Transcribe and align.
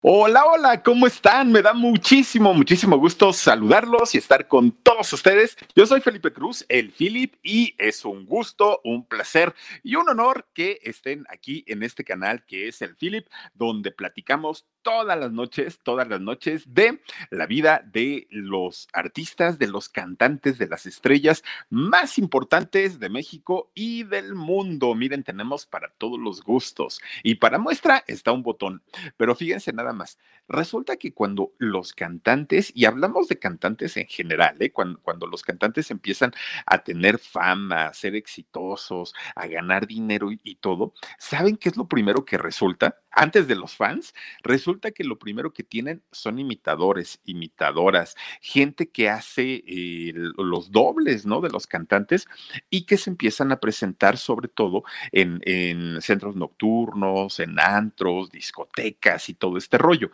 Hola, 0.00 0.44
hola, 0.46 0.80
¿cómo 0.84 1.08
están? 1.08 1.50
Me 1.50 1.60
da 1.60 1.74
muchísimo, 1.74 2.54
muchísimo 2.54 2.96
gusto 2.98 3.32
saludarlos 3.32 4.14
y 4.14 4.18
estar 4.18 4.46
con 4.46 4.70
todos 4.70 5.12
ustedes. 5.12 5.56
Yo 5.74 5.86
soy 5.86 6.00
Felipe 6.00 6.32
Cruz, 6.32 6.64
el 6.68 6.92
Philip, 6.92 7.34
y 7.42 7.74
es 7.78 8.04
un 8.04 8.24
gusto, 8.24 8.80
un 8.84 9.04
placer 9.04 9.56
y 9.82 9.96
un 9.96 10.08
honor 10.08 10.46
que 10.54 10.78
estén 10.84 11.24
aquí 11.28 11.64
en 11.66 11.82
este 11.82 12.04
canal 12.04 12.46
que 12.46 12.68
es 12.68 12.80
el 12.80 12.94
Philip, 12.94 13.26
donde 13.54 13.90
platicamos 13.90 14.68
todas 14.82 15.18
las 15.18 15.32
noches, 15.32 15.80
todas 15.82 16.08
las 16.08 16.20
noches 16.20 16.62
de 16.72 17.02
la 17.30 17.46
vida 17.46 17.82
de 17.84 18.28
los 18.30 18.86
artistas, 18.92 19.58
de 19.58 19.66
los 19.66 19.88
cantantes, 19.88 20.58
de 20.58 20.68
las 20.68 20.86
estrellas 20.86 21.42
más 21.70 22.18
importantes 22.18 23.00
de 23.00 23.08
México 23.08 23.72
y 23.74 24.04
del 24.04 24.36
mundo. 24.36 24.94
Miren, 24.94 25.24
tenemos 25.24 25.66
para 25.66 25.90
todos 25.98 26.20
los 26.20 26.42
gustos 26.42 27.00
y 27.24 27.34
para 27.34 27.58
muestra 27.58 28.04
está 28.06 28.30
un 28.30 28.44
botón, 28.44 28.82
pero 29.16 29.34
fíjense 29.34 29.72
nada 29.72 29.87
más. 29.92 30.18
Resulta 30.48 30.96
que 30.96 31.12
cuando 31.12 31.52
los 31.58 31.92
cantantes, 31.92 32.72
y 32.74 32.84
hablamos 32.86 33.28
de 33.28 33.38
cantantes 33.38 33.96
en 33.96 34.06
general, 34.06 34.56
¿eh? 34.60 34.72
cuando, 34.72 35.26
los 35.26 35.42
cantantes 35.42 35.90
empiezan 35.90 36.32
a 36.66 36.78
tener 36.78 37.18
fama, 37.18 37.86
a 37.86 37.94
ser 37.94 38.14
exitosos, 38.14 39.14
a 39.34 39.46
ganar 39.46 39.86
dinero 39.86 40.32
y, 40.32 40.40
y 40.42 40.56
todo, 40.56 40.94
¿saben 41.18 41.56
qué 41.56 41.68
es 41.68 41.76
lo 41.76 41.86
primero 41.86 42.24
que 42.24 42.38
resulta? 42.38 42.96
Antes 43.10 43.48
de 43.48 43.56
los 43.56 43.74
fans, 43.74 44.14
resulta 44.42 44.90
que 44.90 45.02
lo 45.02 45.18
primero 45.18 45.52
que 45.52 45.64
tienen 45.64 46.02
son 46.12 46.38
imitadores, 46.38 47.20
imitadoras, 47.24 48.16
gente 48.40 48.90
que 48.90 49.08
hace 49.08 49.64
eh, 49.66 50.12
los 50.36 50.70
dobles, 50.70 51.26
¿no? 51.26 51.40
De 51.40 51.48
los 51.48 51.66
cantantes 51.66 52.28
y 52.70 52.84
que 52.84 52.96
se 52.96 53.10
empiezan 53.10 53.50
a 53.50 53.60
presentar 53.60 54.18
sobre 54.18 54.48
todo 54.48 54.84
en, 55.10 55.40
en 55.46 56.00
centros 56.02 56.36
nocturnos, 56.36 57.40
en 57.40 57.58
antros, 57.58 58.30
discotecas 58.30 59.28
y 59.28 59.34
todo 59.34 59.56
este 59.56 59.77
rollo. 59.78 60.10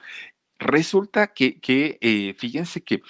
Resulta 0.59 1.29
que, 1.29 1.59
eh, 2.01 2.35
fíjense 2.39 2.83
que 2.83 3.03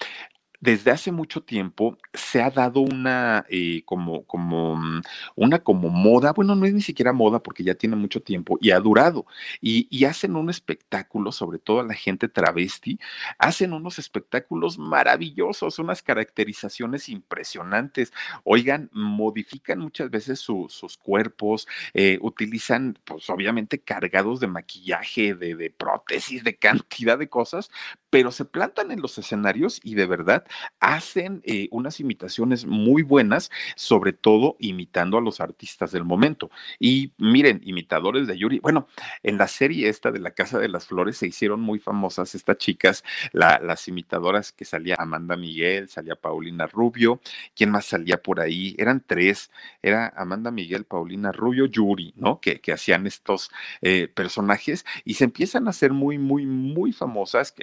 desde 0.65 0.91
hace 0.91 1.13
mucho 1.13 1.43
tiempo 1.43 1.99
se 2.15 2.41
ha 2.43 2.51
dado 2.51 2.81
una 2.81 3.45
eh, 3.51 3.83
como, 3.85 4.25
como 4.25 4.77
mm, 4.77 5.03
una 5.37 5.59
como 5.59 5.91
moda, 5.91 6.33
bueno, 6.33 6.55
no 6.57 6.65
es 6.65 6.73
ni 6.73 6.81
siquiera 6.81 7.13
moda 7.13 7.43
porque 7.43 7.63
ya 7.65 7.75
tiene 7.75 7.97
mucho 7.97 8.23
tiempo 8.23 8.57
y 8.61 8.71
ha 8.71 8.81
durado. 8.81 9.27
Y, 9.61 10.05
hacen 10.05 10.37
un 10.37 10.51
espectáculo, 10.51 11.33
sobre 11.33 11.59
todo 11.59 11.83
la 11.83 11.95
gente 11.95 12.29
travesti, 12.29 12.99
hacen 13.39 13.73
unos 13.73 13.99
espectáculos 13.99 14.79
maravillosos, 14.79 15.79
unas 15.79 16.03
caracterizaciones 16.03 17.09
impresionantes. 17.09 18.13
Oigan, 18.45 18.91
modifican 18.93 19.79
muchas 19.79 20.11
veces 20.11 20.41
su- 20.41 20.67
sus 20.69 20.99
cuerpos, 20.99 21.67
eh, 21.95 22.19
utilizan, 22.21 22.99
pues 23.05 23.31
obviamente, 23.31 23.81
cargados 23.81 24.41
de 24.41 24.47
maquillaje, 24.47 25.35
de 25.35 25.71
prótesis, 25.71 26.45
de 26.45 26.57
cantidad 26.85 27.19
de 27.19 27.29
cosas, 27.29 27.71
pero 28.11 28.31
se 28.31 28.45
plantan 28.45 28.91
en 28.93 29.01
los 29.01 29.19
escenarios 29.19 29.81
y 29.83 29.95
de 29.95 30.07
verdad 30.07 30.45
hacen 30.81 31.43
eh, 31.45 31.69
unas 31.71 32.01
imitaciones 32.01 32.67
muy 32.67 33.03
buenas, 33.03 33.51
sobre 33.77 34.13
todo 34.13 34.57
imitando 34.59 35.19
a 35.19 35.21
los 35.21 35.41
artistas 35.41 35.93
del 35.93 36.05
momento. 36.05 36.51
Y 36.79 37.13
miren, 37.19 37.61
imitadores 37.65 38.27
de 38.27 38.39
Yuri, 38.39 38.59
bueno, 38.61 38.87
en 39.23 39.39
la 39.39 39.49
serie 39.49 39.89
esta 39.89 40.11
de 40.11 40.19
La 40.21 40.33
Casa 40.33 40.59
de 40.59 40.69
las 40.69 40.87
Flores 40.87 41.17
se 41.19 41.27
hicieron 41.27 41.61
muy 41.61 41.79
famosas 41.79 42.35
estas 42.35 42.59
chicas, 42.59 43.05
la- 43.33 43.61
las 43.63 43.89
imitadoras 43.89 44.53
que 44.53 44.65
salía 44.65 44.97
Amanda 44.99 45.37
Miguel, 45.37 45.89
salía 45.89 46.17
Paulina 46.17 46.67
Rubio, 46.67 47.21
¿quién 47.55 47.71
más 47.71 47.87
salía 47.87 48.23
por 48.23 48.41
ahí? 48.41 48.75
Eran 48.79 49.03
tres, 49.07 49.51
era 49.83 50.13
Amanda 50.17 50.51
Miguel, 50.51 50.85
Paulina 50.85 51.33
Rubio, 51.33 51.67
Yuri, 51.67 52.13
¿no? 52.17 52.41
Que, 52.41 52.61
que 52.61 52.73
hacían 52.73 53.07
estos 53.07 53.51
eh, 53.83 54.09
personajes 54.09 54.85
y 55.05 55.15
se 55.15 55.25
empiezan 55.25 55.67
a 55.67 55.71
hacer 55.71 55.93
muy, 55.93 56.19
muy, 56.19 56.47
muy 56.47 56.93
famosas, 56.93 57.55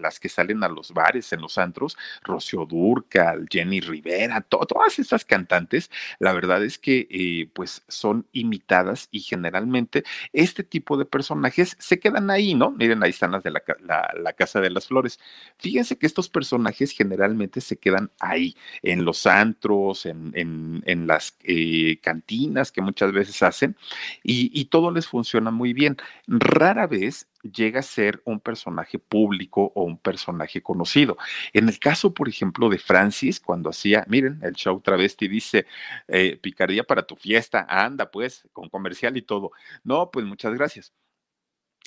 las 0.00 0.20
que 0.20 0.28
salen 0.28 0.62
a 0.64 0.68
los 0.68 0.92
bares, 0.92 1.32
en 1.32 1.40
los 1.40 1.58
antros, 1.58 1.96
Rocío 2.36 2.66
Dúrcal, 2.66 3.46
Jenny 3.50 3.80
Rivera, 3.80 4.40
to- 4.42 4.58
todas 4.66 4.98
estas 4.98 5.24
cantantes, 5.24 5.90
la 6.18 6.32
verdad 6.32 6.62
es 6.64 6.78
que 6.78 7.06
eh, 7.10 7.48
pues 7.54 7.82
son 7.88 8.26
imitadas 8.32 9.08
y 9.10 9.20
generalmente 9.20 10.04
este 10.32 10.62
tipo 10.64 10.96
de 10.96 11.04
personajes 11.06 11.76
se 11.78 11.98
quedan 11.98 12.30
ahí, 12.30 12.54
¿no? 12.54 12.70
Miren, 12.70 13.02
ahí 13.02 13.10
están 13.10 13.32
las 13.32 13.42
de 13.42 13.50
la, 13.50 13.60
ca- 13.60 13.76
la- 13.80 14.10
la 14.22 14.32
Casa 14.34 14.60
de 14.60 14.70
las 14.70 14.86
Flores. 14.86 15.18
Fíjense 15.58 15.96
que 15.98 16.06
estos 16.06 16.28
personajes 16.28 16.92
generalmente 16.92 17.60
se 17.60 17.76
quedan 17.78 18.10
ahí, 18.20 18.56
en 18.82 19.04
los 19.04 19.26
antros, 19.26 20.06
en, 20.06 20.32
en- 20.34 20.82
las 21.06 21.36
eh, 21.44 21.98
cantinas 22.02 22.72
que 22.72 22.80
muchas 22.82 23.12
veces 23.12 23.42
hacen 23.42 23.76
y 24.22 24.64
todo 24.66 24.90
les 24.90 25.06
funciona 25.06 25.50
muy 25.50 25.72
bien. 25.72 25.96
Rara 26.26 26.86
vez 26.86 27.28
llega 27.50 27.80
a 27.80 27.82
ser 27.82 28.22
un 28.24 28.40
personaje 28.40 28.98
público 28.98 29.72
o 29.74 29.84
un 29.84 29.98
personaje 29.98 30.62
conocido. 30.62 31.16
En 31.52 31.68
el 31.68 31.78
caso, 31.78 32.14
por 32.14 32.28
ejemplo, 32.28 32.68
de 32.68 32.78
Francis, 32.78 33.40
cuando 33.40 33.70
hacía, 33.70 34.04
miren, 34.08 34.38
el 34.42 34.54
show 34.54 34.80
travesti 34.80 35.28
dice, 35.28 35.66
eh, 36.08 36.38
picardía 36.40 36.84
para 36.84 37.02
tu 37.06 37.16
fiesta, 37.16 37.66
anda 37.68 38.10
pues, 38.10 38.48
con 38.52 38.68
comercial 38.68 39.16
y 39.16 39.22
todo. 39.22 39.50
No, 39.84 40.10
pues 40.10 40.24
muchas 40.26 40.54
gracias. 40.54 40.92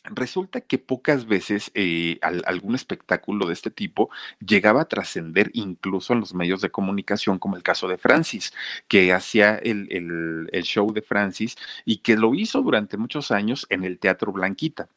Resulta 0.05 0.61
que 0.61 0.77
pocas 0.77 1.25
veces 1.27 1.71
eh, 1.73 2.19
al- 2.21 2.41
algún 2.47 2.73
espectáculo 2.73 3.45
de 3.47 3.53
este 3.53 3.69
tipo 3.69 4.09
llegaba 4.39 4.81
a 4.81 4.87
trascender 4.87 5.51
incluso 5.53 6.13
en 6.13 6.21
los 6.21 6.33
medios 6.33 6.61
de 6.61 6.71
comunicación, 6.71 7.37
como 7.37 7.57
el 7.57 7.63
caso 7.63 7.89
de 7.89 7.97
Francis, 7.97 8.53
que 8.87 9.11
hacía 9.11 9.57
el, 9.57 9.87
el 9.91 10.49
el 10.53 10.63
show 10.63 10.93
de 10.93 11.01
Francis 11.01 11.57
y 11.83 11.97
que 11.97 12.15
lo 12.15 12.33
hizo 12.33 12.61
durante 12.61 12.95
muchos 12.97 13.29
años 13.31 13.67
en 13.69 13.83
el 13.83 13.99
Teatro 13.99 14.31
Blanquita. 14.31 14.87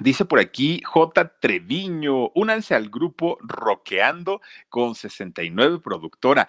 Dice 0.00 0.24
por 0.24 0.40
aquí 0.40 0.82
J. 0.84 1.38
Treviño, 1.40 2.30
únanse 2.34 2.74
al 2.74 2.90
grupo 2.90 3.38
Roqueando 3.40 4.40
con 4.68 4.96
69 4.96 5.78
Productora. 5.78 6.48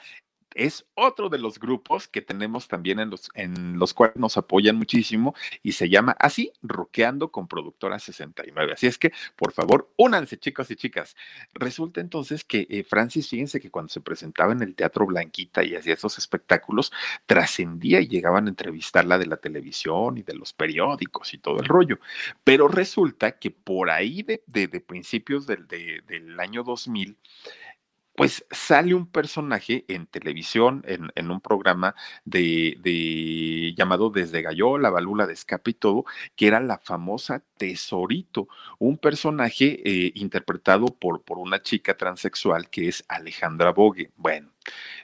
Es 0.56 0.86
otro 0.96 1.30
de 1.30 1.38
los 1.38 1.60
grupos 1.60 2.08
que 2.08 2.22
tenemos 2.22 2.68
también 2.70 3.00
en 3.00 3.10
los, 3.10 3.30
en 3.36 3.78
los 3.78 3.94
cuales 3.94 4.16
nos 4.16 4.38
apoyan 4.38 4.78
muchísimo 4.78 5.36
y 5.62 5.74
se 5.74 5.90
llama 5.90 6.16
así, 6.18 6.52
Roqueando 6.64 7.30
con 7.30 7.48
Productora 7.48 8.00
69. 8.00 8.74
Así 8.74 8.88
es 8.88 8.98
que, 8.98 9.12
por 9.36 9.52
favor, 9.52 9.92
únanse 9.98 10.38
chicos 10.38 10.72
y 10.72 10.78
chicas. 10.78 11.16
Resulta 11.54 12.00
entonces 12.02 12.44
que 12.46 12.68
eh, 12.70 12.84
Francis, 12.84 13.30
fíjense 13.30 13.60
que 13.60 13.70
cuando 13.70 13.90
se 13.90 14.00
presentaba 14.02 14.54
en 14.54 14.62
el 14.62 14.76
Teatro 14.76 15.06
Blanquita 15.06 15.64
y 15.64 15.76
hacía 15.76 15.94
esos 15.94 16.18
espectáculos, 16.18 16.92
trascendía 17.26 18.00
y 18.00 18.08
llegaban 18.08 18.46
a 18.48 18.50
entrevistarla 18.50 19.18
de 19.18 19.26
la 19.26 19.38
televisión 19.38 20.18
y 20.18 20.24
de 20.24 20.36
los 20.36 20.54
periódicos 20.54 21.34
y 21.34 21.38
todo 21.38 21.60
el 21.60 21.66
rollo. 21.68 22.00
Pero 22.46 22.68
resulta 22.70 23.34
que 23.40 23.52
por 23.52 23.90
ahí 23.90 24.24
de, 24.24 24.42
de- 24.48 24.68
de 24.68 24.80
principios 24.82 25.46
del, 25.48 25.68
de- 25.68 26.02
del 26.08 26.40
año 26.40 26.64
2000, 26.64 27.18
pues 28.16 28.46
sale 28.52 28.94
un 28.94 29.08
personaje 29.08 29.86
en 29.88 30.08
televisión, 30.08 30.84
en, 30.88 31.12
en 31.16 31.32
un 31.32 31.42
programa 31.42 31.96
de, 32.24 32.78
de- 32.82 33.74
llamado 33.76 34.10
Desde 34.10 34.42
Gallola, 34.42 34.90
Balula 34.90 35.28
de 35.28 35.34
Escape 35.34 35.72
y 35.72 35.74
todo, 35.74 36.06
que 36.36 36.48
era 36.48 36.60
la 36.60 36.78
famosa 36.78 37.44
Tesorito, 37.58 38.48
un 38.80 38.98
personaje 38.98 39.82
eh, 39.86 40.12
interpretado 40.16 40.88
por, 40.88 41.24
por 41.24 41.38
una 41.40 41.62
chica 41.62 41.98
transexual 41.98 42.70
que 42.70 42.88
es 42.88 43.04
Alejandra 43.08 43.72
Bogue. 43.72 44.12
Bueno, 44.16 44.52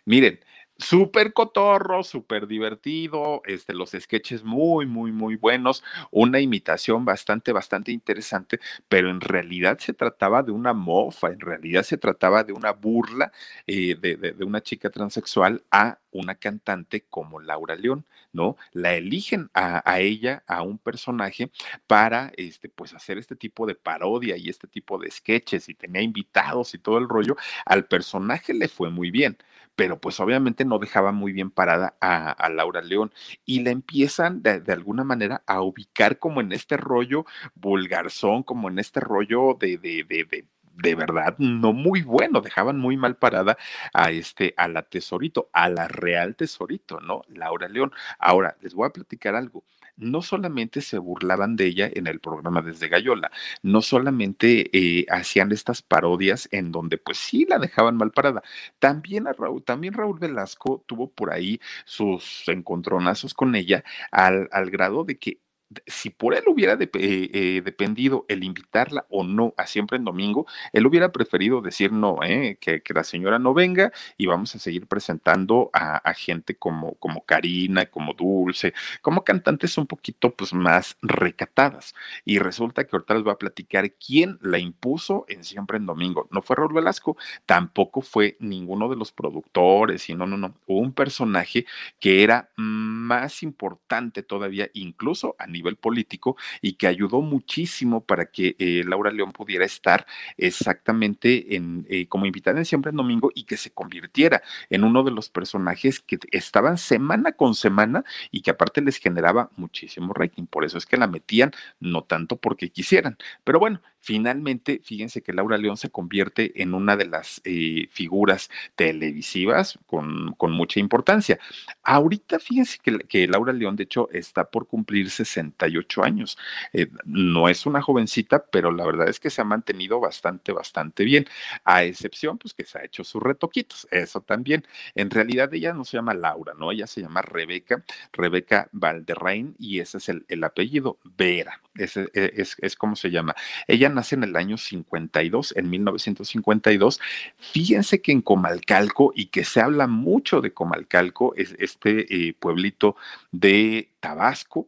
miren, 0.05 0.39
súper 0.81 1.33
cotorro, 1.33 2.03
súper 2.03 2.47
divertido, 2.47 3.41
este, 3.45 3.73
los 3.73 3.91
sketches 3.91 4.43
muy, 4.43 4.85
muy, 4.85 5.11
muy 5.11 5.35
buenos, 5.35 5.83
una 6.09 6.39
imitación 6.39 7.05
bastante, 7.05 7.51
bastante 7.51 7.91
interesante, 7.91 8.59
pero 8.89 9.09
en 9.09 9.21
realidad 9.21 9.77
se 9.79 9.93
trataba 9.93 10.43
de 10.43 10.51
una 10.51 10.73
mofa, 10.73 11.27
en 11.29 11.39
realidad 11.39 11.83
se 11.83 11.97
trataba 11.97 12.43
de 12.43 12.53
una 12.53 12.71
burla 12.71 13.31
eh, 13.67 13.95
de, 13.95 14.43
una 14.43 14.61
chica 14.61 14.89
transexual 14.89 15.63
a 15.71 15.99
una 16.11 16.35
cantante 16.35 17.05
como 17.09 17.39
Laura 17.39 17.75
León, 17.75 18.05
¿no? 18.33 18.57
La 18.73 18.95
eligen 18.95 19.49
a, 19.53 19.89
a 19.89 19.99
ella, 19.99 20.43
a 20.47 20.61
un 20.61 20.77
personaje, 20.77 21.51
para 21.87 22.31
este, 22.35 22.69
pues 22.69 22.93
hacer 22.93 23.17
este 23.17 23.35
tipo 23.35 23.65
de 23.65 23.75
parodia 23.75 24.35
y 24.35 24.49
este 24.49 24.67
tipo 24.67 24.97
de 24.97 25.09
sketches, 25.11 25.69
y 25.69 25.75
tenía 25.75 26.01
invitados 26.01 26.73
y 26.73 26.79
todo 26.79 26.97
el 26.97 27.07
rollo. 27.07 27.37
Al 27.65 27.85
personaje 27.85 28.53
le 28.53 28.67
fue 28.67 28.89
muy 28.89 29.11
bien 29.11 29.37
pero 29.75 29.99
pues 29.99 30.19
obviamente 30.19 30.65
no 30.65 30.79
dejaba 30.79 31.11
muy 31.11 31.31
bien 31.33 31.51
parada 31.51 31.95
a, 32.01 32.31
a 32.31 32.49
Laura 32.49 32.81
León 32.81 33.11
y 33.45 33.61
la 33.61 33.71
empiezan 33.71 34.41
de, 34.43 34.59
de 34.59 34.73
alguna 34.73 35.03
manera 35.03 35.43
a 35.47 35.61
ubicar 35.61 36.19
como 36.19 36.41
en 36.41 36.51
este 36.51 36.77
rollo 36.77 37.25
vulgarzón, 37.55 38.43
como 38.43 38.69
en 38.69 38.79
este 38.79 38.99
rollo 38.99 39.55
de, 39.59 39.77
de, 39.77 40.03
de, 40.07 40.45
de 40.73 40.95
verdad 40.95 41.35
no 41.37 41.73
muy 41.73 42.01
bueno, 42.01 42.41
dejaban 42.41 42.79
muy 42.79 42.97
mal 42.97 43.15
parada 43.17 43.57
a 43.93 44.11
este 44.11 44.53
a 44.57 44.67
la 44.67 44.83
Tesorito, 44.83 45.49
a 45.53 45.69
la 45.69 45.87
Real 45.87 46.35
Tesorito, 46.35 46.99
¿no? 46.99 47.21
Laura 47.27 47.67
León. 47.67 47.91
Ahora 48.19 48.55
les 48.61 48.73
voy 48.73 48.87
a 48.87 48.93
platicar 48.93 49.35
algo. 49.35 49.63
No 49.97 50.21
solamente 50.21 50.81
se 50.81 50.97
burlaban 50.97 51.55
de 51.55 51.65
ella 51.67 51.89
en 51.93 52.07
el 52.07 52.19
programa 52.19 52.61
Desde 52.61 52.87
Gallola, 52.87 53.31
no 53.61 53.81
solamente 53.81 54.69
eh, 54.77 55.05
hacían 55.09 55.51
estas 55.51 55.81
parodias 55.81 56.47
en 56.51 56.71
donde 56.71 56.97
pues 56.97 57.17
sí 57.17 57.45
la 57.47 57.59
dejaban 57.59 57.97
mal 57.97 58.11
parada, 58.11 58.43
también 58.79 59.25
Raúl, 59.37 59.63
también 59.63 59.93
Raúl 59.93 60.19
Velasco 60.19 60.83
tuvo 60.87 61.11
por 61.11 61.31
ahí 61.31 61.59
sus 61.85 62.43
encontronazos 62.47 63.33
con 63.33 63.55
ella 63.55 63.83
al, 64.11 64.49
al 64.51 64.69
grado 64.71 65.03
de 65.03 65.17
que 65.17 65.39
si 65.87 66.09
por 66.09 66.35
él 66.35 66.43
hubiera 66.47 66.73
eh, 66.73 66.89
eh, 66.93 67.61
dependido 67.63 68.25
el 68.27 68.43
invitarla 68.43 69.05
o 69.09 69.23
no 69.23 69.53
a 69.57 69.67
siempre 69.67 69.97
en 69.97 70.05
domingo, 70.05 70.45
él 70.73 70.85
hubiera 70.85 71.11
preferido 71.11 71.61
decir 71.61 71.91
no, 71.91 72.19
eh, 72.23 72.57
que, 72.59 72.81
la 72.93 73.03
señora 73.03 73.39
no 73.39 73.53
venga 73.53 73.91
y 74.17 74.25
vamos 74.25 74.53
a 74.55 74.59
seguir 74.59 74.85
presentando 74.87 75.69
a, 75.73 76.01
gente 76.13 76.55
como, 76.55 76.95
como 76.95 77.23
Karina, 77.25 77.85
como 77.85 78.13
Dulce, 78.13 78.73
como 79.01 79.23
cantantes 79.23 79.77
un 79.77 79.87
poquito 79.87 80.35
pues 80.35 80.53
más 80.53 80.97
recatadas. 81.01 81.95
Y 82.25 82.39
resulta 82.39 82.83
que 82.83 82.89
ahorita 82.95 83.13
les 83.13 83.23
voy 83.23 83.33
a 83.33 83.37
platicar 83.37 83.93
quién 83.93 84.37
la 84.41 84.59
impuso 84.59 85.25
en 85.29 85.43
siempre 85.43 85.77
en 85.77 85.85
domingo. 85.85 86.27
No 86.31 86.41
fue 86.41 86.57
Raúl 86.57 86.73
Velasco, 86.73 87.15
tampoco 87.45 88.01
fue 88.01 88.35
ninguno 88.39 88.89
de 88.89 88.97
los 88.97 89.11
productores, 89.13 90.09
y 90.09 90.15
no, 90.15 90.27
no, 90.27 90.37
no, 90.37 90.53
un 90.67 90.91
personaje 90.93 91.65
que 91.99 92.23
era 92.23 92.49
más 92.57 93.41
importante 93.41 94.21
todavía, 94.21 94.69
incluso 94.73 95.35
a 95.39 95.47
nivel 95.47 95.60
político, 95.77 96.37
y 96.61 96.73
que 96.73 96.87
ayudó 96.87 97.21
muchísimo 97.21 98.03
para 98.03 98.25
que 98.25 98.55
eh, 98.59 98.83
Laura 98.85 99.11
León 99.11 99.31
pudiera 99.31 99.65
estar 99.65 100.05
exactamente 100.37 101.55
en, 101.55 101.85
eh, 101.89 102.07
como 102.07 102.25
invitada 102.25 102.59
en 102.59 102.65
Siempre 102.65 102.91
en 102.91 102.97
Domingo 102.97 103.31
y 103.33 103.43
que 103.43 103.57
se 103.57 103.71
convirtiera 103.71 104.41
en 104.69 104.83
uno 104.83 105.03
de 105.03 105.11
los 105.11 105.29
personajes 105.29 105.99
que 105.99 106.19
estaban 106.31 106.77
semana 106.77 107.31
con 107.33 107.55
semana 107.55 108.03
y 108.31 108.41
que 108.41 108.51
aparte 108.51 108.81
les 108.81 108.97
generaba 108.97 109.49
muchísimo 109.55 110.13
rating. 110.13 110.45
Por 110.45 110.65
eso 110.65 110.77
es 110.77 110.85
que 110.85 110.97
la 110.97 111.07
metían, 111.07 111.51
no 111.79 112.03
tanto 112.03 112.37
porque 112.37 112.69
quisieran. 112.69 113.17
Pero 113.43 113.59
bueno, 113.59 113.81
finalmente, 114.01 114.81
fíjense 114.83 115.21
que 115.21 115.31
Laura 115.31 115.57
León 115.57 115.77
se 115.77 115.89
convierte 115.89 116.61
en 116.61 116.73
una 116.73 116.97
de 116.97 117.05
las 117.05 117.41
eh, 117.45 117.87
figuras 117.91 118.49
televisivas 118.75 119.79
con, 119.85 120.35
mucha 120.51 120.79
importancia. 120.79 121.39
Ahorita, 121.83 122.39
fíjense 122.39 122.79
que, 123.07 123.27
Laura 123.27 123.53
León, 123.53 123.75
de 123.75 123.83
hecho, 123.83 124.09
está 124.11 124.45
por 124.45 124.67
cumplir 124.67 125.09
68 125.09 126.03
años. 126.03 126.37
Eh, 126.73 126.87
no 127.05 127.47
es 127.47 127.65
una 127.65 127.81
jovencita, 127.81 128.45
pero 128.51 128.71
la 128.71 128.85
verdad 128.85 129.07
es 129.07 129.19
que 129.19 129.29
se 129.29 129.41
ha 129.41 129.45
mantenido 129.45 129.99
bastante, 129.99 130.51
bastante 130.51 131.03
bien, 131.03 131.25
a 131.63 131.83
excepción, 131.83 132.37
pues 132.37 132.53
que 132.53 132.65
se 132.65 132.79
ha 132.79 132.83
hecho 132.83 133.03
sus 133.03 133.21
retoquitos, 133.21 133.87
eso 133.91 134.21
también. 134.21 134.65
En 134.95 135.09
realidad 135.09 135.53
ella 135.53 135.73
no 135.73 135.85
se 135.85 135.97
llama 135.97 136.13
Laura, 136.13 136.53
¿no? 136.57 136.71
Ella 136.71 136.87
se 136.87 137.01
llama 137.01 137.21
Rebeca, 137.21 137.83
Rebeca 138.11 138.67
Valderrain, 138.71 139.55
y 139.59 139.79
ese 139.79 139.99
es 139.99 140.09
el, 140.09 140.25
el 140.27 140.43
apellido, 140.43 140.97
Vera, 141.03 141.61
ese 141.75 142.09
e, 142.13 142.33
es, 142.37 142.57
es 142.59 142.75
como 142.75 142.95
se 142.95 143.11
llama. 143.11 143.35
Ella 143.67 143.89
nace 143.91 144.15
en 144.15 144.23
el 144.23 144.35
año 144.35 144.57
52, 144.57 145.55
en 145.55 145.69
1952. 145.69 146.99
Fíjense 147.37 148.01
que 148.01 148.11
en 148.11 148.21
Comalcalco, 148.21 149.13
y 149.15 149.27
que 149.27 149.43
se 149.43 149.61
habla 149.61 149.87
mucho 149.87 150.41
de 150.41 150.53
Comalcalco, 150.53 151.35
es 151.35 151.55
este 151.59 152.29
eh, 152.29 152.33
pueblito 152.33 152.95
de 153.31 153.89
Tabasco, 153.99 154.67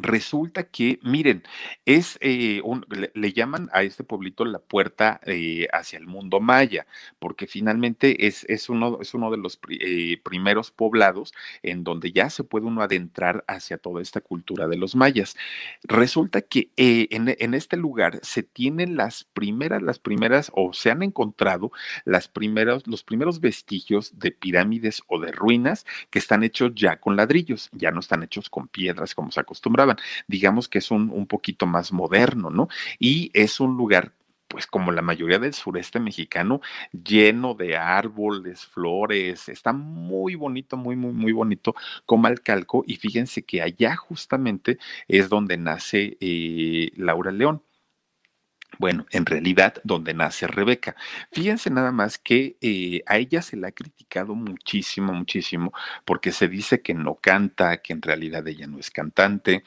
Resulta 0.00 0.64
que, 0.64 0.98
miren, 1.02 1.42
es 1.84 2.16
eh, 2.22 2.62
le, 3.12 3.32
llaman 3.34 3.68
a 3.74 3.82
este 3.82 4.04
pueblito 4.04 4.46
la 4.46 4.58
puerta 4.58 5.20
eh, 5.26 5.68
hacia 5.70 5.98
el 5.98 6.06
mundo 6.06 6.40
maya, 6.40 6.86
porque 7.18 7.46
finalmente 7.46 8.26
es, 8.26 8.46
es, 8.48 8.70
uno, 8.70 9.00
es 9.02 9.12
uno 9.12 9.30
de 9.30 9.36
los 9.36 9.60
eh, 9.68 10.18
primeros 10.24 10.70
poblados 10.70 11.34
en 11.62 11.84
donde 11.84 12.10
ya 12.10 12.30
se 12.30 12.42
puede 12.42 12.64
uno 12.64 12.80
adentrar 12.80 13.44
hacia 13.46 13.76
toda 13.76 14.00
esta 14.00 14.22
cultura 14.22 14.66
de 14.66 14.78
los 14.78 14.96
mayas. 14.96 15.36
Resulta 15.82 16.40
que 16.40 16.70
en, 16.76 17.36
en, 17.38 17.52
este 17.52 17.76
lugar 17.76 18.18
se 18.22 18.42
tienen 18.42 18.96
las 18.96 19.24
primeras, 19.24 19.82
las 19.82 19.98
primeras, 19.98 20.50
o 20.54 20.72
se 20.72 20.90
han 20.90 21.02
encontrado 21.02 21.70
las 22.06 22.28
primeras, 22.28 22.86
los 22.86 23.04
primeros 23.04 23.40
vestigios 23.40 24.18
de 24.18 24.30
pirámides 24.30 25.02
o 25.06 25.20
de 25.20 25.32
ruinas 25.32 25.84
que 26.08 26.18
están 26.18 26.44
hechos 26.44 26.72
ya 26.74 26.96
con 26.96 27.14
ladrillos, 27.14 27.68
ya 27.72 27.90
no 27.90 28.00
están 28.00 28.22
hechos 28.22 28.48
con 28.48 28.68
piedras 28.68 29.14
como 29.14 29.30
se 29.30 29.40
acostumbra 29.40 29.81
Digamos 30.28 30.68
que 30.68 30.78
es 30.78 30.90
un, 30.90 31.10
un 31.10 31.26
poquito 31.26 31.66
más 31.66 31.92
moderno, 31.92 32.50
¿no? 32.50 32.68
Y 32.98 33.30
es 33.34 33.60
un 33.60 33.76
lugar 33.76 34.12
pues 34.48 34.66
como 34.66 34.92
la 34.92 35.00
mayoría 35.00 35.38
del 35.38 35.54
sureste 35.54 35.98
mexicano, 35.98 36.60
lleno 36.92 37.54
de 37.54 37.78
árboles, 37.78 38.66
flores, 38.66 39.48
está 39.48 39.72
muy 39.72 40.34
bonito, 40.34 40.76
muy, 40.76 40.94
muy, 40.94 41.12
muy 41.12 41.32
bonito 41.32 41.74
como 42.04 42.26
Alcalco. 42.26 42.84
Y 42.86 42.96
fíjense 42.96 43.44
que 43.44 43.62
allá 43.62 43.96
justamente 43.96 44.76
es 45.08 45.30
donde 45.30 45.56
nace 45.56 46.18
eh, 46.20 46.90
Laura 46.96 47.32
León. 47.32 47.62
Bueno, 48.78 49.06
en 49.10 49.26
realidad, 49.26 49.74
donde 49.84 50.14
nace 50.14 50.46
Rebeca. 50.46 50.96
Fíjense 51.30 51.70
nada 51.70 51.92
más 51.92 52.18
que 52.18 52.56
eh, 52.60 53.02
a 53.06 53.18
ella 53.18 53.42
se 53.42 53.56
la 53.56 53.68
ha 53.68 53.72
criticado 53.72 54.34
muchísimo, 54.34 55.12
muchísimo, 55.12 55.72
porque 56.04 56.32
se 56.32 56.48
dice 56.48 56.82
que 56.82 56.94
no 56.94 57.16
canta, 57.16 57.78
que 57.78 57.92
en 57.92 58.02
realidad 58.02 58.46
ella 58.48 58.66
no 58.66 58.78
es 58.78 58.90
cantante, 58.90 59.62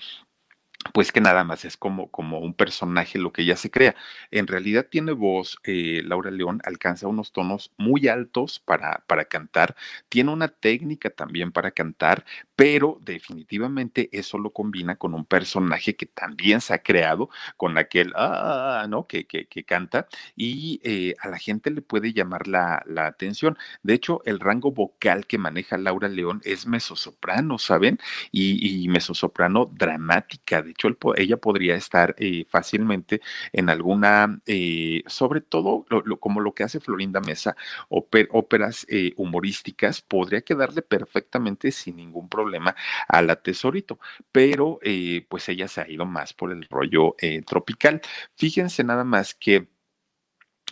pues 0.94 1.12
que 1.12 1.22
nada 1.22 1.44
más 1.44 1.66
es 1.66 1.78
como, 1.78 2.10
como 2.12 2.40
un 2.40 2.54
personaje 2.54 3.18
lo 3.19 3.31
que 3.31 3.42
ella 3.44 3.56
se 3.56 3.72
crea. 3.72 3.96
En 4.31 4.48
realidad 4.48 4.88
tiene 4.90 5.12
voz, 5.13 5.58
eh, 5.63 6.01
Laura 6.04 6.31
León 6.31 6.62
alcanza 6.63 7.08
unos 7.08 7.31
tonos 7.31 7.72
muy 7.78 8.08
altos 8.08 8.60
para, 8.60 9.04
para 9.08 9.25
cantar, 9.25 9.75
tiene 10.10 10.31
una 10.31 10.48
técnica 10.50 11.10
también 11.10 11.51
para 11.51 11.72
cantar, 11.72 12.25
pero 12.56 13.00
definitivamente 13.02 14.10
eso 14.12 14.38
lo 14.38 14.52
combina 14.52 14.96
con 14.96 15.13
un 15.13 15.25
personaje 15.25 15.96
que 15.96 16.06
también 16.06 16.62
se 16.62 16.74
ha 16.74 16.80
creado, 16.80 17.30
con 17.57 17.78
aquel, 17.78 18.13
ah, 18.16 18.86
¿no? 18.90 19.07
Que, 19.07 19.25
que, 19.28 19.48
que 19.48 19.63
canta 19.66 20.07
y 20.36 20.80
eh, 20.84 21.16
a 21.19 21.28
la 21.30 21.38
gente 21.38 21.69
le 21.72 21.81
puede 21.81 22.13
llamar 22.13 22.48
la, 22.48 22.81
la, 22.86 23.07
atención. 23.07 23.57
De 23.84 23.94
hecho, 23.94 24.22
el 24.25 24.40
rango 24.40 24.72
vocal 24.72 25.28
que 25.28 25.38
maneja 25.38 25.78
Laura 25.78 26.07
León 26.07 26.42
es 26.46 26.66
mesosoprano, 26.66 27.57
¿saben? 27.57 28.00
Y, 28.31 28.84
y 28.84 28.88
mesosoprano 28.88 29.66
dramática. 29.66 30.62
De 30.62 30.72
hecho, 30.72 30.90
ella 31.18 31.38
podría 31.38 31.75
estar 31.75 32.16
eh, 32.19 32.46
fácilmente 32.50 33.22
en 33.54 33.69
alguna, 33.69 34.40
eh, 34.46 35.04
sobre 35.08 35.42
todo 35.42 35.86
como 36.19 36.40
lo 36.40 36.54
que 36.54 36.63
hace 36.63 36.80
Florinda 36.80 37.19
Mesa, 37.19 37.56
óperas 37.90 38.88
humorísticas, 39.18 40.01
podría 40.01 40.42
quedarle 40.42 40.81
perfectamente 40.81 41.72
sin 41.72 41.98
ningún 41.98 42.30
problema 42.30 42.45
problema 42.46 42.76
a 43.08 43.22
la 43.22 43.36
tesorito, 43.38 44.00
pero 44.32 44.80
eh, 44.84 45.26
pues 45.30 45.50
ella 45.50 45.68
se 45.68 45.82
ha 45.82 45.90
ido 45.90 46.06
más 46.06 46.34
por 46.34 46.52
el 46.52 46.64
rollo 46.70 47.16
eh, 47.20 47.42
tropical. 47.42 48.02
Fíjense 48.36 48.84
nada 48.84 49.04
más 49.04 49.34
que 49.34 49.68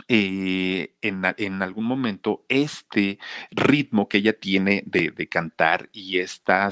eh, 0.07 0.95
en, 1.01 1.21
en, 1.37 1.61
algún 1.61 1.85
momento 1.85 2.45
este 2.49 3.19
ritmo 3.51 4.09
que 4.09 4.17
ella 4.17 4.33
tiene 4.33 4.83
de, 4.87 5.11
de 5.11 5.29
cantar 5.29 5.89
y 5.93 6.17
esta 6.17 6.71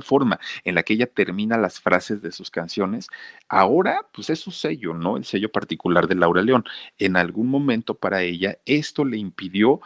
forma 0.00 0.38
en 0.64 0.76
la 0.76 0.84
que 0.84 0.94
ella 0.94 1.06
termina 1.06 1.58
las 1.58 1.80
frases 1.80 2.22
de 2.22 2.30
sus 2.30 2.50
canciones, 2.50 3.08
ahora 3.48 4.06
pues 4.12 4.30
es 4.30 4.38
su 4.38 4.52
sello, 4.52 4.94
¿no? 4.94 5.16
El 5.16 5.24
sello 5.24 5.50
particular 5.50 6.06
de 6.06 6.14
Laura 6.14 6.42
León. 6.42 6.64
En 6.98 7.16
algún 7.16 7.48
momento 7.48 7.98
para 7.98 8.22
ella 8.22 8.58
esto 8.64 9.04
le 9.04 9.16
impidió 9.16 9.80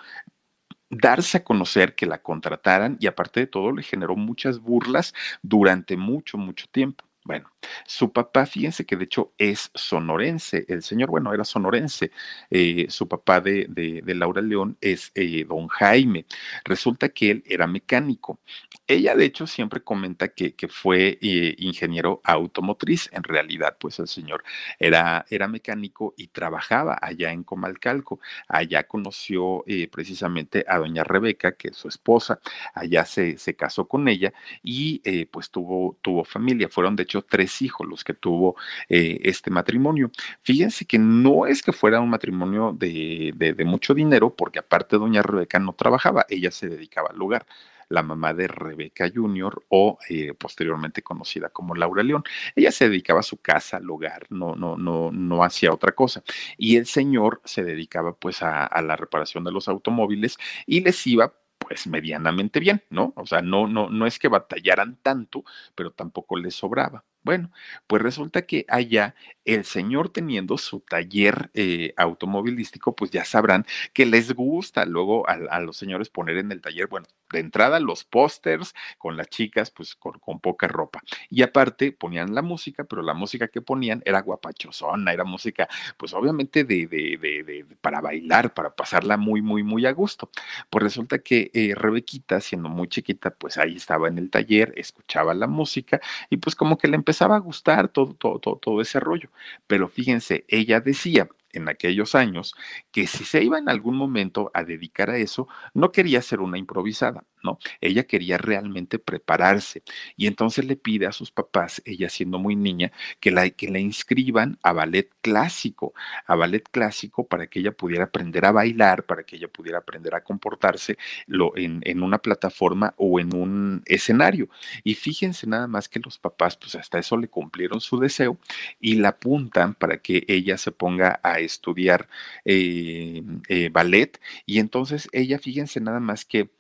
darse 1.01 1.39
a 1.39 1.45
conocer 1.45 1.95
que 1.95 2.07
la 2.07 2.19
contrataran 2.23 2.97
y 3.01 3.07
aparte 3.07 3.41
de 3.41 3.47
todo 3.47 3.73
le 3.73 3.83
generó 3.83 4.17
muchas 4.17 4.61
burlas 4.61 5.15
durante 5.43 5.97
mucho, 5.97 6.39
mucho 6.39 6.67
tiempo. 6.71 7.05
Bueno, 7.27 7.51
su 7.87 8.13
papá, 8.13 8.45
fíjense 8.45 8.85
que 8.85 8.97
de 8.97 9.05
hecho 9.05 9.33
es 9.39 9.71
sonorense, 9.75 10.67
el 10.69 10.83
señor, 10.83 11.09
bueno, 11.09 11.33
era 11.33 11.45
sonorense, 11.45 12.11
eh, 12.51 12.85
su 12.91 13.09
papá 13.09 13.41
de, 13.41 13.67
de, 13.67 14.15
Laura 14.15 14.43
León 14.43 14.77
es 14.83 15.11
eh, 15.15 15.47
don 15.49 15.69
Jaime. 15.69 16.27
Resulta 16.67 17.09
que 17.09 17.31
él 17.31 17.43
era 17.47 17.67
mecánico. 17.67 18.41
Ella 18.87 19.15
de 19.15 19.25
hecho 19.25 19.47
siempre 19.47 19.83
comenta 19.83 20.29
que, 20.29 20.55
que 20.55 20.69
fue 20.69 21.19
eh, 21.23 21.55
ingeniero 21.59 22.21
automotriz, 22.25 23.09
en 23.13 23.23
realidad 23.23 23.77
pues 23.79 23.99
el 23.99 24.09
señor 24.09 24.45
era, 24.79 25.25
era 25.31 25.49
mecánico 25.49 26.15
y 26.17 26.29
trabajaba 26.29 26.99
allá 27.01 27.33
en 27.33 27.45
Comalcalco. 27.45 28.21
Allá 28.49 28.87
conoció 28.87 29.65
precisamente 29.91 30.65
a 30.69 30.79
doña 30.79 31.05
Rebeca, 31.05 31.53
que 31.53 31.69
es 31.69 31.77
su 31.77 31.89
esposa, 31.89 32.41
allá 32.75 33.05
se, 33.05 33.39
se 33.39 33.57
casó 33.57 33.87
con 33.89 34.09
ella 34.09 34.33
y 34.63 35.01
pues 35.27 35.51
tuvo, 35.51 35.97
tuvo 36.03 36.25
familia. 36.25 36.69
Fueron 36.69 36.97
de 36.97 37.05
hecho 37.05 37.23
tres 37.23 37.63
hijos 37.63 37.87
los 37.87 38.05
que 38.05 38.15
tuvo 38.15 38.57
eh, 38.89 39.21
este 39.25 39.51
matrimonio. 39.51 40.11
Fíjense 40.43 40.85
que 40.85 40.99
no 40.99 41.47
es 41.47 41.63
que 41.63 41.73
fuera 41.73 42.01
un 42.01 42.11
matrimonio 42.11 42.73
de, 42.73 43.33
de, 43.37 43.65
mucho 43.65 43.95
dinero, 43.95 44.35
porque 44.35 44.59
aparte 44.59 44.97
doña 44.97 45.23
Rebeca 45.23 45.59
no 45.59 45.73
trabajaba, 45.73 46.27
ella 46.29 46.51
se 46.51 46.69
dedicaba 46.69 47.09
al 47.11 47.19
lugar 47.19 47.47
la 47.89 48.03
mamá 48.03 48.35
de 48.35 48.49
Rebeca 48.49 49.11
Jr. 49.13 49.65
o 49.69 49.99
eh, 50.09 50.35
posteriormente 50.35 51.03
conocida 51.03 51.51
como 51.51 51.75
Laura 51.75 52.03
León. 52.03 52.25
Ella 52.55 52.73
se 52.73 52.89
dedicaba 52.89 53.21
a 53.21 53.23
su 53.25 53.39
casa, 53.39 53.79
al 53.79 53.89
hogar, 53.91 54.27
no, 54.31 54.55
no, 54.55 54.77
no, 54.77 55.11
no 55.13 55.45
hacía 55.45 55.73
otra 55.73 55.93
cosa. 55.93 56.23
Y 56.57 56.77
el 56.77 56.87
señor 56.87 57.41
se 57.45 57.65
dedicaba 57.65 58.17
pues 58.17 58.43
a, 58.43 58.65
a 58.67 58.83
la 58.83 58.97
reparación 58.97 59.45
de 59.45 59.53
los 59.53 59.69
automóviles 59.69 60.39
y 60.67 60.81
les 60.81 61.07
iba 61.07 61.35
pues 61.59 61.87
medianamente 61.87 62.61
bien, 62.61 62.83
¿no? 62.91 63.13
O 63.17 63.27
sea, 63.27 63.41
no, 63.41 63.67
no, 63.67 63.89
no 63.89 64.07
es 64.07 64.19
que 64.19 64.29
batallaran 64.29 64.99
tanto, 65.03 65.45
pero 65.75 65.93
tampoco 65.93 66.37
les 66.37 66.55
sobraba. 66.55 67.05
Bueno, 67.25 67.51
pues 67.87 68.03
resulta 68.03 68.43
que 68.43 68.67
allá 68.69 69.15
el 69.47 69.65
señor 69.65 70.11
teniendo 70.11 70.59
su 70.59 70.81
taller 70.81 71.51
eh, 71.55 71.95
automovilístico, 71.97 72.95
pues 72.95 73.11
ya 73.11 73.25
sabrán 73.25 73.65
que 73.95 74.05
les 74.05 74.35
gusta 74.35 74.85
luego 74.85 75.27
a, 75.29 75.61
los 75.61 75.77
señores 75.77 76.11
poner 76.11 76.37
en 76.37 76.53
el 76.53 76.61
taller, 76.61 76.87
bueno, 76.87 77.07
de 77.33 77.41
entrada 77.41 77.81
los 77.81 78.05
pósters 78.05 78.75
con 78.99 79.17
las 79.17 79.29
chicas, 79.29 79.71
pues 79.71 79.95
con, 79.95 80.21
poca 80.41 80.69
ropa. 80.69 81.01
Y 81.31 81.43
aparte 81.43 81.93
ponían 81.93 82.35
la 82.35 82.43
música, 82.43 82.85
pero 82.85 83.03
la 83.03 83.15
música 83.15 83.49
que 83.49 83.63
ponían 83.63 84.03
era 84.05 84.21
guapachosona, 84.21 85.13
era 85.13 85.25
música, 85.25 85.67
pues 85.97 86.13
obviamente 86.13 86.65
de, 86.65 86.87
de, 86.87 87.19
de, 87.19 87.67
para 87.81 88.01
bailar, 88.03 88.53
para 88.53 88.75
pasarla 88.75 89.17
muy, 89.17 89.41
muy, 89.41 89.63
muy 89.63 89.87
a 89.87 89.93
gusto. 89.93 90.31
Pues 90.69 90.83
resulta 90.83 91.19
que 91.21 91.51
eh, 91.55 91.75
Rebequita, 91.75 92.41
siendo 92.41 92.69
muy 92.69 92.89
chiquita, 92.89 93.31
pues 93.31 93.57
ahí 93.57 93.77
estaba 93.77 94.09
en 94.09 94.19
el 94.19 94.31
taller, 94.31 94.73
escuchaba 94.77 95.35
la 95.35 95.47
música 95.47 96.01
y 96.29 96.37
pues 96.37 96.55
como 96.55 96.79
que 96.79 96.89
le 96.89 96.97
empezó 96.97 97.14
empezaba 97.15 97.37
a 97.37 97.39
gustar 97.41 97.89
todo, 97.89 98.15
todo, 98.15 98.39
todo, 98.41 98.57
todo 98.57 98.81
ese 98.81 98.99
rollo. 99.01 99.31
Pero 99.69 99.89
fíjense, 99.89 100.45
ella 100.49 100.81
decía, 100.81 101.29
en 101.55 101.69
aquellos 101.69 102.15
años 102.15 102.55
que 102.91 103.07
si 103.07 103.25
se 103.25 103.43
iba 103.43 103.59
en 103.59 103.69
algún 103.69 103.97
momento 103.97 104.51
a 104.55 104.65
dedicar 104.65 105.11
a 105.11 105.19
eso, 105.19 105.49
no 105.73 105.93
quería 105.93 106.21
ser 106.23 106.41
una 106.41 106.59
improvisada, 106.59 107.25
¿no? 107.43 107.59
Ella 107.81 108.05
quería 108.05 108.39
realmente 108.39 108.99
prepararse 108.99 109.83
y 110.17 110.27
entonces 110.27 110.65
le 110.65 110.77
pide 110.77 111.07
a 111.07 111.13
sus 111.13 111.31
papás, 111.31 111.83
ella 111.85 112.09
siendo 112.09 112.39
muy 112.39 112.57
niña, 112.57 112.93
que 113.21 113.31
la, 113.31 113.49
que 113.51 113.67
inscriban 113.79 114.59
a 114.63 114.73
ballet 114.73 115.11
clásico, 115.21 115.95
a 116.27 116.35
ballet 116.35 116.65
clásico 116.71 117.27
para 117.27 117.47
que 117.47 117.61
ella 117.61 117.73
pudiera 117.73 118.05
aprender 118.05 118.45
a 118.45 118.53
bailar, 118.53 119.05
para 119.05 119.23
que 119.25 119.37
ella 119.37 119.49
pudiera 119.49 119.79
aprender 119.79 120.15
a 120.15 120.23
comportarse 120.23 120.97
lo, 121.27 121.57
en, 121.57 121.81
en 121.85 122.03
una 122.03 122.19
plataforma 122.19 122.95
o 122.97 123.21
en 123.21 123.35
un 123.35 123.83
escenario. 123.87 124.49
Y 124.83 124.95
fíjense 124.95 125.47
nada 125.47 125.67
más 125.67 125.89
que 125.89 126.01
los 126.01 126.19
papás, 126.19 126.57
pues 126.57 126.75
hasta 126.75 126.99
eso 126.99 127.17
le 127.17 127.29
cumplieron 127.29 127.81
su 127.81 127.99
deseo 127.99 128.39
y 128.81 128.97
la 128.97 129.11
apuntan 129.11 129.75
para 129.75 129.99
que 129.99 130.25
ella 130.29 130.59
se 130.59 130.73
ponga 130.73 131.21
a 131.23 131.39
estudiar 131.45 132.09
eh, 132.45 133.23
eh, 133.49 133.69
ballet. 133.71 134.21
Y 134.47 134.59
entonces 134.59 135.09
ella, 135.13 135.39
fíjense 135.39 135.81
nada 135.81 136.01
más 136.01 136.25
que 136.25 136.51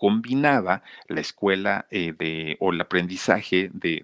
combinaba 0.00 0.82
la 1.08 1.20
escuela 1.20 1.86
eh, 1.90 2.14
de, 2.18 2.56
o 2.58 2.72
el 2.72 2.80
aprendizaje 2.80 3.70
de, 3.74 4.02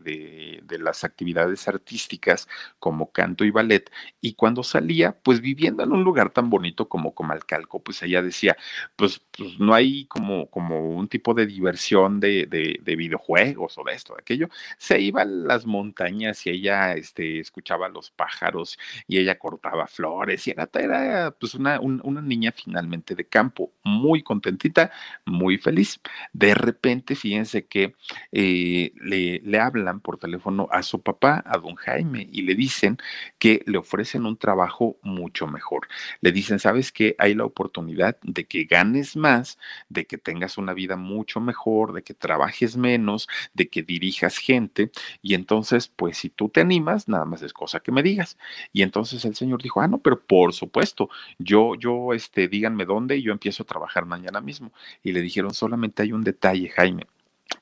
de, 0.63 0.79
las 0.79 1.05
actividades 1.05 1.67
artísticas 1.69 2.49
como 2.79 3.11
canto 3.13 3.47
y 3.47 3.51
ballet, 3.51 3.91
y 4.21 4.35
cuando 4.35 4.63
salía, 4.63 5.17
pues 5.23 5.41
viviendo 5.41 5.83
en 5.83 5.93
un 5.93 6.05
lugar 6.05 6.29
tan 6.29 6.51
bonito 6.51 6.87
como 6.87 7.15
Comalcalco, 7.15 7.83
pues 7.83 8.03
ella 8.03 8.21
decía, 8.21 8.59
pues, 8.95 9.23
pues 9.37 9.59
no 9.59 9.73
hay 9.73 10.05
como, 10.05 10.51
como 10.51 10.91
un 10.91 11.09
tipo 11.09 11.33
de 11.33 11.47
diversión 11.47 12.21
de, 12.21 12.47
de, 12.47 12.97
videojuegos 12.97 13.79
o 13.79 13.85
de 13.85 13.95
esto, 13.95 14.15
de 14.15 14.21
aquello, 14.21 14.51
se 14.77 15.01
iba 15.01 15.23
a 15.23 15.25
las 15.25 15.65
montañas 15.65 16.47
y 16.47 16.51
ella 16.51 16.93
este, 16.93 17.41
escuchaba 17.41 17.89
los 17.89 18.11
pájaros 18.11 18.79
y 19.09 19.17
ella 19.17 19.39
cortaba 19.39 19.87
flores 19.87 20.47
y 20.47 20.51
era, 20.51 20.69
era 20.75 21.31
pues 21.31 21.55
una, 21.55 21.81
una 21.81 22.21
niña 22.21 22.53
finalmente 22.53 23.15
de 23.15 23.25
campo, 23.27 23.73
muy 23.83 24.23
contentita, 24.23 24.91
muy 25.25 25.57
feliz 25.57 25.86
de 26.33 26.55
repente, 26.55 27.15
fíjense 27.15 27.67
que 27.67 27.95
eh, 28.33 28.93
le, 29.01 29.41
le 29.41 29.59
hablan 29.59 30.01
por 30.01 30.19
teléfono 30.19 30.69
a 30.71 30.83
su 30.83 31.03
papá, 31.03 31.43
a 31.47 31.59
don 31.59 31.75
Jaime, 31.77 32.29
y 32.31 32.43
le 32.43 32.55
dicen 32.55 32.99
que 33.39 33.63
le 33.67 33.79
ofrecen 33.79 34.27
un 34.27 34.37
trabajo 34.37 34.97
mucho 35.03 35.47
mejor. 35.47 35.89
Le 36.21 36.33
dicen, 36.33 36.59
¿sabes 36.59 36.93
qué? 36.93 37.15
Hay 37.19 37.35
la 37.35 37.45
oportunidad 37.45 38.19
de 38.23 38.45
que 38.47 38.65
ganes 38.65 39.17
más, 39.17 39.59
de 39.89 40.07
que 40.07 40.19
tengas 40.19 40.59
una 40.59 40.75
vida 40.75 40.97
mucho 40.97 41.41
mejor, 41.41 41.93
de 41.93 42.03
que 42.03 42.15
trabajes 42.15 42.77
menos, 42.77 43.29
de 43.55 43.69
que 43.69 43.83
dirijas 43.83 44.39
gente. 44.39 44.91
Y 45.23 45.35
entonces, 45.35 45.89
pues 45.89 46.19
si 46.19 46.31
tú 46.31 46.49
te 46.49 46.61
animas, 46.61 47.09
nada 47.09 47.25
más 47.25 47.43
es 47.43 47.53
cosa 47.53 47.81
que 47.81 47.93
me 47.93 48.03
digas. 48.03 48.39
Y 48.73 48.83
entonces 48.83 49.25
el 49.25 49.35
señor 49.35 49.63
dijo, 49.63 49.81
ah, 49.81 49.89
no, 49.89 49.99
pero 49.99 50.21
por 50.21 50.53
supuesto, 50.53 51.09
yo, 51.39 51.75
yo, 51.77 52.13
este, 52.13 52.49
díganme 52.49 52.85
dónde 52.85 53.17
y 53.17 53.23
yo 53.23 53.33
empiezo 53.33 53.63
a 53.63 53.67
trabajar 53.67 54.07
mañana 54.07 54.41
mismo. 54.41 54.73
Y 55.03 55.13
le 55.13 55.21
dijeron, 55.21 55.55
solamente 55.55 55.76
hay 56.03 56.13
un 56.13 56.25
detalle, 56.25 56.69
Jaime. 56.71 57.07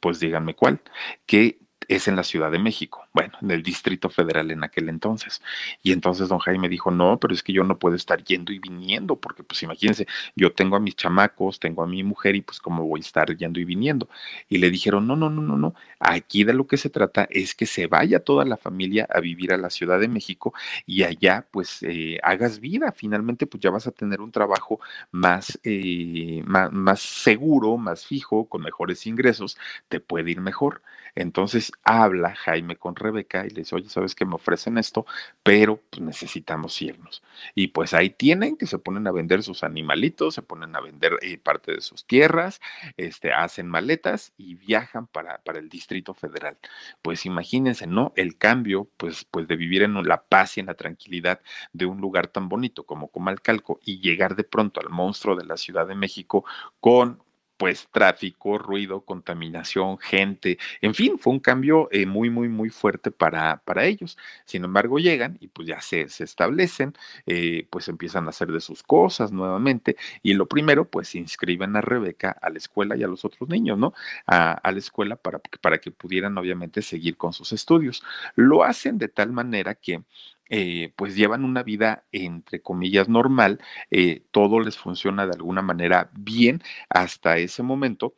Pues 0.00 0.20
díganme 0.20 0.54
cuál, 0.54 0.80
que 1.26 1.58
es 1.88 2.08
en 2.08 2.16
la 2.16 2.22
Ciudad 2.24 2.50
de 2.50 2.58
México, 2.58 3.03
bueno, 3.14 3.32
en 3.42 3.50
el 3.52 3.62
Distrito 3.62 4.10
Federal 4.10 4.50
en 4.50 4.64
aquel 4.64 4.88
entonces. 4.88 5.40
Y 5.84 5.92
entonces 5.92 6.28
don 6.28 6.40
Jaime 6.40 6.68
dijo, 6.68 6.90
no, 6.90 7.18
pero 7.20 7.32
es 7.32 7.44
que 7.44 7.52
yo 7.52 7.62
no 7.62 7.78
puedo 7.78 7.94
estar 7.94 8.24
yendo 8.24 8.52
y 8.52 8.58
viniendo, 8.58 9.14
porque 9.16 9.44
pues 9.44 9.62
imagínense, 9.62 10.08
yo 10.34 10.52
tengo 10.52 10.74
a 10.74 10.80
mis 10.80 10.96
chamacos, 10.96 11.60
tengo 11.60 11.84
a 11.84 11.86
mi 11.86 12.02
mujer 12.02 12.34
y 12.34 12.42
pues 12.42 12.58
cómo 12.58 12.84
voy 12.84 13.00
a 13.00 13.02
estar 13.02 13.36
yendo 13.36 13.60
y 13.60 13.64
viniendo. 13.64 14.08
Y 14.48 14.58
le 14.58 14.68
dijeron, 14.68 15.06
no, 15.06 15.14
no, 15.14 15.30
no, 15.30 15.42
no, 15.42 15.56
no, 15.56 15.74
aquí 16.00 16.42
de 16.42 16.54
lo 16.54 16.66
que 16.66 16.76
se 16.76 16.90
trata 16.90 17.28
es 17.30 17.54
que 17.54 17.66
se 17.66 17.86
vaya 17.86 18.18
toda 18.18 18.44
la 18.44 18.56
familia 18.56 19.06
a 19.08 19.20
vivir 19.20 19.52
a 19.52 19.58
la 19.58 19.70
Ciudad 19.70 20.00
de 20.00 20.08
México 20.08 20.52
y 20.84 21.04
allá 21.04 21.46
pues 21.52 21.84
eh, 21.84 22.18
hagas 22.22 22.58
vida, 22.58 22.90
finalmente 22.92 23.46
pues 23.46 23.60
ya 23.62 23.70
vas 23.70 23.86
a 23.86 23.92
tener 23.92 24.20
un 24.20 24.32
trabajo 24.32 24.80
más, 25.12 25.58
eh, 25.62 26.42
más, 26.46 26.72
más 26.72 27.00
seguro, 27.00 27.76
más 27.76 28.06
fijo, 28.06 28.48
con 28.48 28.62
mejores 28.62 29.06
ingresos, 29.06 29.56
te 29.88 30.00
puede 30.00 30.32
ir 30.32 30.40
mejor. 30.40 30.82
Entonces 31.14 31.72
habla 31.84 32.34
Jaime 32.34 32.76
con 32.76 32.96
Rebeca 33.04 33.46
y 33.46 33.50
le 33.50 33.60
dice, 33.60 33.76
oye, 33.76 33.88
sabes 33.88 34.14
que 34.14 34.24
me 34.24 34.34
ofrecen 34.34 34.78
esto, 34.78 35.06
pero 35.42 35.80
pues, 35.90 36.02
necesitamos 36.02 36.80
irnos. 36.82 37.22
Y 37.54 37.68
pues 37.68 37.94
ahí 37.94 38.10
tienen 38.10 38.56
que 38.56 38.66
se 38.66 38.78
ponen 38.78 39.06
a 39.06 39.12
vender 39.12 39.42
sus 39.42 39.62
animalitos, 39.62 40.34
se 40.34 40.42
ponen 40.42 40.74
a 40.74 40.80
vender 40.80 41.18
eh, 41.22 41.38
parte 41.38 41.72
de 41.72 41.80
sus 41.80 42.06
tierras, 42.06 42.60
este, 42.96 43.32
hacen 43.32 43.68
maletas 43.68 44.32
y 44.36 44.54
viajan 44.54 45.06
para, 45.06 45.38
para 45.38 45.58
el 45.58 45.68
Distrito 45.68 46.14
Federal. 46.14 46.58
Pues 47.02 47.26
imagínense, 47.26 47.86
¿no? 47.86 48.12
El 48.16 48.36
cambio, 48.38 48.88
pues, 48.96 49.24
pues 49.30 49.46
de 49.48 49.56
vivir 49.56 49.82
en 49.82 49.94
la 50.06 50.22
paz 50.22 50.56
y 50.56 50.60
en 50.60 50.66
la 50.66 50.74
tranquilidad 50.74 51.40
de 51.72 51.86
un 51.86 52.00
lugar 52.00 52.28
tan 52.28 52.48
bonito 52.48 52.84
como 52.84 53.08
Comalcalco 53.08 53.80
y 53.84 54.00
llegar 54.00 54.36
de 54.36 54.44
pronto 54.44 54.80
al 54.80 54.90
monstruo 54.90 55.36
de 55.36 55.44
la 55.44 55.56
Ciudad 55.56 55.86
de 55.86 55.94
México 55.94 56.44
con 56.80 57.23
pues 57.56 57.88
tráfico, 57.92 58.58
ruido, 58.58 59.02
contaminación, 59.02 59.98
gente, 59.98 60.58
en 60.80 60.94
fin, 60.94 61.18
fue 61.18 61.32
un 61.32 61.40
cambio 61.40 61.88
eh, 61.92 62.06
muy, 62.06 62.30
muy, 62.30 62.48
muy 62.48 62.70
fuerte 62.70 63.10
para, 63.10 63.62
para 63.64 63.84
ellos. 63.84 64.18
Sin 64.44 64.64
embargo, 64.64 64.98
llegan 64.98 65.38
y 65.40 65.48
pues 65.48 65.68
ya 65.68 65.80
se, 65.80 66.08
se 66.08 66.24
establecen, 66.24 66.94
eh, 67.26 67.66
pues 67.70 67.88
empiezan 67.88 68.26
a 68.26 68.30
hacer 68.30 68.50
de 68.50 68.60
sus 68.60 68.82
cosas 68.82 69.32
nuevamente 69.32 69.96
y 70.22 70.34
lo 70.34 70.46
primero, 70.48 70.88
pues 70.88 71.14
inscriben 71.14 71.76
a 71.76 71.80
Rebeca 71.80 72.30
a 72.40 72.50
la 72.50 72.58
escuela 72.58 72.96
y 72.96 73.02
a 73.02 73.08
los 73.08 73.24
otros 73.24 73.48
niños, 73.48 73.78
¿no? 73.78 73.94
A, 74.26 74.52
a 74.52 74.72
la 74.72 74.78
escuela 74.78 75.16
para, 75.16 75.38
para 75.60 75.78
que 75.78 75.90
pudieran 75.90 76.36
obviamente 76.38 76.82
seguir 76.82 77.16
con 77.16 77.32
sus 77.32 77.52
estudios. 77.52 78.02
Lo 78.34 78.64
hacen 78.64 78.98
de 78.98 79.08
tal 79.08 79.32
manera 79.32 79.74
que 79.74 80.02
eh, 80.50 80.92
pues 80.96 81.16
llevan 81.16 81.44
una 81.44 81.62
vida 81.62 82.04
entre 82.12 82.60
comillas 82.60 83.08
normal, 83.08 83.60
eh, 83.90 84.22
todo 84.30 84.60
les 84.60 84.76
funciona 84.76 85.26
de 85.26 85.32
alguna 85.34 85.62
manera 85.62 86.10
bien 86.14 86.62
hasta 86.90 87.38
ese 87.38 87.62
momento. 87.62 88.14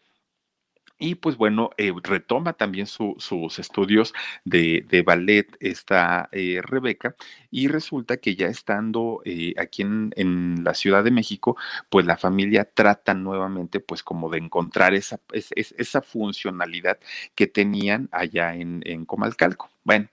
Y 0.99 1.17
pues 1.17 1.37
bueno, 1.37 1.71
eh, 1.77 1.93
retoma 2.03 2.55
también 2.55 2.87
sus 2.87 3.59
estudios 3.59 4.15
de, 4.45 5.03
ballet 5.05 5.47
esta 5.61 6.31
Rebeca 6.33 7.15
y 7.51 7.69
resulta 7.69 8.17
que 8.17 8.35
ya 8.35 8.47
estando 8.49 9.23
aquí 9.59 9.83
en, 9.83 10.65
la 10.65 10.75
Ciudad 10.75 11.05
de 11.05 11.11
México, 11.11 11.57
pues 11.91 12.07
la 12.07 12.17
familia 12.17 12.65
trata 12.65 13.13
nuevamente 13.15 13.81
pues 13.81 14.03
como 14.03 14.31
de 14.31 14.39
encontrar 14.39 14.95
esa, 14.95 15.21
esa 15.33 16.03
funcionalidad 16.03 16.99
que 17.35 17.47
tenían 17.47 18.09
allá 18.13 18.55
en 18.55 19.05
Comalcalco. 19.05 19.76
Bueno, 19.87 20.09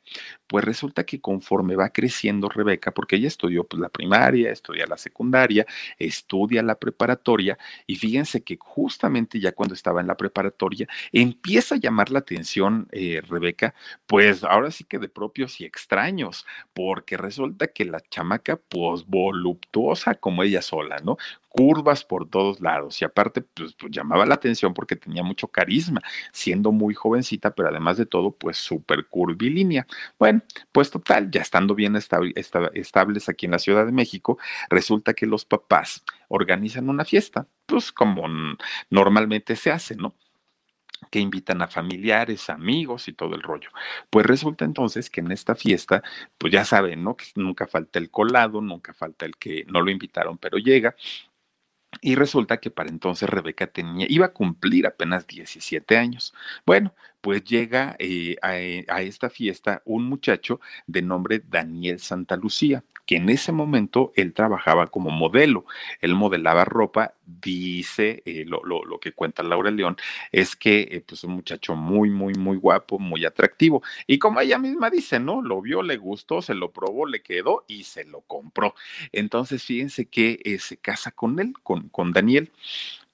pues 0.46 0.64
resulta 0.64 1.04
que 1.04 1.20
conforme 1.20 1.76
va 1.76 1.90
creciendo 1.90 2.48
Rebeca, 2.48 2.92
porque 2.92 3.16
ella 3.16 3.28
estudió 3.28 3.64
pues, 3.64 3.82
la 3.82 3.90
primaria, 3.90 4.52
estudia 4.52 4.86
la 4.86 4.98
secundaria, 4.98 5.66
estudia 5.98 6.62
la 6.62 6.76
preparatoria, 6.76 7.58
y 7.88 7.96
fíjense 7.96 8.44
que 8.44 8.56
justamente 8.62 9.40
ya 9.40 9.52
cuando 9.54 9.74
estaba 9.74 10.00
en 10.00 10.06
la 10.06 10.16
preparatoria, 10.16 10.88
empieza 11.12 11.74
a 11.74 11.80
llamar 11.80 12.12
la 12.12 12.20
atención 12.20 12.88
eh, 12.92 13.22
Rebeca, 13.28 13.74
pues 14.06 14.44
ahora 14.44 14.70
sí 14.70 14.84
que 14.84 15.00
de 15.00 15.10
propios 15.10 15.60
y 15.60 15.66
extraños, 15.66 16.46
porque 16.74 17.18
resulta 17.18 17.66
que 17.66 17.86
la 17.86 18.00
chamaca, 18.12 18.58
pues 18.58 19.08
voluptuosa 19.08 20.14
como 20.14 20.44
ella 20.44 20.62
sola, 20.62 20.98
¿no? 21.04 21.18
Curvas 21.54 22.04
por 22.04 22.28
todos 22.28 22.62
lados 22.62 23.00
y 23.02 23.06
aparte 23.06 23.42
pues, 23.42 23.76
pues, 23.76 23.92
llamaba 23.92 24.26
la 24.26 24.34
atención 24.34 24.74
porque 24.74 24.96
tenía 24.96 25.22
mucho 25.22 25.48
carisma, 25.48 26.02
siendo 26.32 26.72
muy 26.72 26.96
jovencita, 26.96 27.52
pero 27.52 27.70
además 27.70 27.98
de 27.98 28.08
todo 28.08 28.32
pues 28.32 28.58
súper 28.58 29.06
curvilínea. 29.06 29.86
Bueno, 30.18 30.42
pues 30.72 30.90
total, 30.90 31.30
ya 31.30 31.42
estando 31.42 31.76
bien 31.76 31.96
estables 31.96 33.30
aquí 33.30 33.46
en 33.46 33.52
la 33.52 33.60
Ciudad 33.60 33.86
de 33.86 33.92
México, 33.92 34.40
resulta 34.70 35.14
que 35.14 35.28
los 35.28 35.46
papás 35.46 36.04
organizan 36.28 36.90
una 36.90 37.06
fiesta, 37.06 37.48
pues 37.68 37.92
como 37.92 38.24
normalmente 38.90 39.56
se 39.56 39.72
hace, 39.72 39.96
¿no? 39.96 40.16
que 41.12 41.20
invitan 41.20 41.62
a 41.62 41.68
familiares, 41.68 42.50
amigos 42.50 43.08
y 43.08 43.14
todo 43.14 43.36
el 43.36 43.44
rollo. 43.44 43.70
Pues 44.10 44.26
resulta 44.26 44.66
entonces 44.66 45.10
que 45.10 45.22
en 45.22 45.32
esta 45.32 45.54
fiesta, 45.54 46.02
pues 46.38 46.52
ya 46.54 46.66
saben, 46.66 47.04
¿no? 47.04 47.16
Que 47.16 47.26
nunca 47.36 47.68
falta 47.68 48.00
el 48.00 48.10
colado, 48.10 48.62
nunca 48.62 48.94
falta 48.94 49.26
el 49.26 49.36
que 49.38 49.66
no 49.68 49.82
lo 49.82 49.92
invitaron, 49.92 50.38
pero 50.38 50.58
llega. 50.58 50.96
Y 52.06 52.16
resulta 52.16 52.58
que 52.60 52.70
para 52.70 52.90
entonces 52.90 53.30
Rebeca 53.30 53.68
tenía, 53.68 54.06
iba 54.10 54.26
a 54.26 54.34
cumplir 54.34 54.86
apenas 54.86 55.26
17 55.26 55.98
años. 55.98 56.34
Bueno, 56.66 56.94
pues 57.24 57.46
llega 57.46 57.96
eh, 58.00 58.36
a, 58.42 58.50
a 58.50 59.02
esta 59.02 59.30
fiesta 59.30 59.82
un 59.86 60.04
muchacho 60.04 60.60
de 60.88 61.02
nombre 61.02 61.42
Daniel 61.50 62.00
Santa 62.00 62.36
Lucía 62.36 62.84
que 63.06 63.18
en 63.18 63.30
ese 63.30 63.52
momento 63.52 64.12
él 64.16 64.34
trabajaba 64.34 64.88
como 64.88 65.10
modelo, 65.10 65.66
él 66.02 66.16
modelaba 66.16 66.66
ropa, 66.66 67.14
dice, 67.26 68.24
eh, 68.26 68.46
lo, 68.46 68.62
que 69.00 69.12
cuenta 69.12 69.44
Laura 69.44 69.72
León, 69.72 69.98
es 70.32 70.56
que 70.56 70.88
eh, 70.92 71.04
pues 71.06 71.24
un 71.24 71.34
muchacho 71.34 71.76
muy, 71.76 72.10
muy, 72.10 72.34
muy 72.36 72.58
guapo, 72.58 73.00
muy 73.00 73.26
atractivo, 73.26 73.84
y 74.08 74.20
como 74.20 74.40
ella 74.40 74.58
misma 74.58 74.90
dice, 74.90 75.20
¿no? 75.20 75.42
Lo 75.42 75.62
vio, 75.62 75.82
le 75.82 75.98
gustó, 75.98 76.42
se 76.42 76.54
lo 76.54 76.72
probó, 76.72 77.06
le 77.06 77.22
quedó 77.22 77.66
y 77.68 77.84
se 77.84 78.06
lo 78.06 78.22
compró. 78.22 78.76
Entonces, 79.12 79.64
fíjense 79.64 80.06
que 80.06 80.40
eh, 80.44 80.60
se 80.60 80.78
casa 80.78 81.12
con 81.12 81.40
él, 81.40 81.54
con, 81.64 81.90
con 81.90 82.14
Daniel, 82.14 82.52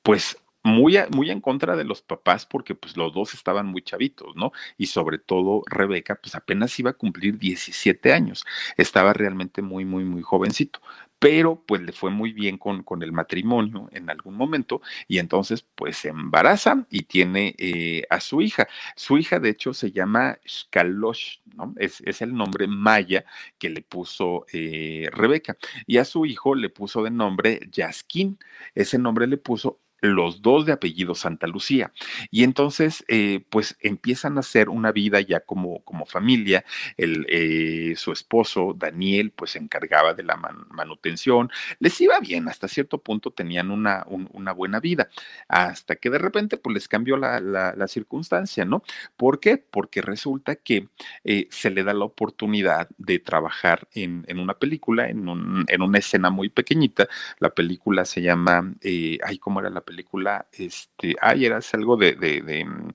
pues 0.04 0.38
muy, 0.64 0.98
muy 1.16 1.32
en 1.32 1.42
contra 1.42 1.76
de 1.76 1.84
los 1.84 2.02
papás 2.02 2.46
porque 2.46 2.76
pues 2.76 2.98
los 2.98 3.14
dos 3.14 3.34
estaban 3.34 3.68
muy 3.68 3.82
chavitos, 3.82 4.36
¿no? 4.36 4.52
Y 4.78 4.88
sobre 4.88 5.18
todo 5.18 5.64
Rebeca 5.68 6.16
pues 6.16 6.36
apenas 6.36 6.78
iba 6.80 6.92
a 6.92 6.94
cumplir 6.94 7.38
17 7.38 8.14
años, 8.14 8.46
estaba 8.78 9.14
realmente 9.14 9.62
muy, 9.62 9.86
muy, 9.86 10.04
muy 10.04 10.22
jovencito, 10.22 10.82
pero 11.20 11.62
pues 11.66 11.82
le 11.82 11.92
fue 11.92 12.12
muy 12.12 12.32
bien 12.34 12.58
con, 12.58 12.84
con 12.84 13.04
el 13.04 13.12
matrimonio 13.12 13.90
en 13.92 14.10
algún 14.10 14.36
momento 14.36 14.82
y 15.08 15.20
entonces 15.20 15.66
pues 15.76 15.98
se 15.98 16.10
embaraza 16.10 16.86
y 16.90 17.04
tiene 17.04 17.56
eh, 17.58 18.04
a 18.10 18.20
su 18.22 18.42
hija. 18.42 18.68
Su 18.96 19.18
hija 19.18 19.40
de 19.40 19.50
hecho 19.50 19.74
se 19.74 19.92
llama 19.92 20.40
Shkalosh, 20.46 21.40
¿no? 21.56 21.74
Es, 21.78 22.02
es 22.06 22.22
el 22.22 22.34
nombre 22.34 22.68
maya 22.68 23.26
que 23.58 23.70
le 23.70 23.82
puso 23.82 24.46
eh, 24.54 25.10
Rebeca 25.12 25.58
y 25.86 25.98
a 25.98 26.06
su 26.06 26.26
hijo 26.26 26.56
le 26.56 26.70
puso 26.70 27.04
de 27.04 27.12
nombre 27.12 27.60
Yaskin, 27.72 28.40
ese 28.76 28.98
nombre 28.98 29.28
le 29.28 29.38
puso 29.38 29.80
los 30.02 30.42
dos 30.42 30.66
de 30.66 30.72
apellido 30.74 31.16
Santa 31.16 31.48
Lucía. 31.48 31.92
Y 32.32 32.44
entonces, 32.44 33.04
eh, 33.08 33.44
pues 33.50 33.78
empiezan 33.82 34.38
a 34.38 34.42
hacer 34.42 34.70
una 34.70 34.92
vida 34.92 35.22
ya 35.22 35.42
como, 35.42 35.84
como 35.84 36.06
familia. 36.06 36.66
El, 36.98 37.26
eh, 37.30 37.94
su 37.96 38.12
esposo, 38.12 38.76
Daniel, 38.78 39.32
pues 39.32 39.52
se 39.52 39.60
encargaba 39.60 40.14
de 40.14 40.24
la 40.24 40.38
manutención. 40.38 41.50
Les 41.80 42.00
iba 42.02 42.20
bien, 42.20 42.48
hasta 42.48 42.68
cierto 42.68 43.00
punto 43.00 43.32
tenían 43.32 43.72
una, 43.72 44.06
una 44.08 44.52
buena 44.52 44.80
vida, 44.80 45.10
hasta 45.48 45.96
que 45.96 46.10
de 46.10 46.18
repente, 46.18 46.58
pues 46.58 46.74
les 46.74 46.88
cambió 46.88 47.18
la, 47.18 47.40
la, 47.40 47.88
circunstancia, 47.88 48.66
¿no? 48.66 48.84
¿Por 49.18 49.40
qué? 49.40 49.58
Porque 49.58 50.02
resulta 50.02 50.56
que 50.56 50.90
eh, 51.24 51.48
se 51.50 51.72
le 51.72 51.84
da 51.84 51.94
la 51.94 52.06
oportunidad 52.06 52.88
de 52.98 53.18
trabajar 53.20 53.88
en, 53.94 54.26
en 54.28 54.40
una 54.40 54.54
película, 54.54 55.10
en, 55.10 55.28
un, 55.28 55.66
en, 55.68 55.82
una 55.82 55.98
escena 55.98 56.30
muy 56.30 56.50
pequeñita. 56.50 57.08
La 57.40 57.50
película 57.50 58.06
se 58.06 58.22
llama, 58.22 58.76
ay, 58.84 59.38
¿cómo 59.40 59.60
era 59.60 59.70
la 59.70 59.82
película, 59.90 60.48
este, 60.52 61.16
ay, 61.20 61.48
era 61.48 61.60
algo 61.74 61.98
de, 61.98 62.14
de, 62.14 62.64
mm, 62.64 62.90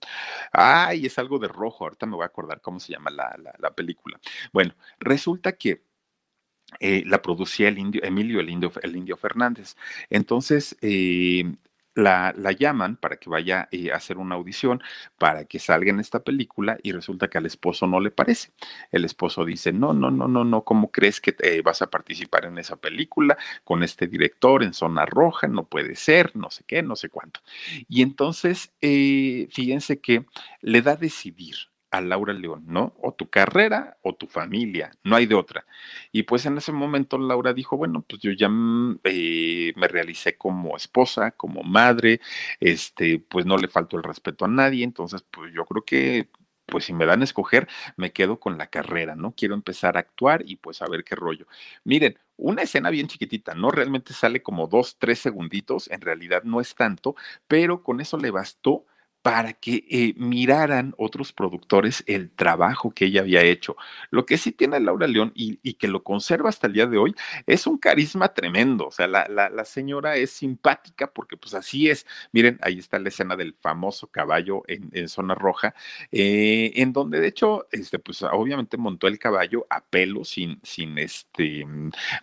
ay, 0.52 1.06
es 1.06 1.18
algo 1.18 1.40
de 1.40 1.48
rojo, 1.48 1.84
ahorita 1.84 2.06
me 2.06 2.14
voy 2.14 2.22
a 2.22 2.26
acordar 2.26 2.60
cómo 2.60 2.78
se 2.78 2.92
llama 2.92 3.10
la, 3.10 3.36
la, 3.58 3.70
película. 3.74 4.20
Bueno, 4.52 4.74
resulta 5.00 5.56
que 5.56 5.82
eh, 6.78 7.02
la 7.06 7.20
producía 7.20 7.66
el 7.68 7.78
indio, 7.78 8.00
Emilio 8.04 8.38
el 8.38 8.48
Indio, 8.48 8.70
el 8.82 8.94
Indio 8.96 9.16
Fernández. 9.16 9.76
Entonces, 10.08 10.76
eh, 10.82 11.56
la, 11.94 12.32
llaman 12.52 12.96
para 12.96 13.16
que 13.16 13.30
vaya 13.30 13.68
eh, 13.70 13.92
a 13.92 13.96
hacer 13.96 14.18
una 14.18 14.34
audición, 14.36 14.82
para 15.18 15.44
que 15.44 15.58
salga 15.58 15.90
en 15.90 16.00
esta 16.00 16.20
película 16.22 16.78
y 16.82 16.92
resulta 16.92 17.28
que 17.28 17.38
al 17.38 17.46
esposo 17.46 17.86
no 17.86 18.00
le 18.00 18.10
parece. 18.10 18.52
El 18.90 19.04
esposo 19.04 19.44
dice, 19.44 19.72
no, 19.72 19.92
no, 19.92 20.10
no, 20.10 20.28
no, 20.28 20.44
no, 20.44 20.62
¿cómo 20.64 20.90
crees 20.90 21.20
que 21.20 21.34
vas 21.62 21.82
a 21.82 21.90
participar 21.90 22.46
en 22.46 22.58
esa 22.58 22.76
película 22.76 23.36
con 23.64 23.82
este 23.82 24.06
director 24.06 24.62
en 24.62 24.74
zona 24.74 25.06
roja? 25.06 25.48
No 25.48 25.64
puede 25.64 25.96
ser, 25.96 26.34
no 26.36 26.50
sé 26.50 26.64
qué, 26.66 26.82
no 26.82 26.96
sé 26.96 27.08
cuánto. 27.08 27.40
Y 27.88 28.02
entonces, 28.02 28.72
eh, 28.80 29.48
fíjense 29.50 30.00
que 30.00 30.26
le 30.60 30.82
da 30.82 30.92
a 30.92 30.96
decidir 30.96 31.73
a 31.94 32.00
Laura 32.00 32.32
León, 32.32 32.64
¿no? 32.66 32.92
O 33.00 33.12
tu 33.14 33.30
carrera 33.30 33.98
o 34.02 34.14
tu 34.16 34.26
familia, 34.26 34.90
no 35.04 35.14
hay 35.14 35.26
de 35.26 35.36
otra. 35.36 35.64
Y 36.10 36.24
pues 36.24 36.44
en 36.44 36.58
ese 36.58 36.72
momento 36.72 37.18
Laura 37.18 37.52
dijo, 37.54 37.76
bueno, 37.76 38.04
pues 38.08 38.20
yo 38.20 38.32
ya 38.32 38.48
mm, 38.48 39.00
eh, 39.04 39.72
me 39.76 39.86
realicé 39.86 40.36
como 40.36 40.76
esposa, 40.76 41.30
como 41.32 41.62
madre, 41.62 42.20
este, 42.58 43.20
pues 43.20 43.46
no 43.46 43.56
le 43.58 43.68
faltó 43.68 43.96
el 43.96 44.02
respeto 44.02 44.44
a 44.44 44.48
nadie, 44.48 44.82
entonces 44.82 45.24
pues 45.30 45.52
yo 45.54 45.64
creo 45.66 45.84
que 45.84 46.28
pues 46.66 46.86
si 46.86 46.92
me 46.92 47.06
dan 47.06 47.20
a 47.20 47.24
escoger, 47.24 47.68
me 47.96 48.12
quedo 48.12 48.40
con 48.40 48.58
la 48.58 48.68
carrera, 48.68 49.14
¿no? 49.14 49.34
Quiero 49.36 49.54
empezar 49.54 49.96
a 49.96 50.00
actuar 50.00 50.42
y 50.46 50.56
pues 50.56 50.82
a 50.82 50.86
ver 50.86 51.04
qué 51.04 51.14
rollo. 51.14 51.46
Miren, 51.84 52.18
una 52.36 52.62
escena 52.62 52.90
bien 52.90 53.06
chiquitita, 53.06 53.54
¿no? 53.54 53.70
Realmente 53.70 54.14
sale 54.14 54.42
como 54.42 54.66
dos, 54.66 54.96
tres 54.98 55.20
segunditos, 55.20 55.88
en 55.90 56.00
realidad 56.00 56.42
no 56.42 56.60
es 56.60 56.74
tanto, 56.74 57.14
pero 57.46 57.82
con 57.82 58.00
eso 58.00 58.16
le 58.16 58.30
bastó 58.32 58.86
para 59.24 59.54
que 59.54 59.86
eh, 59.88 60.12
miraran 60.18 60.94
otros 60.98 61.32
productores 61.32 62.04
el 62.06 62.30
trabajo 62.30 62.90
que 62.90 63.06
ella 63.06 63.22
había 63.22 63.40
hecho. 63.40 63.74
Lo 64.10 64.26
que 64.26 64.36
sí 64.36 64.52
tiene 64.52 64.78
Laura 64.80 65.06
León 65.06 65.32
y, 65.34 65.56
que 65.76 65.88
lo 65.88 66.02
conserva 66.02 66.50
hasta 66.50 66.66
el 66.66 66.74
día 66.74 66.86
de 66.86 66.98
hoy 66.98 67.14
es 67.46 67.66
un 67.66 67.78
carisma 67.78 68.34
tremendo. 68.34 68.86
O 68.88 68.90
sea, 68.90 69.06
la, 69.06 69.26
la, 69.26 69.64
señora 69.64 70.16
es 70.16 70.30
simpática 70.30 71.06
porque 71.06 71.38
pues 71.38 71.54
así 71.54 71.88
es. 71.88 72.06
Miren, 72.32 72.58
ahí 72.60 72.78
está 72.78 72.98
la 72.98 73.08
escena 73.08 73.34
del 73.34 73.54
famoso 73.54 74.08
caballo 74.08 74.62
en, 74.66 75.08
zona 75.08 75.34
roja, 75.34 75.74
eh, 76.12 76.72
en 76.74 76.92
donde 76.92 77.18
de 77.18 77.28
hecho, 77.28 77.66
este, 77.72 77.98
pues 77.98 78.22
obviamente 78.24 78.76
montó 78.76 79.06
el 79.06 79.18
caballo 79.18 79.66
a 79.70 79.82
pelo, 79.82 80.24
sin, 80.24 80.60
sin 80.62 80.98
este, 80.98 81.66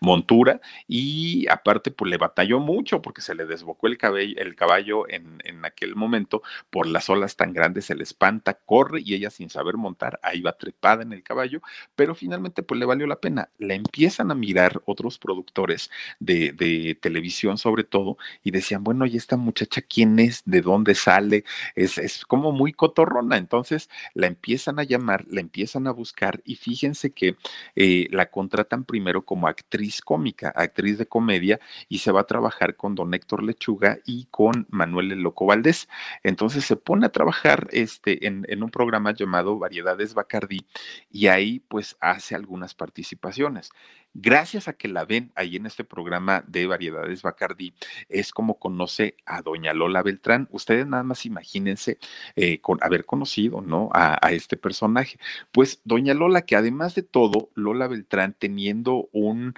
montura, 0.01 0.61
y 0.87 1.47
aparte 1.49 1.89
pues 1.89 2.11
le 2.11 2.17
batalló 2.17 2.59
mucho 2.59 3.01
porque 3.01 3.21
se 3.21 3.33
le 3.33 3.47
desbocó 3.47 3.87
el, 3.87 3.97
cabello, 3.97 4.35
el 4.37 4.55
caballo 4.55 5.09
en, 5.09 5.41
en 5.45 5.65
aquel 5.65 5.95
momento 5.95 6.43
por 6.69 6.90
las 6.91 7.09
olas 7.09 7.35
tan 7.35 7.53
grandes, 7.53 7.85
se 7.85 7.95
le 7.95 8.03
espanta, 8.03 8.53
corre 8.53 9.01
y 9.03 9.15
ella 9.15 9.29
sin 9.29 9.49
saber 9.49 9.77
montar, 9.77 10.19
ahí 10.23 10.41
va 10.41 10.53
trepada 10.53 11.03
en 11.03 11.13
el 11.13 11.23
caballo, 11.23 11.61
pero 11.95 12.15
finalmente 12.15 12.63
pues 12.63 12.79
le 12.79 12.85
valió 12.85 13.07
la 13.07 13.19
pena. 13.19 13.49
La 13.57 13.73
empiezan 13.73 14.31
a 14.31 14.35
mirar 14.35 14.81
otros 14.85 15.17
productores 15.17 15.89
de, 16.19 16.51
de 16.51 16.95
televisión 16.95 17.57
sobre 17.57 17.83
todo 17.83 18.17
y 18.43 18.51
decían, 18.51 18.83
bueno, 18.83 19.05
¿y 19.05 19.17
esta 19.17 19.37
muchacha 19.37 19.81
quién 19.81 20.19
es? 20.19 20.43
¿De 20.45 20.61
dónde 20.61 20.95
sale? 20.95 21.43
Es, 21.75 21.97
es 21.97 22.25
como 22.25 22.51
muy 22.51 22.73
cotorrona. 22.73 23.37
Entonces 23.37 23.89
la 24.13 24.27
empiezan 24.27 24.79
a 24.79 24.83
llamar, 24.83 25.25
la 25.29 25.41
empiezan 25.41 25.87
a 25.87 25.91
buscar 25.91 26.41
y 26.45 26.55
fíjense 26.55 27.11
que 27.11 27.35
eh, 27.75 28.07
la 28.11 28.27
contratan 28.27 28.83
primero 28.83 29.25
como 29.25 29.47
actriz 29.47 30.01
cómica, 30.01 30.53
actriz 30.55 30.97
de 30.97 31.05
comedia 31.05 31.59
y 31.89 31.99
se 31.99 32.11
va 32.11 32.21
a 32.21 32.27
trabajar 32.27 32.75
con 32.75 32.95
don 32.95 33.13
Héctor 33.13 33.43
Lechuga 33.43 33.99
y 34.05 34.25
con 34.31 34.67
Manuel 34.69 35.11
El 35.11 35.21
Loco 35.21 35.45
Valdés. 35.45 35.87
Entonces 36.23 36.65
se 36.65 36.75
pone 36.83 37.05
a 37.05 37.11
trabajar 37.11 37.67
este, 37.71 38.27
en, 38.27 38.45
un 38.61 38.69
programa 38.69 39.13
llamado 39.13 39.57
Variedades 39.57 40.13
Bacardi 40.13 40.65
y 41.09 41.27
ahí 41.27 41.59
pues 41.67 41.97
hace 41.99 42.35
algunas 42.35 42.73
participaciones. 42.73 43.69
Gracias 44.13 44.67
a 44.67 44.73
que 44.73 44.89
la 44.89 45.05
ven 45.05 45.31
ahí 45.35 45.55
en 45.55 45.65
este 45.65 45.85
programa 45.85 46.43
de 46.45 46.67
Variedades 46.67 47.21
Bacardi, 47.21 47.73
es 48.09 48.33
como 48.33 48.59
conoce 48.59 49.15
a 49.25 49.41
doña 49.41 49.73
Lola 49.73 50.03
Beltrán. 50.03 50.49
Ustedes 50.51 50.85
nada 50.85 51.03
más 51.03 51.25
imagínense 51.25 51.97
eh, 52.35 52.59
con 52.59 52.77
haber 52.81 53.05
conocido, 53.05 53.61
¿no? 53.61 53.89
A 53.93 54.31
este 54.31 54.57
personaje. 54.57 55.17
Pues 55.53 55.79
doña 55.85 56.13
Lola, 56.13 56.41
que 56.41 56.57
además 56.57 56.93
de 56.93 57.03
todo, 57.03 57.51
Lola 57.55 57.87
Beltrán 57.87 58.35
teniendo 58.37 59.07
un, 59.13 59.53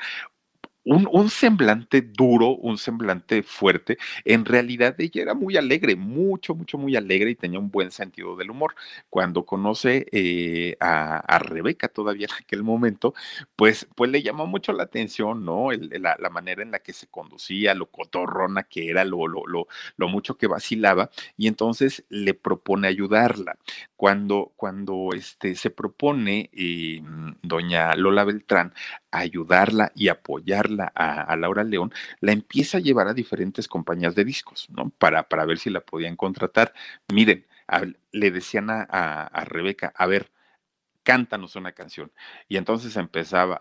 un, 0.86 1.30
semblante 1.30 2.02
duro, 2.02 2.50
un 2.50 2.78
semblante 2.78 3.44
fuerte. 3.44 3.98
En 4.26 4.46
realidad 4.46 4.96
ella 5.00 5.22
era 5.22 5.34
muy 5.34 5.58
alegre, 5.58 5.96
mucho, 5.96 6.56
mucho, 6.56 6.78
muy 6.78 6.96
alegre 6.96 7.32
y 7.32 7.36
tenía 7.36 7.60
un 7.60 7.72
buen 7.72 7.92
sentido 7.92 8.36
del 8.36 8.52
humor. 8.52 8.76
Cuando 9.10 9.46
conoce 9.46 10.06
eh, 10.12 10.76
a, 10.80 11.40
Rebeca 11.40 11.88
todavía 11.88 12.28
en 12.30 12.44
aquel 12.44 12.64
momento, 12.64 13.14
pues, 13.56 13.88
pues 13.96 14.12
le 14.12 14.22
llamó 14.22 14.46
mucho 14.48 14.74
la 14.74 14.84
atención, 14.84 15.46
¿no? 15.46 15.70
la, 15.72 16.30
manera 16.30 16.64
en 16.64 16.72
la 16.72 16.80
que 16.80 16.94
se 16.94 17.08
conducía, 17.08 17.76
lo 17.76 17.88
cotorrona 17.88 18.64
que 18.64 18.90
era, 18.90 19.06
lo, 19.06 19.28
lo, 19.28 19.46
lo, 19.46 19.68
lo 19.98 20.08
mucho 20.08 20.38
que 20.38 20.48
vacilaba, 20.48 21.12
y 21.38 21.48
entonces 21.48 22.06
le 22.10 22.34
propone 22.34 22.88
ayudarla. 22.88 23.58
Cuando, 23.96 24.52
cuando 24.56 25.10
este, 25.16 25.56
se 25.56 25.70
propone 25.70 26.50
eh, 26.54 27.02
doña 27.42 27.96
Lola 27.96 28.24
Beltrán 28.26 28.74
ayudarla 29.20 29.92
y 29.96 30.10
apoyarla 30.10 30.92
a, 30.96 31.36
Laura 31.36 31.64
León, 31.64 31.94
la 32.20 32.32
empieza 32.32 32.78
a 32.78 32.82
llevar 32.82 33.08
a 33.08 33.14
diferentes 33.14 33.68
compañías 33.68 34.16
de 34.16 34.26
discos, 34.26 34.68
¿no? 34.70 34.90
Para, 34.98 35.30
para 35.30 35.46
ver 35.46 35.60
si 35.60 35.70
la 35.70 35.82
podían 35.82 36.16
contratar. 36.16 36.74
Miren, 37.14 37.46
le 38.12 38.32
decían 38.32 38.70
a, 38.70 38.84
a, 38.84 39.46
Rebeca, 39.46 39.94
a 39.96 40.08
ver, 40.08 40.32
cántanos 41.04 41.56
una 41.56 41.74
canción. 41.74 42.12
Y 42.48 42.58
entonces 42.58 42.96
empezaba 42.98 43.60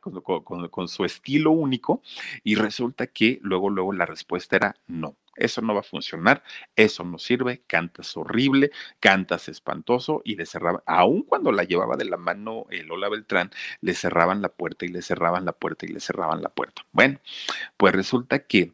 con, 0.00 0.68
con, 0.68 0.88
su 0.88 1.04
estilo 1.04 1.50
único 1.52 2.02
y 2.42 2.54
resulta 2.56 3.06
que 3.06 3.38
luego, 3.42 3.70
luego 3.70 3.92
la 3.92 4.06
respuesta 4.06 4.56
era 4.56 4.74
no 4.86 5.16
eso 5.38 5.62
no 5.62 5.74
va 5.74 5.80
a 5.80 5.84
funcionar, 5.84 6.42
eso 6.76 7.04
no 7.04 7.18
sirve, 7.18 7.62
cantas 7.66 8.16
horrible, 8.16 8.70
cantas 9.00 9.48
espantoso 9.48 10.20
y 10.24 10.36
le 10.36 10.46
cerraban, 10.46 10.82
aun 10.86 11.22
cuando 11.22 11.52
la 11.52 11.64
llevaba 11.64 11.96
de 11.96 12.04
la 12.04 12.16
mano 12.16 12.66
el 12.70 12.88
Lola 12.88 13.08
Beltrán, 13.08 13.50
le 13.80 13.94
cerraban 13.94 14.42
la 14.42 14.48
puerta 14.48 14.84
y 14.84 14.88
le 14.88 15.02
cerraban 15.02 15.44
la 15.44 15.52
puerta 15.52 15.86
y 15.86 15.90
le 15.90 16.00
cerraban 16.00 16.42
la 16.42 16.50
puerta. 16.50 16.82
Bueno, 16.92 17.20
pues 17.76 17.94
resulta 17.94 18.40
que 18.40 18.72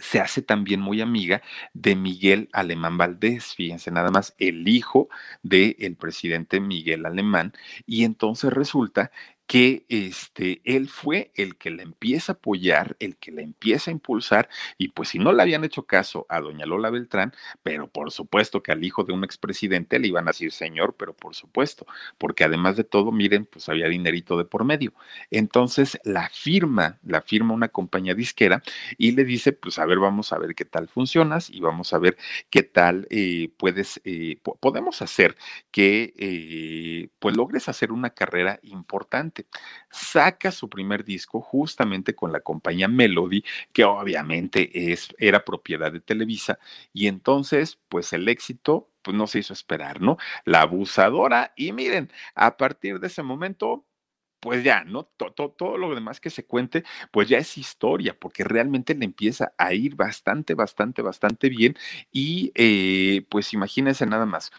se 0.00 0.20
hace 0.20 0.42
también 0.42 0.80
muy 0.80 1.00
amiga 1.00 1.42
de 1.74 1.94
Miguel 1.96 2.48
Alemán 2.52 2.98
Valdés, 2.98 3.54
fíjense 3.54 3.90
nada 3.90 4.10
más, 4.10 4.34
el 4.38 4.66
hijo 4.68 5.08
del 5.42 5.96
presidente 5.96 6.60
Miguel 6.60 7.06
Alemán, 7.06 7.52
y 7.86 8.04
entonces 8.04 8.52
resulta 8.52 9.10
que 9.50 9.84
este, 9.88 10.60
él 10.62 10.88
fue 10.88 11.32
el 11.34 11.56
que 11.56 11.70
la 11.70 11.82
empieza 11.82 12.30
a 12.30 12.34
apoyar, 12.36 12.96
el 13.00 13.16
que 13.16 13.32
la 13.32 13.42
empieza 13.42 13.90
a 13.90 13.92
impulsar, 13.92 14.48
y 14.78 14.90
pues 14.90 15.08
si 15.08 15.18
no 15.18 15.32
le 15.32 15.42
habían 15.42 15.64
hecho 15.64 15.86
caso 15.86 16.24
a 16.28 16.40
doña 16.40 16.66
Lola 16.66 16.88
Beltrán, 16.88 17.32
pero 17.64 17.88
por 17.88 18.12
supuesto 18.12 18.62
que 18.62 18.70
al 18.70 18.84
hijo 18.84 19.02
de 19.02 19.12
un 19.12 19.24
expresidente 19.24 19.98
le 19.98 20.06
iban 20.06 20.28
a 20.28 20.30
decir 20.30 20.52
señor, 20.52 20.94
pero 20.96 21.14
por 21.14 21.34
supuesto, 21.34 21.84
porque 22.16 22.44
además 22.44 22.76
de 22.76 22.84
todo, 22.84 23.10
miren, 23.10 23.44
pues 23.44 23.68
había 23.68 23.88
dinerito 23.88 24.38
de 24.38 24.44
por 24.44 24.62
medio. 24.62 24.94
Entonces 25.32 25.98
la 26.04 26.28
firma, 26.28 27.00
la 27.02 27.20
firma 27.20 27.52
una 27.52 27.70
compañía 27.70 28.14
disquera 28.14 28.62
y 28.98 29.10
le 29.10 29.24
dice, 29.24 29.52
pues 29.52 29.80
a 29.80 29.84
ver, 29.86 29.98
vamos 29.98 30.32
a 30.32 30.38
ver 30.38 30.54
qué 30.54 30.64
tal 30.64 30.86
funcionas 30.86 31.50
y 31.50 31.58
vamos 31.58 31.92
a 31.92 31.98
ver 31.98 32.16
qué 32.50 32.62
tal 32.62 33.08
eh, 33.10 33.50
puedes, 33.56 34.00
eh, 34.04 34.38
podemos 34.60 35.02
hacer 35.02 35.36
que 35.72 36.14
eh, 36.18 37.08
pues 37.18 37.36
logres 37.36 37.68
hacer 37.68 37.90
una 37.90 38.10
carrera 38.10 38.60
importante 38.62 39.39
Saca 39.90 40.52
su 40.52 40.68
primer 40.68 41.04
disco 41.04 41.40
justamente 41.40 42.14
con 42.14 42.32
la 42.32 42.40
compañía 42.40 42.88
Melody, 42.88 43.44
que 43.72 43.84
obviamente 43.84 44.92
es, 44.92 45.14
era 45.18 45.44
propiedad 45.44 45.92
de 45.92 46.00
Televisa, 46.00 46.58
y 46.92 47.06
entonces, 47.06 47.78
pues 47.88 48.12
el 48.12 48.28
éxito 48.28 48.88
pues 49.02 49.16
no 49.16 49.26
se 49.26 49.38
hizo 49.38 49.52
esperar, 49.52 50.00
¿no? 50.00 50.18
La 50.44 50.62
abusadora, 50.62 51.52
y 51.56 51.72
miren, 51.72 52.10
a 52.34 52.56
partir 52.56 53.00
de 53.00 53.06
ese 53.06 53.22
momento, 53.22 53.86
pues 54.40 54.64
ya, 54.64 54.84
¿no? 54.84 55.04
Todo, 55.04 55.76
lo 55.76 55.94
demás 55.94 56.20
que 56.20 56.30
se 56.30 56.46
cuente, 56.46 56.84
pues 57.12 57.28
ya 57.28 57.38
es 57.38 57.58
historia, 57.58 58.16
porque 58.18 58.44
realmente 58.44 58.94
le 58.94 59.04
empieza 59.04 59.52
a 59.58 59.74
ir 59.74 59.96
bastante, 59.96 60.54
bastante, 60.54 61.02
bastante 61.02 61.48
bien. 61.50 61.76
Y 62.10 62.52
eh, 62.54 63.26
pues 63.30 63.52
imagínense 63.52 64.06
nada 64.06 64.26
más, 64.26 64.50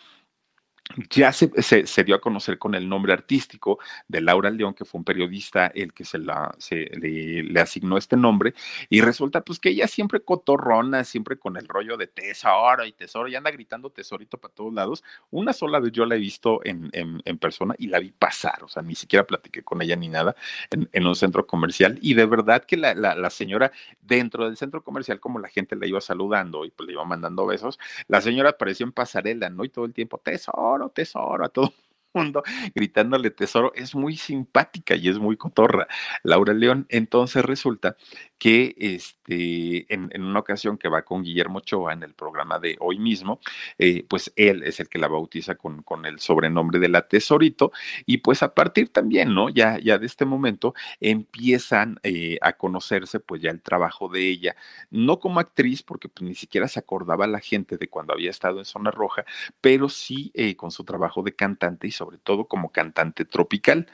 ya 1.09 1.31
se, 1.31 2.03
dio 2.03 2.15
a 2.15 2.21
conocer 2.21 2.57
con 2.57 2.75
el 2.75 2.87
nombre 2.87 3.13
artístico 3.13 3.79
de 4.07 4.21
Laura 4.21 4.49
León, 4.49 4.73
que 4.73 4.85
fue 4.85 4.99
un 4.99 5.05
periodista 5.05 5.67
el 5.67 5.93
que 5.93 6.05
se, 6.05 6.17
la, 6.17 6.55
le, 6.69 7.59
asignó 7.59 7.97
este 7.97 8.17
nombre, 8.17 8.53
y 8.89 9.01
resulta 9.01 9.41
pues 9.41 9.59
que 9.59 9.69
ella 9.69 9.87
siempre 9.87 10.21
cotorrona, 10.21 11.03
siempre 11.03 11.37
con 11.37 11.57
el 11.57 11.67
rollo 11.67 11.97
de 11.97 12.07
tesoro 12.07 12.85
y 12.85 12.91
tesoro, 12.93 13.27
y 13.27 13.35
anda 13.35 13.51
gritando 13.51 13.89
tesorito 13.89 14.37
para 14.37 14.53
todos 14.53 14.73
lados. 14.73 15.03
Una 15.29 15.53
sola 15.53 15.79
vez 15.79 15.91
yo 15.91 16.05
la 16.05 16.15
he 16.15 16.19
visto 16.19 16.61
en, 16.63 16.89
en, 16.93 17.37
persona 17.37 17.73
y 17.77 17.87
la 17.87 17.99
vi 17.99 18.11
pasar, 18.11 18.63
o 18.63 18.67
sea, 18.67 18.83
ni 18.83 18.93
siquiera 18.93 19.25
platiqué 19.25 19.63
con 19.63 19.81
ella 19.81 19.95
ni 19.95 20.09
nada 20.09 20.35
en, 20.69 20.87
en 20.91 21.07
un 21.07 21.15
centro 21.15 21.47
comercial, 21.47 21.97
y 22.01 22.13
de 22.13 22.25
verdad 22.25 22.65
que 22.65 22.77
la, 22.77 22.93
la, 22.93 23.15
la, 23.15 23.29
señora 23.29 23.71
dentro 24.01 24.45
del 24.45 24.57
centro 24.57 24.83
comercial, 24.83 25.19
como 25.19 25.39
la 25.39 25.47
gente 25.47 25.75
la 25.75 25.87
iba 25.87 26.01
saludando 26.01 26.65
y 26.65 26.71
pues 26.71 26.85
le 26.87 26.93
iba 26.93 27.05
mandando 27.05 27.45
besos, 27.45 27.79
la 28.07 28.21
señora 28.21 28.51
apareció 28.51 28.85
en 28.85 28.91
pasarela, 28.91 29.49
¿no? 29.49 29.63
Y 29.63 29.69
todo 29.69 29.85
el 29.85 29.93
tiempo, 29.93 30.19
tesoro 30.19 30.80
tesoro, 30.89 31.45
a 31.45 31.49
todo 31.49 31.73
mundo 32.13 32.43
gritándole 32.75 33.31
tesoro, 33.31 33.71
es 33.75 33.95
muy 33.95 34.17
simpática 34.17 34.95
y 34.95 35.07
es 35.09 35.17
muy 35.17 35.37
cotorra, 35.37 35.87
Laura 36.23 36.53
León. 36.53 36.85
Entonces 36.89 37.43
resulta 37.43 37.95
que 38.41 38.73
este, 38.79 39.85
en, 39.93 40.09
una 40.19 40.39
ocasión 40.39 40.79
que 40.79 40.89
va 40.89 41.03
con 41.03 41.21
Guillermo 41.21 41.59
Ochoa 41.59 41.93
en 41.93 42.01
el 42.01 42.15
programa 42.15 42.57
de 42.57 42.75
hoy 42.79 42.97
mismo, 42.97 43.39
eh, 43.77 44.03
pues 44.09 44.33
él 44.35 44.63
es 44.63 44.79
el 44.79 44.89
que 44.89 44.97
la 44.97 45.07
bautiza 45.07 45.53
con, 45.53 45.83
con, 45.83 46.07
el 46.07 46.19
sobrenombre 46.19 46.79
de 46.79 46.89
la 46.89 47.07
Tesorito 47.07 47.71
y 48.07 48.17
pues 48.17 48.41
a 48.41 48.55
partir 48.55 48.89
también, 48.89 49.35
¿no? 49.35 49.49
Ya, 49.49 49.77
ya 49.77 49.99
de 49.99 50.07
este 50.07 50.25
momento 50.25 50.73
empiezan 50.99 51.99
eh, 52.01 52.39
a 52.41 52.53
conocerse 52.53 53.19
pues 53.19 53.43
ya 53.43 53.51
el 53.51 53.61
trabajo 53.61 54.09
de 54.09 54.27
ella, 54.27 54.55
no 54.89 55.19
como 55.19 55.39
actriz, 55.39 55.83
porque 55.83 56.09
pues, 56.09 56.27
ni 56.27 56.33
siquiera 56.33 56.67
se 56.67 56.79
acordaba 56.79 57.27
la 57.27 57.41
gente 57.41 57.77
de 57.77 57.89
cuando 57.89 58.13
había 58.13 58.31
estado 58.31 58.57
en 58.57 58.65
Zona 58.65 58.89
Roja, 58.89 59.23
pero 59.61 59.87
sí 59.87 60.31
eh, 60.33 60.55
con 60.55 60.71
su 60.71 60.83
trabajo 60.83 61.21
de 61.21 61.35
cantante 61.35 61.85
y 61.85 61.91
sobre 61.91 62.17
todo 62.17 62.45
como 62.45 62.71
cantante 62.71 63.23
tropical. 63.23 63.85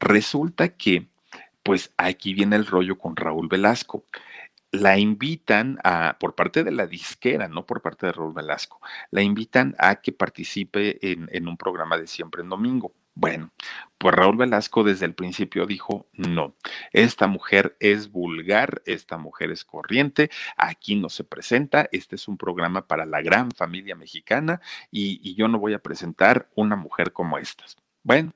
Resulta 0.00 0.70
que, 0.70 1.11
pues 1.62 1.92
aquí 1.96 2.34
viene 2.34 2.56
el 2.56 2.66
rollo 2.66 2.98
con 2.98 3.16
Raúl 3.16 3.48
Velasco 3.48 4.04
la 4.72 4.98
invitan 4.98 5.78
a, 5.84 6.16
por 6.18 6.34
parte 6.34 6.64
de 6.64 6.72
la 6.72 6.86
disquera, 6.86 7.46
no 7.46 7.66
por 7.66 7.82
parte 7.82 8.06
de 8.06 8.12
Raúl 8.12 8.32
Velasco, 8.32 8.80
la 9.10 9.22
invitan 9.22 9.76
a 9.78 9.96
que 9.96 10.12
participe 10.12 10.98
en, 11.02 11.46
un 11.46 11.56
programa 11.58 11.98
de 11.98 12.06
siempre 12.06 12.42
en 12.42 12.48
domingo. 12.48 12.94
Bueno, 13.14 13.52
pues 13.98 14.14
Raúl 14.14 14.38
Velasco 14.38 14.82
desde 14.82 15.04
el 15.04 15.14
principio 15.14 15.66
dijo, 15.66 16.08
no, 16.14 16.56
esta 16.92 17.26
mujer 17.26 17.76
es 17.80 18.10
vulgar, 18.10 18.80
esta 18.86 19.18
mujer 19.18 19.50
es 19.50 19.66
corriente, 19.66 20.30
aquí 20.56 20.96
no 20.96 21.10
se 21.10 21.22
presenta, 21.22 21.90
este 21.92 22.16
es 22.16 22.26
un 22.26 22.38
programa 22.38 22.86
para 22.86 23.04
la 23.04 23.20
gran 23.20 23.50
familia 23.50 23.94
mexicana 23.94 24.62
y, 24.90 25.20
y 25.22 25.34
yo 25.34 25.48
no 25.48 25.58
voy 25.58 25.74
a 25.74 25.80
presentar 25.80 26.48
una 26.54 26.76
mujer 26.76 27.12
como 27.12 27.36
estas. 27.36 27.76
Bueno, 28.02 28.32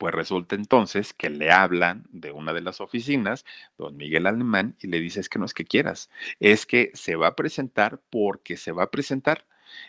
pues 0.00 0.14
resulta 0.14 0.54
entonces 0.56 1.12
que 1.12 1.28
le 1.28 1.50
hablan 1.50 2.04
de 2.10 2.32
una 2.32 2.54
de 2.54 2.62
las 2.62 2.80
oficinas, 2.80 3.44
don 3.76 3.98
Miguel 3.98 4.26
Alemán, 4.26 4.74
y 4.80 4.86
le 4.86 4.98
dice, 4.98 5.20
es 5.20 5.28
que 5.28 5.38
no 5.38 5.44
es 5.44 5.52
que 5.52 5.66
quieras, 5.66 6.08
es 6.40 6.64
que 6.64 6.90
se 6.94 7.16
va 7.16 7.26
a 7.26 7.36
presentar 7.36 8.00
porque 8.08 8.56
se 8.56 8.72
va 8.72 8.84
a 8.84 8.90
presentar. 8.90 9.44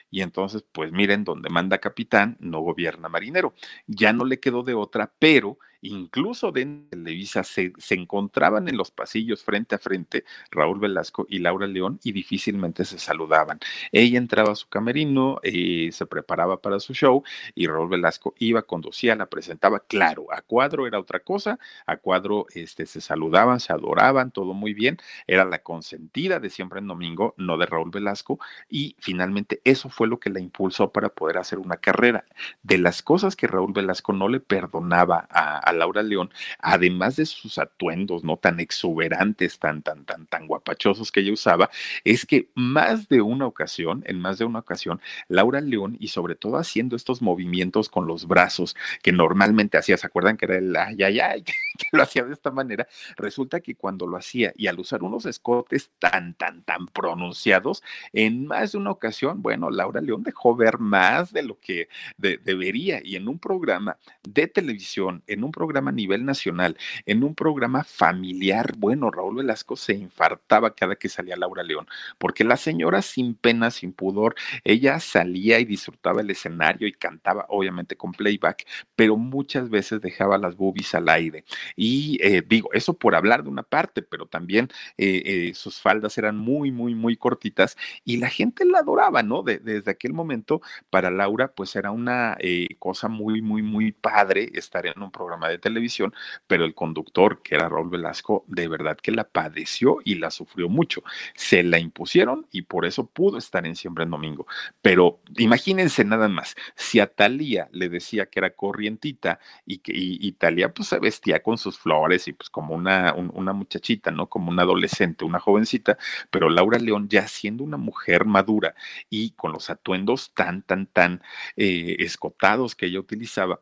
Y 0.09 0.21
entonces, 0.21 0.65
pues 0.73 0.91
miren, 0.91 1.23
donde 1.23 1.49
manda 1.49 1.77
capitán, 1.77 2.35
no 2.41 2.59
gobierna 2.59 3.07
marinero. 3.07 3.55
Ya 3.87 4.11
no 4.11 4.25
le 4.25 4.41
quedó 4.41 4.63
de 4.63 4.73
otra, 4.73 5.13
pero 5.17 5.57
incluso 5.81 6.51
de 6.51 6.65
Televisa 6.89 7.43
se, 7.43 7.73
se, 7.77 7.95
encontraban 7.95 8.67
en 8.67 8.77
los 8.77 8.91
pasillos 8.91 9.43
frente 9.43 9.75
a 9.75 9.79
frente 9.79 10.23
Raúl 10.51 10.79
Velasco 10.79 11.25
y 11.29 11.39
Laura 11.39 11.67
León 11.67 11.99
y 12.03 12.11
difícilmente 12.11 12.85
se 12.85 12.99
saludaban. 12.99 13.59
Ella 13.91 14.17
entraba 14.17 14.51
a 14.51 14.55
su 14.55 14.69
camerino, 14.69 15.39
eh, 15.43 15.89
se 15.91 16.05
preparaba 16.05 16.61
para 16.61 16.79
su 16.79 16.93
show 16.93 17.23
y 17.55 17.67
Raúl 17.67 17.89
Velasco 17.89 18.33
iba, 18.37 18.61
conducía, 18.63 19.15
la 19.15 19.25
presentaba. 19.27 19.79
Claro, 19.79 20.27
a 20.31 20.41
cuadro 20.41 20.87
era 20.87 20.99
otra 20.99 21.19
cosa, 21.19 21.59
a 21.85 21.97
cuadro 21.97 22.45
este, 22.53 22.85
se 22.85 23.01
saludaban, 23.01 23.59
se 23.59 23.73
adoraban, 23.73 24.31
todo 24.31 24.53
muy 24.53 24.73
bien. 24.73 24.97
Era 25.27 25.45
la 25.45 25.59
consentida 25.59 26.39
de 26.39 26.49
siempre 26.49 26.79
en 26.79 26.87
domingo, 26.87 27.33
no 27.37 27.57
de 27.57 27.65
Raúl 27.65 27.91
Velasco, 27.91 28.39
y 28.69 28.95
finalmente 28.99 29.61
eso 29.63 29.89
fue 29.89 30.07
lo 30.07 30.19
que 30.19 30.29
la 30.29 30.39
impulsó 30.39 30.91
para 30.91 31.09
poder 31.09 31.37
hacer 31.37 31.59
una 31.59 31.77
carrera. 31.77 32.25
De 32.63 32.77
las 32.77 33.01
cosas 33.01 33.35
que 33.35 33.47
Raúl 33.47 33.73
Velasco 33.73 34.13
no 34.13 34.27
le 34.27 34.39
perdonaba 34.39 35.27
a 35.29 35.70
Laura 35.73 36.03
León, 36.03 36.31
además 36.59 37.15
de 37.15 37.25
sus 37.25 37.57
atuendos 37.57 38.23
no 38.23 38.37
tan 38.37 38.59
exuberantes, 38.59 39.59
tan, 39.59 39.81
tan, 39.81 40.05
tan, 40.05 40.25
tan 40.27 40.47
guapachosos 40.47 41.11
que 41.11 41.21
ella 41.21 41.33
usaba, 41.33 41.69
es 42.03 42.25
que 42.25 42.49
más 42.55 43.09
de 43.09 43.21
una 43.21 43.45
ocasión, 43.45 44.03
en 44.05 44.19
más 44.19 44.37
de 44.37 44.45
una 44.45 44.59
ocasión, 44.59 45.01
Laura 45.27 45.61
León, 45.61 45.97
y 45.99 46.09
sobre 46.09 46.35
todo 46.35 46.57
haciendo 46.57 46.95
estos 46.95 47.21
movimientos 47.21 47.89
con 47.89 48.07
los 48.07 48.27
brazos 48.27 48.75
que 49.01 49.11
normalmente 49.11 49.77
hacía, 49.77 49.97
¿se 49.97 50.07
acuerdan 50.07 50.37
que 50.37 50.45
era 50.45 50.57
el 50.57 50.75
ay, 50.75 51.03
ay, 51.03 51.19
ay, 51.19 51.43
lo 51.91 52.03
hacía 52.03 52.23
de 52.23 52.33
esta 52.33 52.51
manera? 52.51 52.87
Resulta 53.17 53.59
que 53.59 53.75
cuando 53.75 54.07
lo 54.07 54.17
hacía 54.17 54.53
y 54.55 54.67
al 54.67 54.79
usar 54.79 55.03
unos 55.03 55.25
escotes 55.25 55.91
tan, 55.99 56.33
tan, 56.35 56.63
tan 56.63 56.87
pronunciados, 56.87 57.83
en 58.13 58.45
más 58.47 58.73
de 58.73 58.77
una 58.77 58.91
ocasión, 58.91 59.41
bueno, 59.41 59.69
Laura 59.69 60.01
León 60.01 60.23
dejó 60.23 60.55
ver 60.55 60.79
más 60.79 61.33
de 61.33 61.43
lo 61.43 61.59
que 61.59 61.87
debería 62.17 63.01
y 63.03 63.15
en 63.15 63.27
un 63.27 63.39
programa 63.39 63.97
de 64.23 64.47
televisión, 64.47 65.23
en 65.27 65.43
un 65.43 65.51
programa 65.51 65.89
a 65.89 65.93
nivel 65.93 66.25
nacional, 66.25 66.77
en 67.05 67.23
un 67.23 67.35
programa 67.35 67.83
familiar, 67.83 68.73
bueno, 68.77 69.11
Raúl 69.11 69.37
Velasco 69.37 69.75
se 69.75 69.93
infartaba 69.93 70.75
cada 70.75 70.95
que 70.95 71.09
salía 71.09 71.35
Laura 71.35 71.63
León, 71.63 71.87
porque 72.17 72.43
la 72.43 72.57
señora 72.57 73.01
sin 73.01 73.35
pena, 73.35 73.71
sin 73.71 73.93
pudor, 73.93 74.35
ella 74.63 74.99
salía 74.99 75.59
y 75.59 75.65
disfrutaba 75.65 76.21
el 76.21 76.29
escenario 76.29 76.87
y 76.87 76.93
cantaba, 76.93 77.45
obviamente 77.49 77.95
con 77.95 78.11
playback, 78.11 78.65
pero 78.95 79.17
muchas 79.17 79.69
veces 79.69 80.01
dejaba 80.01 80.37
las 80.37 80.55
boobies 80.55 80.93
al 80.95 81.09
aire. 81.09 81.43
Y 81.75 82.19
eh, 82.21 82.43
digo, 82.47 82.69
eso 82.73 82.93
por 82.93 83.15
hablar 83.15 83.43
de 83.43 83.49
una 83.49 83.63
parte, 83.63 84.01
pero 84.01 84.25
también 84.25 84.69
eh, 84.97 85.21
eh, 85.25 85.53
sus 85.53 85.79
faldas 85.79 86.17
eran 86.17 86.37
muy, 86.37 86.71
muy, 86.71 86.95
muy 86.95 87.17
cortitas 87.17 87.77
y 88.05 88.17
la 88.17 88.29
gente 88.29 88.65
la 88.65 88.79
adoraba, 88.79 89.23
¿no? 89.23 89.43
desde 89.43 89.91
aquel 89.91 90.13
momento, 90.13 90.61
para 90.89 91.11
Laura, 91.11 91.51
pues 91.53 91.75
era 91.75 91.91
una 91.91 92.37
cosa 92.79 93.07
muy, 93.07 93.41
muy, 93.41 93.61
muy 93.61 93.91
padre 93.91 94.51
estar 94.53 94.85
en 94.85 95.01
un 95.01 95.11
programa 95.11 95.49
de 95.49 95.57
televisión, 95.57 96.13
pero 96.47 96.65
el 96.65 96.73
conductor, 96.73 97.41
que 97.41 97.55
era 97.55 97.69
Raúl 97.69 97.89
Velasco, 97.89 98.45
de 98.47 98.67
verdad 98.67 98.97
que 98.97 99.11
la 99.11 99.23
padeció 99.23 99.99
y 100.03 100.15
la 100.15 100.31
sufrió 100.31 100.69
mucho. 100.69 101.03
Se 101.35 101.63
la 101.63 101.79
impusieron 101.79 102.47
y 102.51 102.63
por 102.63 102.85
eso 102.85 103.05
pudo 103.07 103.37
estar 103.37 103.65
en 103.65 103.75
Siempre 103.75 104.03
en 104.03 104.11
Domingo. 104.11 104.47
Pero 104.81 105.19
imagínense 105.37 106.03
nada 106.05 106.27
más, 106.27 106.55
si 106.75 106.99
a 106.99 107.07
Talía 107.07 107.69
le 107.71 107.89
decía 107.89 108.27
que 108.27 108.39
era 108.39 108.51
corrientita 108.51 109.39
y 109.65 109.79
que 109.79 109.91
y, 109.95 110.31
Talía 110.33 110.73
pues 110.73 110.89
se 110.89 110.99
vestía 110.99 111.41
con 111.43 111.50
sus 111.57 111.77
flores 111.79 112.27
y 112.27 112.33
pues 112.33 112.49
como 112.49 112.75
una, 112.75 113.13
una 113.13 113.53
muchachita, 113.53 114.11
¿no? 114.11 114.27
Como 114.27 114.51
una 114.51 114.63
adolescente, 114.63 115.25
una 115.25 115.39
jovencita, 115.39 115.97
pero 116.29 116.49
Laura 116.49 116.79
León 116.79 117.07
ya 117.09 117.27
siendo 117.27 117.63
una 117.63 117.77
mujer 117.77 118.25
madura 118.25 118.75
y 119.09 119.31
con 119.31 119.51
los 119.51 119.69
atuendos 119.69 120.33
tan, 120.33 120.63
tan, 120.63 120.87
tan 120.87 121.21
eh, 121.55 121.97
escotados 121.99 122.75
que 122.75 122.87
ella 122.87 122.99
utilizaba, 122.99 123.61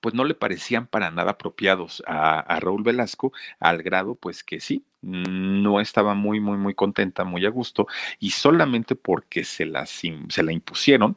pues 0.00 0.14
no 0.14 0.24
le 0.24 0.34
parecían 0.34 0.86
para 0.86 1.10
nada 1.10 1.32
apropiados 1.32 2.02
a, 2.06 2.40
a 2.40 2.60
Raúl 2.60 2.82
Velasco, 2.82 3.32
al 3.58 3.82
grado 3.82 4.14
pues 4.14 4.44
que 4.44 4.60
sí, 4.60 4.84
no 5.06 5.80
estaba 5.80 6.14
muy, 6.14 6.40
muy, 6.40 6.58
muy 6.58 6.74
contenta, 6.74 7.24
muy 7.24 7.46
a 7.46 7.50
gusto, 7.50 7.86
y 8.18 8.30
solamente 8.30 8.96
porque 8.96 9.44
se, 9.44 9.66
las, 9.66 9.90
se 9.90 10.42
la 10.42 10.52
impusieron, 10.52 11.16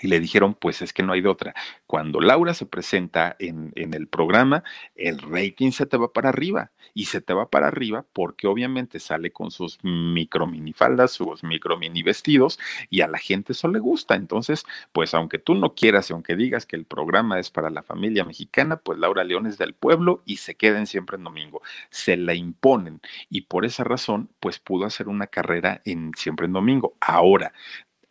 y 0.00 0.08
le 0.08 0.20
dijeron, 0.20 0.54
pues 0.54 0.82
es 0.82 0.92
que 0.92 1.02
no 1.02 1.12
hay 1.12 1.20
de 1.20 1.28
otra. 1.28 1.54
Cuando 1.86 2.20
Laura 2.20 2.54
se 2.54 2.66
presenta 2.66 3.36
en, 3.38 3.72
en, 3.76 3.94
el 3.94 4.08
programa, 4.08 4.64
el 4.96 5.18
rating 5.18 5.70
se 5.70 5.86
te 5.86 5.96
va 5.96 6.12
para 6.12 6.30
arriba 6.30 6.72
y 6.94 7.06
se 7.06 7.20
te 7.20 7.32
va 7.32 7.48
para 7.48 7.68
arriba 7.68 8.04
porque 8.12 8.46
obviamente 8.46 9.00
sale 9.00 9.30
con 9.30 9.50
sus 9.50 9.78
micro 9.82 10.46
minifaldas, 10.46 11.12
sus 11.12 11.44
micro 11.44 11.76
mini 11.76 12.02
vestidos 12.02 12.58
y 12.90 13.00
a 13.02 13.08
la 13.08 13.18
gente 13.18 13.52
eso 13.52 13.68
le 13.68 13.78
gusta. 13.78 14.14
Entonces, 14.14 14.64
pues 14.92 15.14
aunque 15.14 15.38
tú 15.38 15.54
no 15.54 15.74
quieras 15.74 16.10
y 16.10 16.12
aunque 16.12 16.36
digas 16.36 16.66
que 16.66 16.76
el 16.76 16.84
programa 16.84 17.38
es 17.38 17.50
para 17.50 17.70
la 17.70 17.82
familia 17.82 18.24
mexicana, 18.24 18.76
pues 18.76 18.98
Laura 18.98 19.24
León 19.24 19.46
es 19.46 19.58
del 19.58 19.74
pueblo 19.74 20.22
y 20.24 20.36
se 20.38 20.54
queden 20.56 20.86
siempre 20.86 21.16
en 21.16 21.24
domingo. 21.24 21.62
Se 21.90 22.16
la 22.16 22.34
imponen 22.34 23.00
y 23.30 23.42
por 23.42 23.64
esa 23.64 23.84
razón, 23.84 24.30
pues 24.40 24.58
pudo 24.58 24.86
hacer 24.86 25.08
una 25.08 25.26
carrera 25.26 25.80
en 25.84 26.12
siempre 26.16 26.46
en 26.46 26.52
domingo. 26.52 26.96
Ahora, 27.00 27.52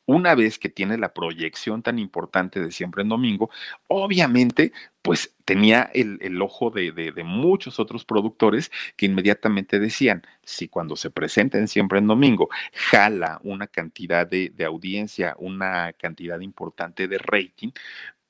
una 0.06 0.36
vez 0.36 0.60
que 0.60 0.70
tiene 0.70 0.98
la 0.98 1.14
proyección 1.14 1.82
tan 1.82 2.00
importante 2.00 2.60
de 2.60 2.72
siempre 2.72 3.04
en 3.04 3.10
domingo, 3.10 3.50
obviamente, 3.88 4.74
pues 5.02 5.36
tenía 5.46 5.90
el, 5.94 6.42
ojo 6.42 6.72
de, 6.72 7.12
muchos 7.26 7.80
otros 7.80 8.06
productores 8.06 8.72
que 8.96 9.06
inmediatamente 9.06 9.80
decían, 9.80 10.24
si 10.44 10.68
cuando 10.68 10.96
se 10.96 11.10
presenten 11.10 11.68
siempre 11.68 12.00
en 12.00 12.08
domingo 12.08 12.50
jala 12.74 13.40
una 13.44 13.68
cantidad 13.68 14.28
de 14.28 14.66
audiencia, 14.66 15.36
una 15.40 15.94
cantidad 15.94 16.40
importante 16.40 17.08
de 17.08 17.18
rating, 17.18 17.72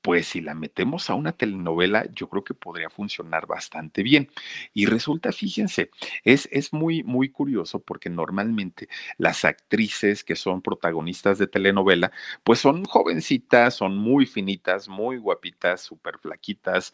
pues 0.04 0.26
si 0.26 0.42
la 0.42 0.52
metemos 0.52 1.08
a 1.08 1.14
una 1.14 1.32
telenovela, 1.32 2.04
yo 2.12 2.28
creo 2.28 2.44
que 2.44 2.52
podría 2.52 2.90
funcionar 2.90 3.46
bastante 3.46 4.02
bien. 4.02 4.28
Y 4.74 4.84
resulta, 4.84 5.32
fíjense, 5.32 5.90
es, 6.24 6.46
es 6.52 6.74
muy, 6.74 7.02
muy 7.02 7.30
curioso 7.30 7.80
porque 7.80 8.10
normalmente 8.10 8.90
las 9.16 9.46
actrices 9.46 10.22
que 10.22 10.36
son 10.36 10.60
protagonistas 10.60 11.38
de 11.38 11.46
telenovela, 11.46 12.12
pues 12.42 12.58
son 12.58 12.84
jovencitas, 12.84 13.76
son 13.76 13.96
muy 13.96 14.26
finitas, 14.26 14.90
muy 14.90 15.16
guapitas, 15.16 15.80
súper 15.80 16.18
flaquitas. 16.18 16.92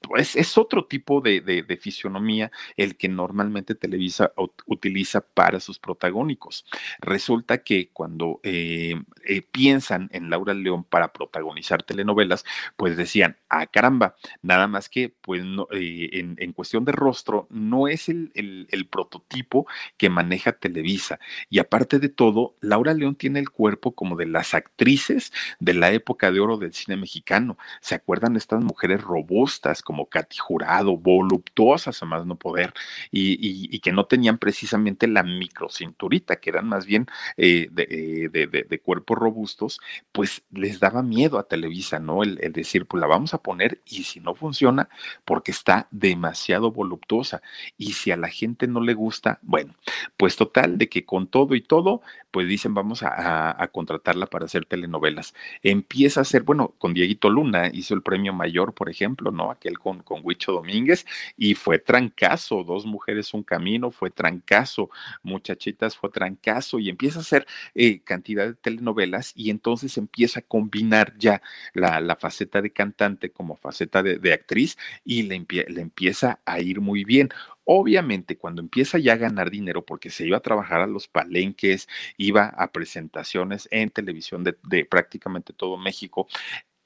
Pues 0.00 0.36
es 0.36 0.56
otro 0.56 0.84
tipo 0.86 1.20
de, 1.20 1.40
de, 1.40 1.64
de 1.64 1.76
fisionomía 1.76 2.52
el 2.76 2.96
que 2.96 3.08
normalmente 3.08 3.74
Televisa 3.74 4.32
utiliza 4.66 5.20
para 5.20 5.58
sus 5.58 5.80
protagónicos. 5.80 6.64
Resulta 7.00 7.64
que 7.64 7.90
cuando 7.92 8.38
eh, 8.44 8.94
eh, 9.24 9.42
piensan 9.42 10.08
en 10.12 10.30
Laura 10.30 10.54
León 10.54 10.84
para 10.84 11.12
protagonizar 11.12 11.82
telenovelas, 11.82 12.35
pues 12.76 12.96
decían, 12.96 13.36
ah, 13.48 13.66
caramba, 13.66 14.16
nada 14.42 14.66
más 14.66 14.88
que, 14.88 15.14
pues, 15.20 15.44
no, 15.44 15.68
eh, 15.72 16.10
en, 16.12 16.36
en, 16.38 16.52
cuestión 16.52 16.84
de 16.84 16.92
rostro, 16.92 17.46
no 17.50 17.88
es 17.88 18.08
el, 18.08 18.32
el, 18.34 18.86
prototipo 18.88 19.66
que 19.96 20.08
maneja 20.10 20.52
Televisa. 20.52 21.18
Y 21.50 21.58
aparte 21.58 21.98
de 21.98 22.08
todo, 22.08 22.56
Laura 22.60 22.94
León 22.94 23.16
tiene 23.16 23.40
el 23.40 23.50
cuerpo 23.50 23.94
como 23.94 24.16
de 24.16 24.26
las 24.26 24.54
actrices 24.54 25.32
de 25.60 25.74
la 25.74 25.90
época 25.92 26.30
de 26.30 26.40
oro 26.40 26.56
del 26.56 26.72
cine 26.72 26.96
mexicano. 26.96 27.58
¿Se 27.80 27.94
acuerdan 27.94 28.36
estas 28.36 28.62
mujeres 28.62 29.02
robustas 29.02 29.82
como 29.82 30.06
Katy 30.08 30.38
Jurado, 30.38 30.96
voluptuosas 30.96 32.02
a 32.02 32.06
más 32.06 32.26
no 32.26 32.36
poder, 32.36 32.72
y, 33.10 33.36
y, 33.40 33.78
que 33.80 33.92
no 33.92 34.06
tenían 34.06 34.38
precisamente 34.38 35.06
la 35.06 35.22
microcinturita, 35.22 36.36
que 36.36 36.50
eran 36.50 36.68
más 36.68 36.86
bien 36.86 37.06
eh, 37.36 37.68
eh, 37.76 38.28
de, 38.32 38.46
de, 38.46 38.62
de 38.64 38.78
cuerpos 38.80 39.18
robustos, 39.18 39.80
pues 40.12 40.42
les 40.50 40.80
daba 40.80 41.02
miedo 41.02 41.38
a 41.38 41.48
Televisa, 41.48 41.98
¿no? 41.98 42.22
El, 42.26 42.52
decir, 42.52 42.86
pues 42.86 43.00
la 43.00 43.06
vamos 43.06 43.34
a 43.34 43.42
poner 43.42 43.80
y 43.86 44.04
si 44.04 44.20
no 44.20 44.34
funciona, 44.34 44.88
porque 45.24 45.50
está 45.50 45.88
demasiado 45.90 46.72
voluptuosa. 46.72 47.42
Y 47.78 47.92
si 47.92 48.10
a 48.10 48.16
la 48.16 48.28
gente 48.28 48.66
no 48.66 48.80
le 48.80 48.94
gusta, 48.94 49.38
bueno, 49.42 49.74
pues 50.16 50.36
total, 50.36 50.78
de 50.78 50.88
que 50.88 51.04
con 51.04 51.26
todo 51.26 51.54
y 51.54 51.60
todo, 51.60 52.02
pues 52.36 52.48
dicen, 52.48 52.74
vamos 52.74 53.02
a, 53.02 53.70
contratarla 53.72 54.26
para 54.26 54.44
hacer 54.44 54.66
telenovelas. 54.66 55.34
Empieza 55.62 56.20
a 56.20 56.22
hacer, 56.22 56.42
bueno, 56.42 56.74
con 56.78 56.92
Dieguito 56.92 57.30
Luna 57.30 57.70
hizo 57.72 57.94
el 57.94 58.02
premio 58.02 58.34
mayor, 58.34 58.74
por 58.74 58.90
ejemplo, 58.90 59.30
¿no? 59.30 59.50
Aquel 59.50 59.78
con, 59.78 60.02
con 60.02 60.20
Huicho 60.22 60.52
Domínguez, 60.52 61.06
y 61.38 61.54
fue 61.54 61.78
trancazo, 61.78 62.62
dos 62.62 62.84
mujeres, 62.84 63.32
un 63.32 63.42
camino, 63.42 63.90
fue 63.90 64.10
trancazo, 64.10 64.90
muchachitas, 65.22 65.96
fue 65.96 66.10
trancazo, 66.10 66.78
y 66.78 66.90
empieza 66.90 67.20
a 67.20 67.22
hacer 67.22 67.46
eh, 67.74 68.00
cantidad 68.00 68.46
de 68.46 68.54
telenovelas, 68.54 69.32
y 69.34 69.48
entonces 69.48 69.96
empieza 69.96 70.40
a 70.40 70.42
combinar 70.42 71.14
ya 71.18 71.40
la 71.72 72.15
faceta 72.16 72.62
de 72.62 72.72
cantante 72.72 73.30
como 73.30 73.56
faceta 73.56 74.02
de, 74.02 74.32
actriz 74.32 74.76
y 75.04 75.22
le, 75.22 75.46
le, 75.48 75.80
empieza 75.80 76.40
a 76.44 76.60
ir 76.60 76.80
muy 76.80 77.04
bien. 77.04 77.28
Obviamente, 77.64 78.36
cuando 78.36 78.62
empieza 78.62 78.98
ya 78.98 79.14
a 79.14 79.16
ganar 79.16 79.50
dinero, 79.50 79.84
porque 79.84 80.10
se 80.10 80.26
iba 80.26 80.36
a 80.36 80.40
trabajar 80.40 80.80
a 80.80 80.86
los 80.86 81.08
palenques, 81.08 81.88
iba 82.16 82.46
a 82.48 82.72
presentaciones 82.72 83.68
en 83.70 83.90
televisión 83.90 84.44
de 84.44 84.84
prácticamente 84.84 85.52
todo 85.52 85.76
México, 85.76 86.28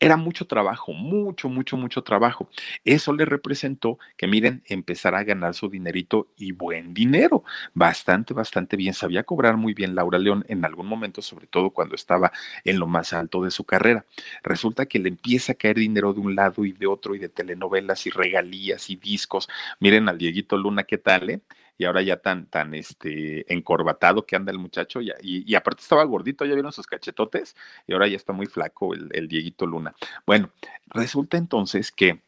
era 0.01 0.17
mucho 0.17 0.47
trabajo, 0.47 0.93
mucho, 0.95 1.51
mucho, 1.51 1.77
mucho 1.77 2.03
trabajo. 2.03 2.49
Eso 2.85 3.13
le 3.13 3.27
representó 3.27 3.99
que, 4.17 4.27
miren, 4.27 4.63
empezara 4.67 5.19
a 5.19 5.25
ganar 5.25 5.55
su 5.55 5.69
dinerito 5.69 6.29
y 6.37 6.53
buen 6.53 6.95
dinero. 6.95 7.45
Bastante, 7.75 8.33
bastante 8.33 8.77
bien. 8.77 8.95
Sabía 8.95 9.25
cobrar 9.25 9.59
muy 9.59 9.75
bien 9.75 9.95
Laura 9.95 10.19
León 10.19 10.45
en 10.49 10.65
algún 10.65 10.87
momento, 10.87 11.21
sobre 11.21 11.47
todo 11.47 11.71
cuando 11.71 11.95
estaba 11.95 12.33
en 12.65 12.79
lo 12.79 12.87
más 12.87 13.13
alto 13.13 13.45
de 13.45 13.51
su 13.51 13.65
carrera. 13.65 14.07
Resulta 14.43 14.87
que 14.87 14.99
le 14.99 15.11
empieza 15.11 15.53
a 15.53 15.57
caer 15.57 15.77
dinero 15.77 16.15
de 16.15 16.21
un 16.21 16.35
lado 16.35 16.65
y 16.65 16.73
de 16.73 16.87
otro 16.87 17.15
y 17.15 17.19
de 17.19 17.29
telenovelas 17.29 18.07
y 18.07 18.11
regalías 18.11 18.89
y 18.89 18.97
discos. 18.97 19.49
Miren 19.81 20.09
al 20.09 20.17
Dieguito 20.17 20.57
Luna, 20.57 20.85
¿qué 20.85 20.97
tal, 20.97 21.29
eh? 21.31 21.41
Y 21.81 21.87
ahora 21.87 22.03
ya 22.03 22.19
tan, 22.19 22.45
tan 22.45 22.75
este, 22.75 23.51
encorbatado 23.51 24.27
que 24.27 24.37
anda 24.37 24.53
el 24.53 24.59
muchacho, 24.59 25.01
y, 25.01 25.55
aparte 25.55 25.81
estaba 25.81 26.05
gordito, 26.05 26.45
ya 26.45 26.53
vieron 26.53 26.73
sus 26.73 26.87
cachetotes, 26.87 27.57
y 27.87 27.95
ahora 27.95 28.07
ya 28.07 28.17
está 28.17 28.35
muy 28.35 28.45
flaco 28.45 28.93
el, 28.93 29.09
el 29.15 29.29
Dieguito 29.29 29.67
Luna. 29.67 29.95
Bueno, 30.27 30.51
resulta 30.89 31.39
entonces 31.39 31.91
que 31.91 32.21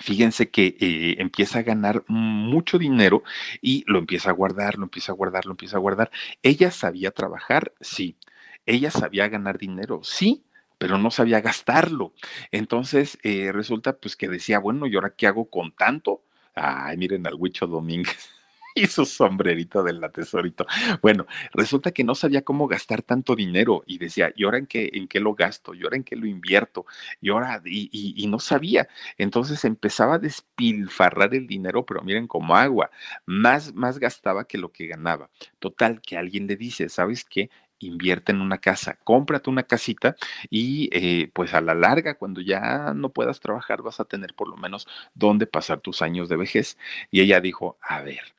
fíjense 0.00 0.48
que 0.48 0.78
eh, 0.80 1.16
empieza 1.18 1.58
a 1.58 1.62
ganar 1.62 2.04
mucho 2.08 2.78
dinero 2.78 3.22
y 3.60 3.84
lo 3.86 3.98
empieza 3.98 4.30
a 4.30 4.32
guardar, 4.32 4.78
lo 4.78 4.84
empieza 4.84 5.12
a 5.12 5.14
guardar, 5.14 5.44
lo 5.44 5.50
empieza 5.50 5.76
a 5.76 5.80
guardar. 5.80 6.10
Ella 6.42 6.70
sabía 6.70 7.10
trabajar, 7.10 7.74
sí. 7.82 8.16
Ella 8.64 8.90
sabía 8.90 9.28
ganar 9.28 9.58
dinero, 9.58 10.00
sí, 10.04 10.46
pero 10.78 10.96
no 10.96 11.10
sabía 11.10 11.42
gastarlo. 11.42 12.14
Entonces 12.50 13.18
eh, 13.24 13.52
resulta 13.52 13.98
pues 13.98 14.16
que 14.16 14.28
decía, 14.28 14.58
bueno, 14.58 14.86
¿y 14.86 14.94
ahora 14.94 15.12
qué 15.14 15.26
hago 15.26 15.50
con 15.50 15.72
tanto? 15.72 16.22
Ay, 16.54 16.96
miren 16.96 17.26
al 17.26 17.34
Huicho 17.34 17.66
Domínguez 17.66 18.37
y 18.82 18.86
su 18.86 19.04
sombrerito 19.04 19.82
de 19.82 19.92
la 19.92 20.10
tesorito. 20.10 20.66
Bueno, 21.02 21.26
resulta 21.52 21.90
que 21.90 22.04
no 22.04 22.14
sabía 22.14 22.42
cómo 22.42 22.68
gastar 22.68 23.02
tanto 23.02 23.34
dinero 23.34 23.82
y 23.86 23.98
decía, 23.98 24.32
¿y 24.36 24.44
ahora 24.44 24.58
en 24.58 24.66
qué, 24.66 24.90
en 24.92 25.08
qué 25.08 25.20
lo 25.20 25.34
gasto? 25.34 25.74
¿Y 25.74 25.82
ahora 25.82 25.96
en 25.96 26.04
qué 26.04 26.16
lo 26.16 26.26
invierto? 26.26 26.86
Y 27.20 27.30
ahora, 27.30 27.60
y, 27.64 27.88
y, 27.92 28.22
y 28.22 28.26
no 28.26 28.38
sabía. 28.38 28.88
Entonces 29.16 29.64
empezaba 29.64 30.14
a 30.14 30.18
despilfarrar 30.18 31.34
el 31.34 31.46
dinero, 31.46 31.84
pero 31.84 32.02
miren 32.02 32.26
como 32.26 32.56
agua. 32.56 32.90
Más, 33.26 33.74
más 33.74 33.98
gastaba 33.98 34.46
que 34.46 34.58
lo 34.58 34.72
que 34.72 34.86
ganaba. 34.86 35.30
Total, 35.58 36.00
que 36.00 36.16
alguien 36.16 36.46
le 36.46 36.56
dice, 36.56 36.88
¿sabes 36.88 37.24
qué? 37.24 37.50
invierte 37.80 38.32
en 38.32 38.40
una 38.40 38.58
casa, 38.58 38.98
cómprate 39.04 39.50
una 39.50 39.62
casita 39.62 40.16
y 40.50 40.90
eh, 40.92 41.30
pues 41.32 41.54
a 41.54 41.60
la 41.60 41.74
larga, 41.74 42.14
cuando 42.14 42.40
ya 42.40 42.92
no 42.94 43.12
puedas 43.12 43.40
trabajar, 43.40 43.82
vas 43.82 44.00
a 44.00 44.04
tener 44.04 44.34
por 44.34 44.48
lo 44.48 44.56
menos 44.56 44.88
dónde 45.14 45.46
pasar 45.46 45.80
tus 45.80 46.02
años 46.02 46.28
de 46.28 46.36
vejez. 46.36 46.76
Y 47.10 47.20
ella 47.20 47.40
dijo, 47.40 47.78
a 47.80 48.02
ver, 48.02 48.34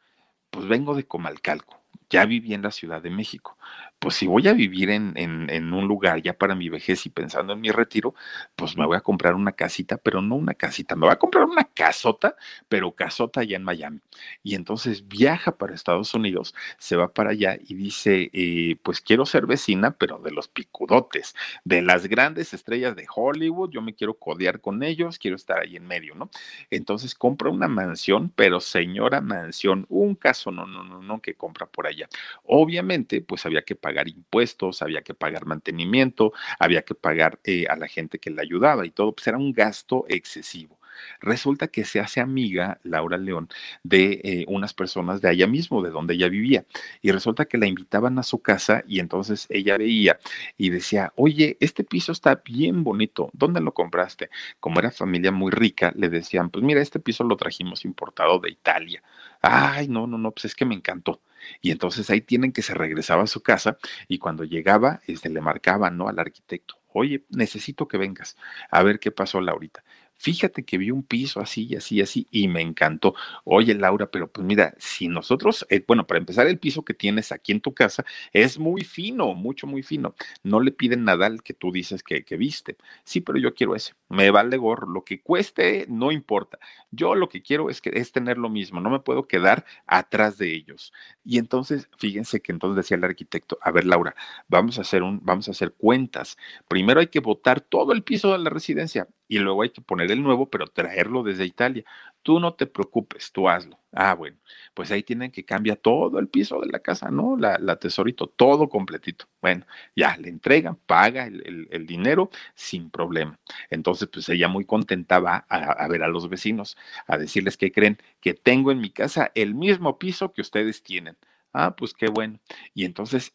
pues 0.49 0.67
vengo 0.67 0.95
de 0.95 1.05
Comalcalco, 1.05 1.81
ya 2.09 2.25
viví 2.25 2.53
en 2.53 2.62
la 2.62 2.71
Ciudad 2.71 3.01
de 3.01 3.09
México, 3.09 3.57
pues 3.99 4.15
si 4.15 4.27
voy 4.27 4.47
a 4.47 4.53
vivir 4.53 4.89
en, 4.89 5.13
en, 5.17 5.73
un 5.73 5.88
lugar 5.88 6.21
ya 6.21 6.33
para 6.33 6.55
mi 6.55 6.69
vejez 6.69 7.05
y 7.05 7.09
pensando 7.09 7.53
en 7.53 7.62
mi 7.62 7.69
retiro, 7.69 8.15
pues 8.55 8.77
me 8.77 8.85
voy 8.85 8.95
a 8.95 9.01
comprar 9.01 9.35
una 9.35 9.51
casita, 9.51 9.97
pero 9.97 10.21
no 10.21 10.35
una 10.35 10.53
casita, 10.53 10.95
me 10.95 11.05
voy 11.05 11.12
a 11.12 11.17
comprar 11.17 11.43
una 11.45 11.65
casota, 11.65 12.35
pero 12.69 12.93
casota 12.93 13.41
allá 13.41 13.57
en 13.57 13.63
Miami. 13.63 13.99
Y 14.41 14.55
entonces 14.55 15.07
viaja 15.07 15.57
para 15.57 15.75
Estados 15.75 16.13
Unidos, 16.13 16.55
se 16.77 16.95
va 16.95 17.13
para 17.13 17.31
allá 17.31 17.57
y 17.59 17.75
dice, 17.75 18.29
eh, 18.31 18.77
pues 18.83 19.01
quiero 19.01 19.25
ser 19.25 19.45
vecina, 19.45 19.91
pero 19.91 20.19
de 20.19 20.31
los 20.31 20.47
picudotes, 20.47 21.35
de 21.65 21.81
las 21.81 22.07
grandes 22.07 22.53
estrellas 22.53 22.95
de 22.95 23.05
Hollywood, 23.13 23.71
yo 23.71 23.81
me 23.81 23.93
quiero 23.95 24.13
codear 24.13 24.62
con 24.62 24.81
ellos, 24.81 25.19
quiero 25.19 25.35
estar 25.35 25.59
ahí 25.59 25.75
en 25.75 25.85
medio, 25.85 26.15
¿no? 26.15 26.29
Entonces 26.69 27.15
compra 27.15 27.49
una 27.49 27.67
mansión, 27.67 28.31
pero 28.33 28.62
señora 28.62 29.19
mansión, 29.19 29.85
un 29.89 30.15
caso 30.15 30.51
no, 30.51 30.65
no, 30.65 30.85
no, 30.85 31.01
no, 31.01 31.21
que 31.21 31.35
compra 31.35 31.65
por 31.65 31.85
allá. 31.85 32.07
Obviamente, 32.45 33.21
pues 33.21 33.45
había 33.45 33.62
que 33.63 33.75
pagar 33.75 33.88
pagar 33.89 34.08
impuestos, 34.08 34.84
había 34.84 35.02
que 35.02 35.15
pagar 35.15 35.47
mantenimiento, 35.47 36.32
había 36.60 36.84
que 36.84 36.93
pagar 36.93 37.39
eh, 37.43 37.65
a 37.67 37.75
la 37.75 37.88
gente 37.88 38.19
que 38.19 38.30
le 38.30 38.39
ayudaba 38.39 38.86
y 38.86 38.91
todo, 38.91 39.13
pues 39.13 39.25
era 39.25 39.39
un 39.39 39.52
gasto 39.52 40.06
excesivo. 40.10 40.78
Resulta 41.21 41.69
que 41.69 41.86
se 41.86 41.99
hace 41.99 42.19
amiga, 42.19 42.80
Laura 42.84 43.17
León, 43.17 43.49
de 43.84 44.21
eh, 44.23 44.45
unas 44.47 44.75
personas 44.75 45.21
de 45.21 45.30
allá 45.30 45.47
mismo, 45.47 45.82
de 45.82 45.89
donde 45.89 46.13
ella 46.13 46.30
vivía. 46.30 46.65
Y 47.02 47.12
resulta 47.12 47.45
que 47.45 47.58
la 47.58 47.65
invitaban 47.65 48.19
a 48.19 48.23
su 48.23 48.39
casa 48.43 48.84
y 48.88 48.99
entonces 48.99 49.47
ella 49.49 49.78
veía 49.78 50.19
y 50.58 50.69
decía, 50.69 51.12
oye, 51.15 51.58
este 51.62 51.84
piso 51.84 52.12
está 52.12 52.36
bien 52.45 52.84
bonito, 52.84 53.32
¿dónde 53.34 53.62
lo 53.62 53.73
compraste? 53.73 54.30
Como 54.60 54.80
era 54.80 54.91
familia 54.91 55.32
muy 55.32 55.52
rica, 55.52 55.93
le 55.95 56.10
decían, 56.10 56.52
pues 56.52 56.63
mira, 56.63 56.82
este 56.82 56.99
piso 56.99 57.23
lo 57.23 57.38
trajimos 57.38 57.86
importado 57.86 58.38
de 58.39 58.52
Italia. 58.52 59.02
Ay, 59.41 59.88
no, 59.88 60.06
no, 60.06 60.17
no, 60.19 60.32
pues 60.32 60.45
es 60.45 60.56
que 60.56 60.65
me 60.65 60.75
encantó. 60.75 61.21
Y 61.62 61.71
entonces 61.71 62.10
ahí 62.10 62.21
tienen 62.21 62.52
que 62.52 62.62
se 62.62 62.73
regresaba 62.73 63.23
a 63.23 63.28
su 63.28 63.41
casa 63.41 63.78
y 64.08 64.17
cuando 64.17 64.43
llegaba, 64.43 65.02
este, 65.08 65.30
le 65.30 65.41
marcaban, 65.41 65.97
¿no? 65.97 66.08
Al 66.08 66.19
arquitecto, 66.19 66.80
oye, 66.93 67.25
necesito 67.30 67.88
que 67.88 67.97
vengas 67.97 68.38
a 68.71 68.84
ver 68.84 68.99
qué 68.99 69.12
pasó 69.12 69.41
Laurita 69.41 69.84
fíjate 70.19 70.63
que 70.63 70.77
vi 70.77 70.91
un 70.91 71.03
piso 71.03 71.39
así 71.39 71.65
y 71.69 71.75
así 71.77 71.95
y 71.95 72.01
así 72.01 72.27
y 72.29 72.47
me 72.47 72.62
encantó. 72.62 73.15
Oye, 73.45 73.73
Laura, 73.73 74.12
pero 74.12 74.32
pues 74.32 74.45
mira, 74.45 74.75
si 74.77 75.08
nosotros, 75.08 75.65
eh, 75.69 75.84
bueno, 75.88 76.05
para 76.05 76.19
empezar, 76.19 76.45
el 76.47 76.60
piso 76.60 76.84
que 76.84 76.93
tienes 76.93 77.32
aquí 77.32 77.51
en 77.53 77.62
tu 77.62 77.73
casa 77.73 78.05
es 78.34 78.60
muy 78.60 78.84
fino, 78.84 79.34
mucho, 79.34 79.65
muy 79.65 79.82
fino. 79.82 80.13
No 80.43 80.60
le 80.60 80.71
piden 80.71 81.05
nada 81.05 81.25
al 81.25 81.41
que 81.41 81.53
tú 81.53 81.71
dices 81.71 82.03
que, 82.03 82.23
que 82.23 82.38
viste. 82.38 82.77
Sí, 83.03 83.21
pero 83.21 83.39
yo 83.39 83.53
quiero 83.53 83.75
ese. 83.75 83.93
Me 84.10 84.29
vale 84.32 84.58
gorro. 84.58 84.88
Lo 84.91 85.03
que 85.03 85.21
cueste, 85.21 85.86
no 85.89 86.12
importa. 86.12 86.60
Yo 86.91 87.15
lo 87.15 87.29
que 87.29 87.41
quiero 87.41 87.69
es, 87.69 87.82
que, 87.82 87.91
es 87.93 88.12
tener 88.12 88.38
lo 88.38 88.49
mismo. 88.49 88.82
No 88.82 88.89
me 88.89 88.99
puedo 88.99 89.27
quedar 89.27 89.65
atrás 89.88 90.38
de 90.38 90.53
ellos. 90.53 90.93
Y 91.23 91.38
entonces, 91.38 91.89
fíjense 91.97 92.41
que 92.41 92.51
entonces 92.51 92.75
decía 92.75 92.97
el 92.97 93.03
arquitecto, 93.03 93.58
a 93.62 93.71
ver, 93.71 93.86
Laura, 93.86 94.15
vamos 94.47 94.77
a 94.79 94.82
hacer 94.82 95.03
un, 95.03 95.19
vamos 95.23 95.47
a 95.47 95.51
hacer 95.51 95.73
cuentas. 95.73 96.38
Primero 96.67 96.99
hay 96.99 97.08
que 97.08 97.19
botar 97.21 97.62
todo 97.62 97.93
el 97.93 98.03
piso 98.03 98.32
de 98.34 98.39
la 98.39 98.49
residencia 98.49 99.08
y 99.29 99.37
luego 99.37 99.61
hay 99.61 99.69
que 99.69 99.81
poner 99.81 100.11
el 100.11 100.23
nuevo, 100.23 100.49
pero 100.49 100.67
traerlo 100.67 101.23
desde 101.23 101.45
Italia. 101.45 101.85
Tú 102.23 102.39
no 102.39 102.55
te 102.55 102.65
preocupes, 102.65 103.31
tú 103.31 103.47
hazlo. 103.47 103.79
Ah, 103.93 104.15
bueno, 104.15 104.37
pues 104.73 104.91
ahí 104.91 105.03
tienen 105.03 105.31
que 105.31 105.45
cambiar 105.45 105.77
todo 105.77 106.19
el 106.19 106.27
piso 106.27 106.59
de 106.59 106.67
la 106.67 106.79
casa, 106.79 107.11
¿no? 107.11 107.37
La, 107.37 107.75
tesorito, 107.77 108.27
todo 108.27 108.67
completito. 108.69 109.25
Bueno, 109.39 109.65
ya 109.95 110.17
le 110.17 110.29
entregan, 110.29 110.75
paga 110.75 111.27
el, 111.27 111.85
dinero 111.87 112.31
sin 112.55 112.89
problema. 112.89 113.39
Entonces, 113.69 114.09
pues 114.11 114.27
ella 114.29 114.47
muy 114.47 114.65
contenta 114.65 115.19
va 115.19 115.45
a, 115.47 115.57
a, 115.57 115.87
ver 115.87 116.03
a 116.03 116.07
los 116.07 116.27
vecinos, 116.27 116.75
a 117.07 117.17
decirles 117.17 117.55
que 117.55 117.71
creen 117.71 117.97
que 118.21 118.33
tengo 118.33 118.71
en 118.71 118.81
mi 118.81 118.89
casa 118.89 119.31
el 119.35 119.53
mismo 119.55 119.99
piso 119.99 120.33
que 120.33 120.41
ustedes 120.41 120.83
tienen. 120.83 121.17
Ah, 121.53 121.75
pues 121.75 121.93
qué 121.93 122.07
bueno. 122.07 122.39
Y 122.73 122.85
entonces 122.85 123.33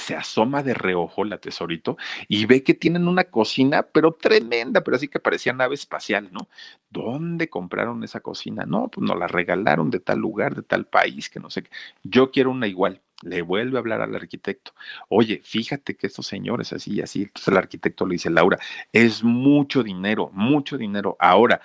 se 0.00 0.16
asoma 0.16 0.62
de 0.62 0.74
reojo 0.74 1.24
la 1.24 1.38
tesorito 1.38 1.96
y 2.28 2.46
ve 2.46 2.62
que 2.62 2.74
tienen 2.74 3.06
una 3.06 3.24
cocina, 3.24 3.82
pero 3.82 4.12
tremenda, 4.12 4.82
pero 4.82 4.96
así 4.96 5.08
que 5.08 5.20
parecía 5.20 5.52
nave 5.52 5.74
espacial, 5.74 6.30
¿no? 6.32 6.48
¿Dónde 6.90 7.48
compraron 7.48 8.02
esa 8.02 8.20
cocina? 8.20 8.64
No, 8.66 8.88
pues 8.88 9.06
nos 9.06 9.18
la 9.18 9.28
regalaron 9.28 9.90
de 9.90 10.00
tal 10.00 10.18
lugar, 10.18 10.54
de 10.56 10.62
tal 10.62 10.86
país, 10.86 11.30
que 11.30 11.40
no 11.40 11.50
sé 11.50 11.62
qué. 11.62 11.70
Yo 12.02 12.30
quiero 12.30 12.50
una 12.50 12.66
igual. 12.66 13.00
Le 13.22 13.42
vuelve 13.42 13.76
a 13.76 13.80
hablar 13.80 14.00
al 14.00 14.14
arquitecto. 14.14 14.72
Oye, 15.08 15.42
fíjate 15.44 15.94
que 15.94 16.06
estos 16.06 16.26
señores 16.26 16.72
así 16.72 16.94
y 16.94 17.02
así. 17.02 17.22
Entonces 17.22 17.48
el 17.48 17.58
arquitecto 17.58 18.06
le 18.06 18.14
dice, 18.14 18.30
Laura, 18.30 18.58
es 18.92 19.22
mucho 19.22 19.82
dinero, 19.82 20.30
mucho 20.32 20.78
dinero. 20.78 21.16
Ahora, 21.20 21.60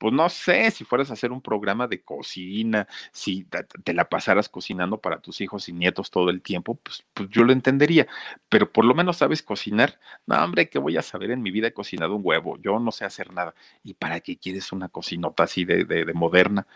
pues 0.00 0.14
no 0.14 0.30
sé, 0.30 0.70
si 0.70 0.84
fueras 0.84 1.10
a 1.10 1.12
hacer 1.12 1.30
un 1.30 1.42
programa 1.42 1.86
de 1.86 2.02
cocina, 2.02 2.88
si 3.12 3.44
te, 3.84 3.92
la 3.92 4.08
pasaras 4.08 4.48
cocinando 4.48 4.98
para 4.98 5.20
tus 5.20 5.42
hijos 5.42 5.68
y 5.68 5.74
nietos 5.74 6.10
todo 6.10 6.30
el 6.30 6.40
tiempo, 6.40 6.76
pues, 6.76 7.04
pues, 7.12 7.28
yo 7.28 7.44
lo 7.44 7.52
entendería, 7.52 8.06
pero 8.48 8.72
por 8.72 8.86
lo 8.86 8.94
menos 8.94 9.18
sabes 9.18 9.42
cocinar. 9.42 10.00
No, 10.26 10.42
hombre, 10.42 10.70
¿qué 10.70 10.78
voy 10.78 10.96
a 10.96 11.02
saber 11.02 11.30
en 11.30 11.42
mi 11.42 11.50
vida 11.50 11.66
he 11.68 11.74
cocinado 11.74 12.16
un 12.16 12.22
huevo? 12.24 12.56
Yo 12.62 12.78
no 12.80 12.92
sé 12.92 13.04
hacer 13.04 13.30
nada. 13.34 13.54
¿Y 13.84 13.92
para 13.92 14.20
qué 14.20 14.38
quieres 14.38 14.72
una 14.72 14.88
cocinota 14.88 15.42
así 15.42 15.66
de, 15.66 15.84
de, 15.84 16.06
de 16.06 16.12
moderna? 16.14 16.66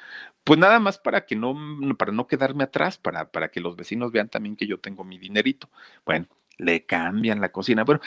Pues 0.45 0.59
nada 0.61 0.79
más 0.79 0.99
para 0.99 1.25
que 1.25 1.35
no, 1.35 1.57
para 1.97 2.13
no 2.13 2.27
quedarme 2.27 2.65
atrás, 2.65 2.99
para, 2.99 3.31
para 3.31 3.51
que 3.51 3.61
los 3.61 3.75
vecinos 3.75 4.13
vean 4.13 4.29
también 4.29 4.57
que 4.57 4.67
yo 4.67 4.79
tengo 4.81 5.03
mi 5.03 5.19
dinerito. 5.19 5.71
Bueno, 6.05 6.27
le 6.59 6.85
cambian 6.85 7.41
la 7.41 7.51
cocina. 7.51 7.85
Bueno, 7.85 8.03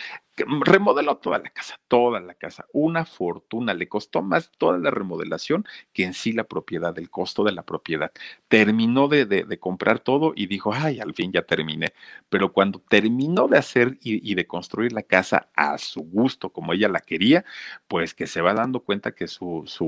remodeló 0.46 1.18
toda 1.18 1.40
la 1.40 1.50
casa, 1.50 1.80
toda 1.88 2.20
la 2.20 2.34
casa, 2.36 2.66
una 2.72 3.06
fortuna, 3.06 3.74
le 3.74 3.88
costó 3.88 4.22
más 4.22 4.52
toda 4.58 4.78
la 4.78 4.92
remodelación 4.92 5.66
que 5.94 6.04
en 6.04 6.14
sí 6.14 6.32
la 6.32 6.44
propiedad, 6.44 6.98
el 6.98 7.10
costo 7.10 7.44
de 7.44 7.52
la 7.52 7.64
propiedad. 7.64 8.12
Terminó 8.48 9.08
de, 9.08 9.26
de, 9.26 9.60
comprar 9.60 10.00
todo 10.00 10.34
y 10.36 10.48
dijo, 10.48 10.74
ay, 10.74 11.00
al 11.00 11.14
fin 11.14 11.32
ya 11.32 11.42
terminé. 11.42 11.94
Pero 12.30 12.54
cuando 12.54 12.80
terminó 12.80 13.48
de 13.48 13.58
hacer 13.58 13.98
y, 14.02 14.36
de 14.36 14.46
construir 14.46 14.94
la 14.94 15.04
casa 15.04 15.50
a 15.56 15.78
su 15.78 16.02
gusto, 16.02 16.50
como 16.50 16.74
ella 16.74 16.88
la 16.90 17.00
quería, 17.00 17.44
pues 17.88 18.14
que 18.14 18.28
se 18.28 18.42
va 18.42 18.54
dando 18.54 18.82
cuenta 18.82 19.14
que 19.14 19.28
sus, 19.28 19.80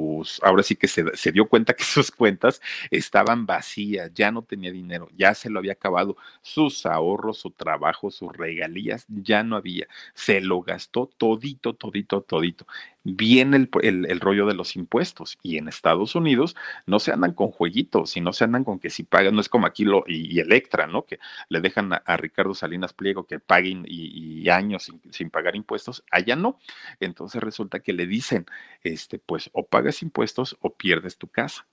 ahora 0.41 0.63
sí 0.63 0.75
que 0.75 0.87
se, 0.87 1.15
se 1.15 1.31
dio 1.31 1.47
cuenta 1.47 1.73
que 1.73 1.83
sus 1.83 2.11
cuentas 2.11 2.61
estaban 2.89 3.45
vacías, 3.45 4.11
ya 4.13 4.31
no 4.31 4.41
tenía 4.43 4.71
dinero, 4.71 5.07
ya 5.15 5.35
se 5.35 5.49
lo 5.49 5.59
había 5.59 5.73
acabado, 5.73 6.17
sus 6.41 6.85
ahorros, 6.85 7.39
su 7.39 7.51
trabajo, 7.51 8.09
sus 8.09 8.35
regalías, 8.35 9.05
ya 9.07 9.43
no 9.43 9.55
había. 9.55 9.87
Se 10.13 10.38
lo 10.41 10.61
gastó 10.61 11.09
todito, 11.17 11.73
todito, 11.73 12.21
todito. 12.21 12.65
Viene 13.03 13.57
el, 13.57 14.05
el, 14.05 14.19
rollo 14.19 14.45
de 14.45 14.53
los 14.53 14.75
impuestos 14.75 15.37
y 15.41 15.57
en 15.57 15.67
Estados 15.67 16.15
Unidos 16.15 16.55
no 16.85 16.99
se 16.99 17.11
andan 17.11 17.33
con 17.33 17.51
jueguitos, 17.51 18.11
sino 18.11 18.33
se 18.33 18.43
andan 18.43 18.63
con 18.63 18.79
que 18.79 18.89
si 18.89 19.03
pagan, 19.03 19.35
no 19.35 19.41
es 19.41 19.49
como 19.49 19.67
aquí 19.67 19.85
lo, 19.85 20.03
y, 20.07 20.39
Electra, 20.39 20.87
¿no? 20.87 21.05
Que 21.05 21.19
le 21.49 21.61
dejan 21.61 21.93
a, 21.93 22.17
Ricardo 22.17 22.53
Salinas 22.53 22.93
Pliego 22.93 23.25
que 23.25 23.39
paguen 23.39 23.83
y, 23.87 24.47
años 24.49 24.83
sin, 24.83 25.01
sin, 25.11 25.29
pagar 25.29 25.55
impuestos, 25.55 26.03
allá 26.11 26.35
no. 26.35 26.59
Entonces 26.99 27.41
resulta 27.41 27.79
que 27.79 27.93
le 27.93 28.07
dicen, 28.07 28.45
este, 28.83 29.19
pues 29.19 29.49
o 29.53 29.65
pagas 29.65 30.01
impuestos 30.03 30.57
o 30.61 30.73
pierdes 30.75 31.17
tu 31.17 31.27
casa. 31.27 31.65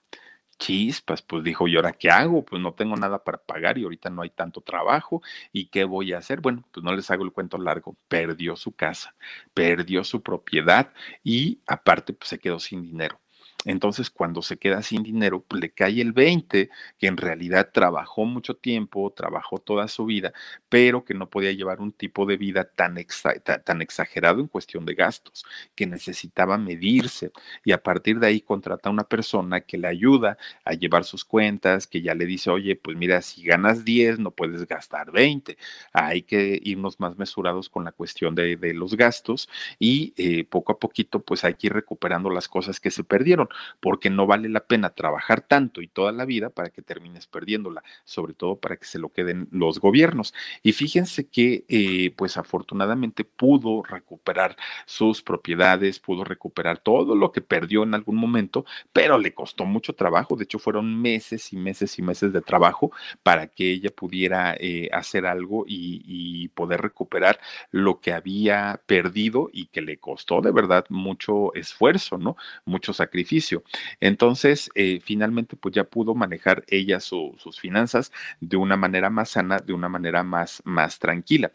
Chispas, 0.59 1.23
pues 1.23 1.45
dijo, 1.45 1.69
¿y 1.69 1.77
ahora 1.77 1.93
qué 1.93 2.11
hago? 2.11 2.45
Pues 2.45 2.61
no 2.63 2.75
tengo 2.75 2.97
nada 2.97 3.23
para 3.25 3.39
pagar 3.39 3.79
y 3.79 3.85
ahorita 3.85 4.11
no 4.11 4.23
hay 4.23 4.31
tanto 4.31 4.61
trabajo. 4.63 5.23
¿Y 5.53 5.69
qué 5.69 5.85
voy 5.85 6.13
a 6.13 6.19
hacer? 6.19 6.41
Bueno, 6.41 6.65
pues 6.73 6.83
no 6.85 6.95
les 6.95 7.11
hago 7.11 7.25
el 7.25 7.33
cuento 7.33 7.59
largo. 7.59 7.97
Perdió 8.09 8.57
su 8.57 8.73
casa, 8.73 9.15
perdió 9.55 10.05
su 10.05 10.23
propiedad 10.23 10.93
y 11.23 11.61
aparte 11.67 12.13
pues 12.15 12.29
se 12.31 12.39
quedó 12.39 12.59
sin 12.59 12.83
dinero. 12.83 13.21
Entonces, 13.67 14.11
cuando 14.11 14.43
se 14.43 14.59
queda 14.59 14.81
sin 14.81 15.03
dinero, 15.03 15.45
pues 15.47 15.61
le 15.61 15.71
cae 15.71 16.01
el 16.01 16.13
20, 16.13 16.71
que 16.99 17.07
en 17.09 17.17
realidad 17.17 17.71
trabajó 17.73 18.25
mucho 18.25 18.55
tiempo, 18.55 19.13
trabajó 19.13 19.59
toda 19.59 19.89
su 19.89 20.07
vida, 20.07 20.33
pero 20.69 21.05
que 21.05 21.15
no 21.15 21.29
podía 21.29 21.51
llevar 21.51 21.81
un 21.81 21.91
tipo 21.91 22.27
de 22.27 22.37
vida 22.37 22.65
tan, 22.65 22.97
exagerado 22.97 24.41
en 24.41 24.47
cuestión 24.47 24.87
de 24.87 24.95
gastos, 24.95 25.45
que 25.75 25.85
necesitaba 25.85 26.59
medirse. 26.59 27.33
Y 27.65 27.73
a 27.73 27.83
partir 27.83 28.21
de 28.21 28.29
ahí 28.29 28.41
contrata 28.41 28.89
a 28.89 28.93
una 28.93 29.03
persona 29.03 29.61
que 29.63 29.79
le 29.79 29.89
ayuda 29.89 30.39
a 30.65 30.75
llevar 30.75 31.03
sus 31.05 31.25
cuentas, 31.25 31.89
que 31.89 32.03
ya 32.03 32.15
le 32.15 32.25
dice, 32.25 32.51
oye, 32.51 32.77
pues 32.77 32.97
mira, 32.97 33.21
si 33.21 33.43
ganas 33.43 33.85
10, 33.85 34.21
no 34.21 34.31
puedes 34.31 34.65
gastar 34.69 35.11
20. 35.11 35.59
Hay 35.93 36.23
que 36.23 36.61
irnos 36.63 37.01
más 37.01 37.19
mesurados 37.19 37.69
con 37.69 37.85
la 37.85 37.91
cuestión 37.91 38.37
de, 38.37 38.57
los 38.75 38.97
gastos 38.97 39.49
y 39.79 40.15
eh, 40.17 40.45
poco 40.45 40.73
a 40.73 40.79
poquito, 40.79 41.21
pues 41.21 41.45
hay 41.45 41.55
que 41.55 41.69
ir 41.69 41.73
recuperando 41.73 42.31
las 42.31 42.49
cosas 42.49 42.79
que 42.79 42.91
se 42.91 43.03
perdieron 43.03 43.49
porque 43.81 44.11
no 44.11 44.27
vale 44.27 44.49
la 44.49 44.61
pena 44.67 44.91
trabajar 44.91 45.41
tanto 45.41 45.81
y 45.83 45.89
toda 45.89 46.13
la 46.13 46.25
vida 46.25 46.51
para 46.51 46.71
que 46.71 46.83
termines 46.83 47.27
perdiéndola, 47.27 47.83
sobre 48.05 48.35
todo 48.35 48.57
para 48.57 48.77
que 48.77 48.85
se 48.87 48.99
lo 48.99 49.11
queden 49.11 49.49
los 49.51 49.81
gobiernos. 49.81 50.35
Y 50.63 50.73
fíjense 50.73 51.29
que, 51.29 51.65
eh, 51.69 52.13
pues 52.17 52.37
afortunadamente 52.37 53.25
pudo 53.25 53.83
recuperar 53.83 54.57
sus 54.87 55.23
propiedades, 55.23 55.99
pudo 55.99 56.25
recuperar 56.25 56.79
todo 56.79 57.15
lo 57.15 57.33
que 57.33 57.41
perdió 57.41 57.83
en 57.83 57.95
algún 57.95 58.17
momento, 58.17 58.65
pero 58.93 59.19
le 59.19 59.35
costó 59.35 59.65
mucho 59.65 59.95
trabajo. 59.95 60.37
De 60.37 60.45
hecho, 60.45 60.59
fueron 60.59 61.01
meses 61.01 61.53
y 61.53 61.57
meses 61.57 61.99
y 61.99 62.03
meses 62.03 62.33
de 62.33 62.41
trabajo 62.43 62.93
para 63.23 63.49
que 63.49 63.71
ella 63.73 63.91
pudiera 63.91 64.55
eh, 64.59 64.89
hacer 64.93 65.27
algo 65.27 65.65
y, 65.67 66.03
y 66.07 66.49
poder 66.49 66.81
recuperar 66.83 67.39
lo 67.71 68.01
que 68.01 68.13
había 68.13 68.81
perdido 68.87 69.51
y 69.53 69.67
que 69.67 69.83
le 69.83 69.99
costó 69.99 70.41
de 70.41 70.53
verdad 70.53 70.85
mucho 70.89 71.55
esfuerzo, 71.55 72.19
¿no? 72.19 72.37
Mucho 72.65 72.93
sacrificio 72.93 73.36
entonces, 74.01 74.71
eh, 74.75 75.01
finalmente, 75.03 75.57
pues 75.57 75.75
ya 75.75 75.85
pudo 75.85 76.15
manejar 76.15 76.65
ella 76.69 77.01
sus 77.01 77.61
finanzas 77.61 78.13
de 78.41 78.57
una 78.57 78.77
manera 78.77 79.11
más 79.11 79.31
sana, 79.31 79.59
de 79.59 79.73
una 79.73 79.89
manera 79.89 80.23
más, 80.23 80.63
más 80.65 80.99
tranquila. 80.99 81.53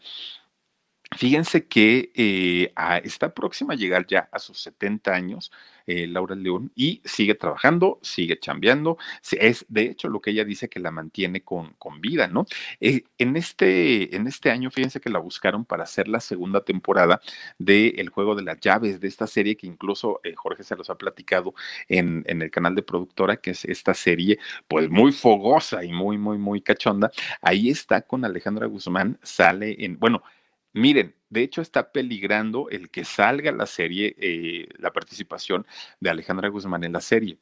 Fíjense 1.16 1.66
que 1.68 2.10
eh, 2.14 2.72
está 3.04 3.34
próxima 3.34 3.74
a 3.74 3.76
llegar 3.76 4.06
ya 4.06 4.28
a 4.32 4.38
sus 4.38 4.58
70 4.62 5.12
años, 5.14 5.52
eh, 5.86 6.06
Laura 6.06 6.34
León, 6.34 6.72
y 6.74 7.00
sigue 7.04 7.34
trabajando, 7.34 7.98
sigue 8.02 8.38
chambeando. 8.38 8.98
Es 9.32 9.64
de 9.68 9.82
hecho 9.82 10.08
lo 10.08 10.20
que 10.20 10.30
ella 10.30 10.44
dice 10.44 10.68
que 10.68 10.80
la 10.80 10.90
mantiene 10.90 11.42
con, 11.42 11.74
con 11.74 12.00
vida, 12.00 12.28
¿no? 12.28 12.46
Eh, 12.80 13.04
en, 13.18 13.36
este, 13.36 14.14
en 14.16 14.26
este 14.26 14.50
año, 14.50 14.70
fíjense 14.70 15.00
que 15.00 15.10
la 15.10 15.18
buscaron 15.18 15.64
para 15.64 15.84
hacer 15.84 16.08
la 16.08 16.20
segunda 16.20 16.64
temporada 16.64 17.20
de 17.58 17.88
El 17.98 18.08
Juego 18.10 18.34
de 18.34 18.42
las 18.42 18.60
Llaves, 18.60 19.00
de 19.00 19.08
esta 19.08 19.26
serie 19.26 19.56
que 19.56 19.66
incluso 19.66 20.20
Jorge 20.36 20.62
se 20.62 20.76
los 20.76 20.90
ha 20.90 20.96
platicado 20.96 21.54
en, 21.88 22.24
en 22.26 22.42
el 22.42 22.50
canal 22.50 22.74
de 22.74 22.82
productora, 22.82 23.36
que 23.36 23.50
es 23.52 23.64
esta 23.64 23.94
serie, 23.94 24.38
pues 24.68 24.88
muy 24.90 25.12
fogosa 25.12 25.84
y 25.84 25.92
muy, 25.92 26.18
muy, 26.18 26.38
muy 26.38 26.60
cachonda. 26.60 27.10
Ahí 27.40 27.70
está 27.70 28.02
con 28.02 28.24
Alejandra 28.24 28.66
Guzmán, 28.66 29.18
sale 29.22 29.76
en, 29.84 29.98
bueno, 29.98 30.22
Miren, 30.74 31.14
de 31.32 31.42
hecho 31.42 31.62
está 31.62 31.92
peligrando 31.92 32.68
el 32.70 32.90
que 32.90 33.04
salga 33.04 33.52
la 33.52 33.66
serie, 33.66 34.14
eh, 34.18 34.68
la 34.78 34.92
participación 34.92 35.66
de 35.98 36.10
Alejandra 36.10 36.48
Guzmán 36.48 36.84
en 36.84 36.92
la 36.92 37.00
serie 37.00 37.38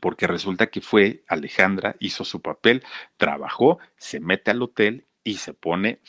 porque 0.00 0.26
resulta 0.26 0.66
que 0.66 0.80
fue 0.80 1.24
Alejandra, 1.28 1.96
hizo 1.98 2.24
su 2.24 2.40
papel, 2.42 2.82
trabajó, 3.16 3.78
se 3.96 4.20
mete 4.20 4.50
al 4.50 4.62
hotel 4.62 5.06
y 5.24 5.36
se 5.36 5.54
pone 5.54 6.00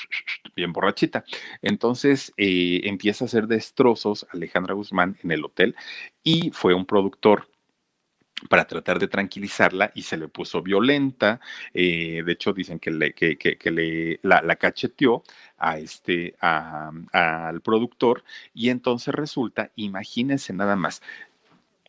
bien 0.56 0.74
borrachita. 0.74 1.24
Entonces 1.62 2.34
eh, 2.38 2.82
empieza 2.84 3.26
a 3.26 3.28
hacer 3.28 3.48
destrozos 3.48 4.28
Alejandra 4.32 4.74
Guzmán 4.74 5.18
en 5.24 5.32
el 5.32 5.46
hotel 5.46 5.76
y 6.24 6.52
fue 6.52 6.74
un 6.74 6.86
productor 6.86 7.50
para 8.48 8.66
tratar 8.66 9.00
de 9.00 9.08
tranquilizarla 9.08 9.92
y 9.96 10.04
se 10.04 10.18
le 10.18 10.28
puso 10.28 10.62
violenta. 10.62 11.40
Eh, 11.74 12.24
de 12.26 12.32
hecho, 12.32 12.54
dicen 12.54 12.80
que 12.80 12.92
le, 12.92 13.14
que, 13.14 13.72
le 13.72 14.20
la, 14.24 14.56
cacheteó 14.56 15.24
a 15.58 15.78
este, 15.78 16.36
al 16.40 17.62
productor 17.62 18.24
y 18.54 18.70
entonces 18.70 19.14
resulta, 19.14 19.72
imagínense 19.76 20.54
nada 20.54 20.76
más, 20.76 21.02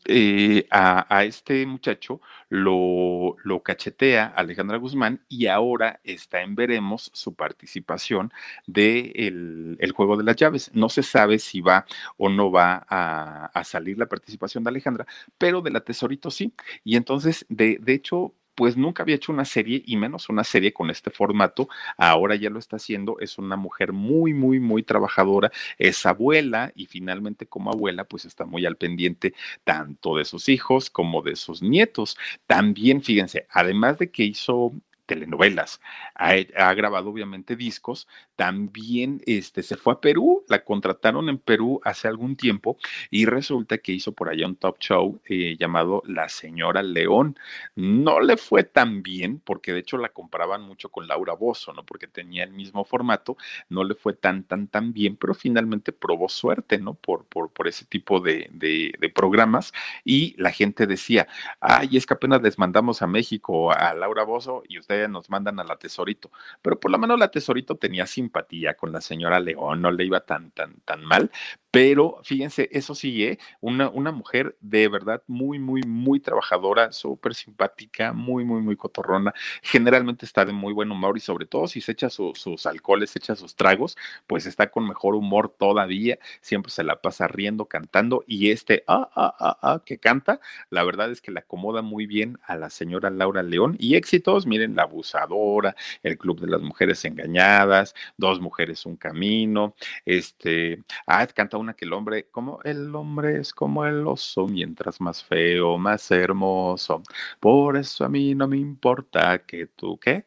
eh, 0.07 0.66
a, 0.70 1.24
este 1.24 1.66
muchacho 1.66 2.20
lo, 2.48 3.36
lo 3.44 3.62
cachetea 3.62 4.26
Alejandra 4.26 4.78
Guzmán 4.78 5.20
y 5.28 5.46
ahora 5.46 6.01
está 6.05 6.42
en 6.42 6.55
veremos 6.55 7.11
su 7.14 7.34
participación 7.34 8.32
del 8.66 9.76
el 9.80 9.92
juego 9.92 10.16
de 10.16 10.24
las 10.24 10.36
llaves. 10.36 10.70
No 10.74 10.88
se 10.88 11.03
sabe 11.03 11.38
si 11.38 11.61
va 11.61 11.86
o 12.16 12.28
no 12.28 12.51
va 12.51 12.86
a, 12.88 13.46
a, 13.46 13.64
salir 13.64 13.98
la 13.98 14.07
participación 14.07 14.64
de 14.64 14.70
Alejandra, 14.70 15.07
pero 15.38 15.61
de 15.61 15.70
la 15.70 15.80
Tesorito 15.80 16.30
sí. 16.30 16.55
Y 16.84 16.96
entonces, 16.96 17.46
de, 17.48 17.78
de 17.80 17.94
hecho, 17.94 18.34
pues 18.55 18.76
nunca 18.76 19.03
había 19.03 19.16
hecho 19.16 19.32
una 19.32 19.44
serie 19.44 19.82
y 19.86 19.96
menos 19.96 20.28
una 20.28 20.44
serie 20.44 20.72
con 20.72 20.90
este 20.90 21.11
formato. 21.11 21.68
Ahora 21.96 22.34
ya 22.36 22.51
lo 22.51 22.59
está 22.59 22.76
haciendo. 22.76 23.18
Es 23.20 23.38
una 23.38 23.57
mujer 23.57 23.92
muy, 23.92 24.34
muy, 24.34 24.61
muy 24.61 24.82
trabajadora. 24.82 25.51
Es 25.78 26.05
abuela 26.07 26.72
y 26.74 26.86
finalmente 26.86 27.46
como 27.46 27.70
abuela 27.70 28.05
pues 28.05 28.24
está 28.24 28.44
muy 28.46 28.66
al 28.66 28.76
pendiente 28.76 29.34
tanto 29.64 30.16
de 30.16 30.24
sus 30.24 30.48
hijos 30.48 30.90
como 30.90 31.22
de 31.22 31.36
sus 31.36 31.62
nietos. 31.62 32.16
También, 32.46 33.03
fíjense, 33.03 33.46
además 33.51 33.98
de 33.98 34.11
que 34.11 34.24
hizo 34.24 34.72
telenovelas, 35.11 35.80
ha, 36.14 36.72
grabado 36.74 37.11
obviamente 37.11 37.56
discos, 37.56 38.06
también 38.36 39.20
este, 39.26 39.64
se 39.64 39.76
fue 39.76 39.94
a 39.94 40.00
Perú, 40.00 40.44
la 40.48 40.62
contrataron 40.62 41.28
en 41.28 41.38
Perú 41.38 41.80
hace 41.82 42.06
algún 42.06 42.36
tiempo 42.36 42.76
y 43.11 43.26
resulta 43.26 43.78
que 43.78 43.90
hizo 43.90 44.12
por 44.12 44.28
allá 44.28 44.46
un 44.46 44.54
top 44.54 44.78
show 44.78 45.20
eh, 45.24 45.56
llamado 45.58 46.04
La 46.06 46.28
Señora 46.28 46.84
León. 46.84 47.36
No 47.74 48.20
le 48.20 48.36
fue 48.36 48.62
tan 48.62 49.02
bien, 49.02 49.40
porque 49.40 49.72
de 49.72 49.80
hecho 49.80 49.98
la 49.98 50.11
comparaban 50.11 50.62
mucho 50.62 50.90
con 50.90 51.08
Laura 51.08 51.34
Bozo, 51.34 51.72
¿no? 51.72 51.84
Porque 51.84 52.06
tenía 52.06 52.44
el 52.44 52.52
mismo 52.52 52.84
formato, 52.84 53.36
no 53.68 53.82
le 53.82 53.96
fue 53.96 54.12
tan, 54.12 54.44
tan, 54.44 54.68
tan 54.68 54.92
bien, 54.92 55.16
pero 55.16 55.34
finalmente 55.34 55.90
probó 55.90 56.28
suerte, 56.28 56.78
¿no? 56.78 56.94
Por, 56.94 57.24
por, 57.24 57.50
por 57.50 57.66
ese 57.66 57.84
tipo 57.84 58.20
de, 58.20 58.48
de, 58.52 58.94
de 58.96 59.08
programas 59.08 59.72
y 60.04 60.36
la 60.40 60.52
gente 60.52 60.86
decía, 60.86 61.26
ay, 61.58 61.96
es 61.96 62.06
que 62.06 62.14
apenas 62.14 62.40
les 62.42 62.61
mandamos 62.61 63.02
a 63.02 63.08
México 63.08 63.72
a 63.72 63.92
Laura 63.94 64.22
Bozo 64.22 64.62
y 64.68 64.78
ustedes 64.78 64.99
nos 65.09 65.30
mandan 65.30 65.61
a 65.61 65.64
la 65.64 65.76
Tesorito, 65.76 66.30
pero 66.62 66.78
por 66.78 66.90
lo 66.90 66.98
menos 66.98 67.18
la 67.18 67.30
Tesorito 67.30 67.76
tenía 67.76 68.07
simpatía 68.07 68.74
con 68.74 68.92
la 68.92 69.01
señora 69.01 69.40
León, 69.40 69.82
no 69.82 69.90
le 69.90 70.05
iba 70.05 70.20
tan, 70.20 70.51
tan, 70.51 70.74
tan 70.84 71.05
mal, 71.05 71.30
pero 71.70 72.18
fíjense, 72.24 72.68
eso 72.72 72.96
sí, 72.96 73.24
¿eh? 73.24 73.38
una, 73.60 73.88
una 73.90 74.10
mujer 74.10 74.56
de 74.60 74.88
verdad 74.88 75.22
muy, 75.28 75.60
muy, 75.60 75.82
muy 75.82 76.18
trabajadora, 76.18 76.90
súper 76.90 77.34
simpática, 77.34 78.12
muy, 78.12 78.44
muy, 78.44 78.60
muy 78.60 78.76
cotorrona. 78.76 79.32
Generalmente 79.62 80.26
está 80.26 80.44
de 80.44 80.52
muy 80.52 80.72
buen 80.72 80.90
humor 80.90 81.16
y 81.16 81.20
sobre 81.20 81.46
todo 81.46 81.68
si 81.68 81.80
se 81.80 81.92
echa 81.92 82.10
sus 82.10 82.66
alcoholes, 82.66 83.10
se 83.10 83.20
echa 83.20 83.36
sus 83.36 83.54
tragos, 83.54 83.96
pues 84.26 84.46
está 84.46 84.70
con 84.70 84.88
mejor 84.88 85.14
humor 85.14 85.54
todavía. 85.56 86.18
Siempre 86.40 86.72
se 86.72 86.82
la 86.82 87.00
pasa 87.00 87.28
riendo, 87.28 87.66
cantando 87.66 88.24
y 88.26 88.50
este, 88.50 88.82
ah, 88.88 89.08
ah, 89.14 89.34
ah, 89.38 89.58
ah, 89.62 89.82
que 89.84 89.98
canta, 89.98 90.40
la 90.70 90.82
verdad 90.82 91.12
es 91.12 91.20
que 91.20 91.30
le 91.30 91.38
acomoda 91.40 91.82
muy 91.82 92.06
bien 92.06 92.38
a 92.46 92.56
la 92.56 92.70
señora 92.70 93.10
Laura 93.10 93.44
León 93.44 93.76
y 93.78 93.94
éxitos, 93.94 94.44
miren, 94.44 94.74
La 94.74 94.82
Abusadora, 94.82 95.76
El 96.02 96.18
Club 96.18 96.40
de 96.40 96.48
las 96.48 96.62
Mujeres 96.62 97.04
Engañadas, 97.04 97.94
Dos 98.16 98.40
Mujeres, 98.40 98.86
Un 98.86 98.96
Camino, 98.96 99.76
este, 100.04 100.82
ah, 101.06 101.24
canta 101.28 101.59
una 101.61 101.74
que 101.74 101.84
el 101.84 101.92
hombre, 101.92 102.28
como 102.30 102.61
el 102.64 102.94
hombre 102.94 103.38
es 103.40 103.52
como 103.54 103.86
el 103.86 104.06
oso, 104.06 104.46
mientras 104.48 105.00
más 105.00 105.22
feo, 105.24 105.78
más 105.78 106.11
hermoso. 106.11 107.02
Por 107.40 107.76
eso 107.76 108.04
a 108.04 108.08
mí 108.08 108.34
no 108.34 108.48
me 108.48 108.58
importa 108.58 109.44
que 109.46 109.66
tú, 109.66 109.98
¿qué? 109.98 110.24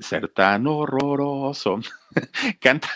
Ser 0.00 0.28
tan 0.28 0.66
horroroso. 0.66 1.80
canta, 2.60 2.88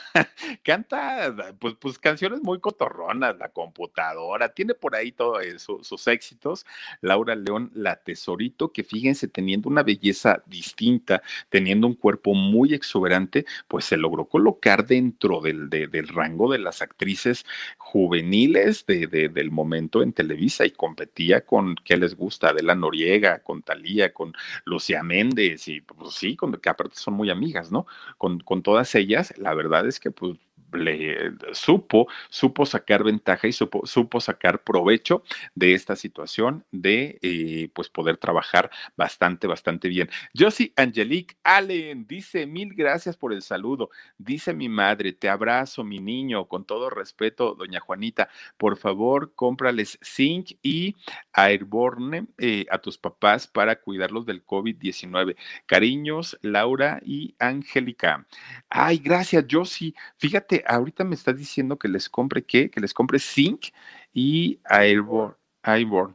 canta, 0.62 1.54
pues, 1.58 1.74
pues 1.78 1.98
canciones 1.98 2.42
muy 2.42 2.60
cotorronas, 2.60 3.36
la 3.38 3.50
computadora, 3.50 4.48
tiene 4.50 4.74
por 4.74 4.94
ahí 4.94 5.12
todos 5.12 5.44
sus 5.82 6.06
éxitos. 6.08 6.64
Laura 7.00 7.34
León, 7.34 7.70
la 7.74 7.96
tesorito, 7.96 8.72
que 8.72 8.84
fíjense, 8.84 9.28
teniendo 9.28 9.68
una 9.68 9.82
belleza 9.82 10.42
distinta, 10.46 11.22
teniendo 11.50 11.86
un 11.86 11.94
cuerpo 11.94 12.34
muy 12.34 12.74
exuberante, 12.74 13.44
pues 13.68 13.84
se 13.84 13.96
logró 13.96 14.26
colocar 14.26 14.86
dentro 14.86 15.40
del, 15.40 15.68
del 15.68 16.08
rango 16.08 16.50
de 16.50 16.58
las 16.58 16.82
actrices 16.82 17.44
juveniles 17.78 18.86
de, 18.86 19.06
del 19.06 19.50
momento 19.50 20.02
en 20.02 20.12
Televisa 20.12 20.64
y 20.64 20.70
competía 20.70 21.44
con, 21.44 21.76
¿qué 21.84 21.96
les 21.96 22.16
gusta? 22.16 22.48
Adela 22.50 22.74
Noriega, 22.74 23.40
con 23.40 23.62
Talía, 23.62 24.12
con 24.12 24.32
Lucía 24.64 25.02
Méndez, 25.02 25.68
y 25.68 25.80
pues 25.80 26.14
sí, 26.14 26.36
con, 26.36 26.52
que 26.52 26.70
son 26.92 27.14
muy 27.14 27.30
amigas, 27.30 27.72
¿no? 27.72 27.86
Con, 28.18 28.40
con 28.40 28.62
todas 28.62 28.94
ellas 28.94 29.34
la 29.38 29.54
verdad 29.54 29.86
es 29.86 30.00
que 30.00 30.10
pues 30.10 30.38
supo, 31.52 32.08
supo 32.28 32.66
sacar 32.66 33.04
ventaja 33.04 33.48
y 33.48 33.52
supo, 33.52 33.86
supo 33.86 34.20
sacar 34.20 34.62
provecho 34.62 35.22
de 35.54 35.74
esta 35.74 35.96
situación 35.96 36.64
de 36.70 37.18
eh, 37.22 37.70
pues 37.74 37.88
poder 37.88 38.16
trabajar 38.16 38.70
bastante, 38.96 39.46
bastante 39.46 39.88
bien. 39.88 40.08
Josie 40.36 40.72
Angelique 40.76 41.36
Allen 41.42 42.06
dice 42.06 42.46
mil 42.46 42.74
gracias 42.74 43.16
por 43.16 43.32
el 43.32 43.42
saludo. 43.42 43.90
Dice 44.18 44.54
mi 44.54 44.68
madre, 44.68 45.12
te 45.12 45.28
abrazo, 45.28 45.84
mi 45.84 45.98
niño, 45.98 46.46
con 46.46 46.64
todo 46.64 46.90
respeto, 46.90 47.54
doña 47.54 47.80
Juanita, 47.80 48.28
por 48.56 48.76
favor, 48.76 49.32
cómprales 49.34 49.98
zinc 50.02 50.52
y 50.62 50.96
airborne 51.32 52.26
eh, 52.38 52.66
a 52.70 52.78
tus 52.78 52.98
papás 52.98 53.46
para 53.46 53.76
cuidarlos 53.76 54.26
del 54.26 54.44
COVID-19. 54.44 55.36
Cariños, 55.66 56.38
Laura 56.42 57.00
y 57.04 57.34
Angélica. 57.38 58.26
Ay, 58.68 58.98
gracias, 58.98 59.44
Josie. 59.50 59.94
Fíjate, 60.16 60.61
ahorita 60.66 61.04
me 61.04 61.14
estás 61.14 61.36
diciendo 61.36 61.78
que 61.78 61.88
les 61.88 62.08
compre 62.08 62.42
qué, 62.44 62.70
que 62.70 62.80
les 62.80 62.94
compre 62.94 63.18
Zinc 63.18 63.66
y 64.12 64.60
Airborne. 64.64 65.34
Airborne. 65.62 66.14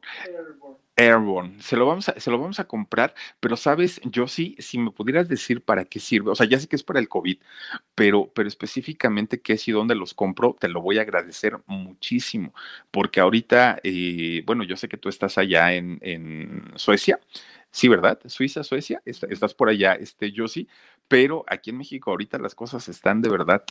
Airborne. 0.98 1.62
Se 1.62 1.78
lo, 1.78 1.86
vamos 1.86 2.10
a, 2.10 2.20
se 2.20 2.32
lo 2.32 2.40
vamos 2.40 2.60
a 2.60 2.68
comprar, 2.68 3.14
pero 3.40 3.56
sabes, 3.56 4.02
yo 4.04 4.28
sí, 4.28 4.56
si 4.58 4.80
me 4.80 4.90
pudieras 4.90 5.30
decir 5.30 5.62
para 5.62 5.86
qué 5.86 6.00
sirve, 6.00 6.32
o 6.32 6.36
sea, 6.36 6.48
ya 6.48 6.60
sé 6.60 6.68
que 6.68 6.76
es 6.76 6.84
para 6.84 7.00
el 7.00 7.08
COVID, 7.08 7.38
pero, 7.94 8.32
pero 8.34 8.48
específicamente 8.48 9.40
qué 9.40 9.54
es 9.54 9.68
y 9.68 9.72
dónde 9.72 9.94
los 9.94 10.16
compro, 10.16 10.56
te 10.60 10.68
lo 10.68 10.82
voy 10.82 10.98
a 10.98 11.04
agradecer 11.04 11.60
muchísimo, 11.68 12.52
porque 12.90 13.20
ahorita, 13.20 13.80
eh, 13.84 14.42
bueno, 14.48 14.64
yo 14.64 14.76
sé 14.76 14.90
que 14.90 14.98
tú 14.98 15.08
estás 15.08 15.38
allá 15.38 15.74
en, 15.74 16.00
en 16.02 16.72
Suecia, 16.76 17.20
Sí, 17.70 17.90
¿verdad? 17.90 18.20
Suiza, 18.26 18.64
Suecia, 18.64 19.02
estás 19.06 19.54
por 19.54 19.70
allá, 19.70 19.94
este, 19.94 20.32
yo 20.32 20.48
sí, 20.48 20.68
pero 21.08 21.44
aquí 21.48 21.70
en 21.70 21.78
México 21.78 22.10
ahorita 22.10 22.40
las 22.40 22.56
cosas 22.56 22.88
están 22.90 23.22
de 23.22 23.30
verdad 23.30 23.64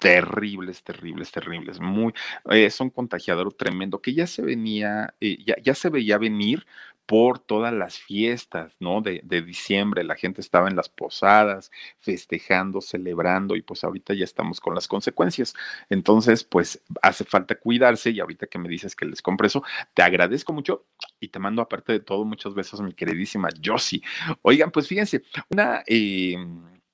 terribles, 0.00 0.82
terribles, 0.82 1.30
terribles, 1.30 1.78
muy, 1.78 2.14
es 2.46 2.80
un 2.80 2.90
contagiador 2.90 3.52
tremendo 3.52 4.00
que 4.00 4.14
ya 4.14 4.26
se 4.26 4.42
venía, 4.42 5.14
eh, 5.20 5.36
ya, 5.44 5.56
ya, 5.62 5.74
se 5.74 5.90
veía 5.90 6.16
venir 6.16 6.66
por 7.04 7.38
todas 7.38 7.74
las 7.74 7.98
fiestas, 7.98 8.74
¿no? 8.80 9.02
De, 9.02 9.20
de, 9.24 9.42
diciembre, 9.42 10.02
la 10.04 10.14
gente 10.14 10.40
estaba 10.40 10.68
en 10.68 10.76
las 10.76 10.88
posadas, 10.88 11.70
festejando, 11.98 12.80
celebrando, 12.80 13.56
y 13.56 13.62
pues 13.62 13.84
ahorita 13.84 14.14
ya 14.14 14.24
estamos 14.24 14.58
con 14.60 14.74
las 14.74 14.88
consecuencias. 14.88 15.54
Entonces, 15.90 16.44
pues 16.44 16.82
hace 17.02 17.24
falta 17.24 17.56
cuidarse, 17.56 18.10
y 18.10 18.20
ahorita 18.20 18.46
que 18.46 18.58
me 18.58 18.68
dices 18.70 18.96
que 18.96 19.04
les 19.04 19.20
compre 19.20 19.48
eso, 19.48 19.62
te 19.92 20.02
agradezco 20.02 20.52
mucho 20.54 20.86
y 21.20 21.28
te 21.28 21.38
mando 21.38 21.60
aparte 21.62 21.92
de 21.92 22.00
todo 22.00 22.24
muchos 22.24 22.54
besos, 22.54 22.80
mi 22.80 22.94
queridísima 22.94 23.50
Josie. 23.62 24.02
Oigan, 24.42 24.70
pues 24.70 24.88
fíjense, 24.88 25.22
una... 25.50 25.82
Eh, 25.86 26.36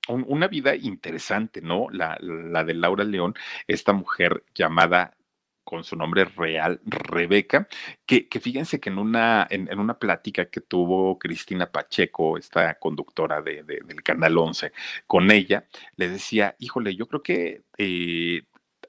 una 0.09 0.48
vida 0.48 0.74
interesante, 0.76 1.61
¿no? 1.61 1.88
La, 1.90 2.16
la 2.20 2.64
de 2.64 2.74
Laura 2.74 3.04
León, 3.04 3.34
esta 3.66 3.92
mujer 3.92 4.44
llamada 4.54 5.16
con 5.66 5.82
su 5.82 5.96
nombre 5.96 6.24
real, 6.24 6.80
Rebeca, 6.84 7.66
que, 8.07 8.28
que 8.28 8.38
fíjense 8.38 8.78
que 8.78 8.88
en 8.88 8.98
una, 8.98 9.48
en, 9.50 9.68
en, 9.70 9.80
una 9.80 9.98
plática 9.98 10.46
que 10.46 10.61
tuvo 10.61 11.18
Cristina 11.18 11.72
Pacheco, 11.72 12.38
esta 12.38 12.78
conductora 12.78 13.42
de, 13.42 13.64
de, 13.64 13.80
del 13.84 14.02
Canal 14.04 14.38
11, 14.38 14.72
con 15.09 15.30
ella, 15.32 15.66
le 15.96 16.09
decía, 16.09 16.54
híjole, 16.61 16.94
yo 16.94 17.09
creo 17.09 17.22
que 17.22 17.62
eh, 17.78 18.42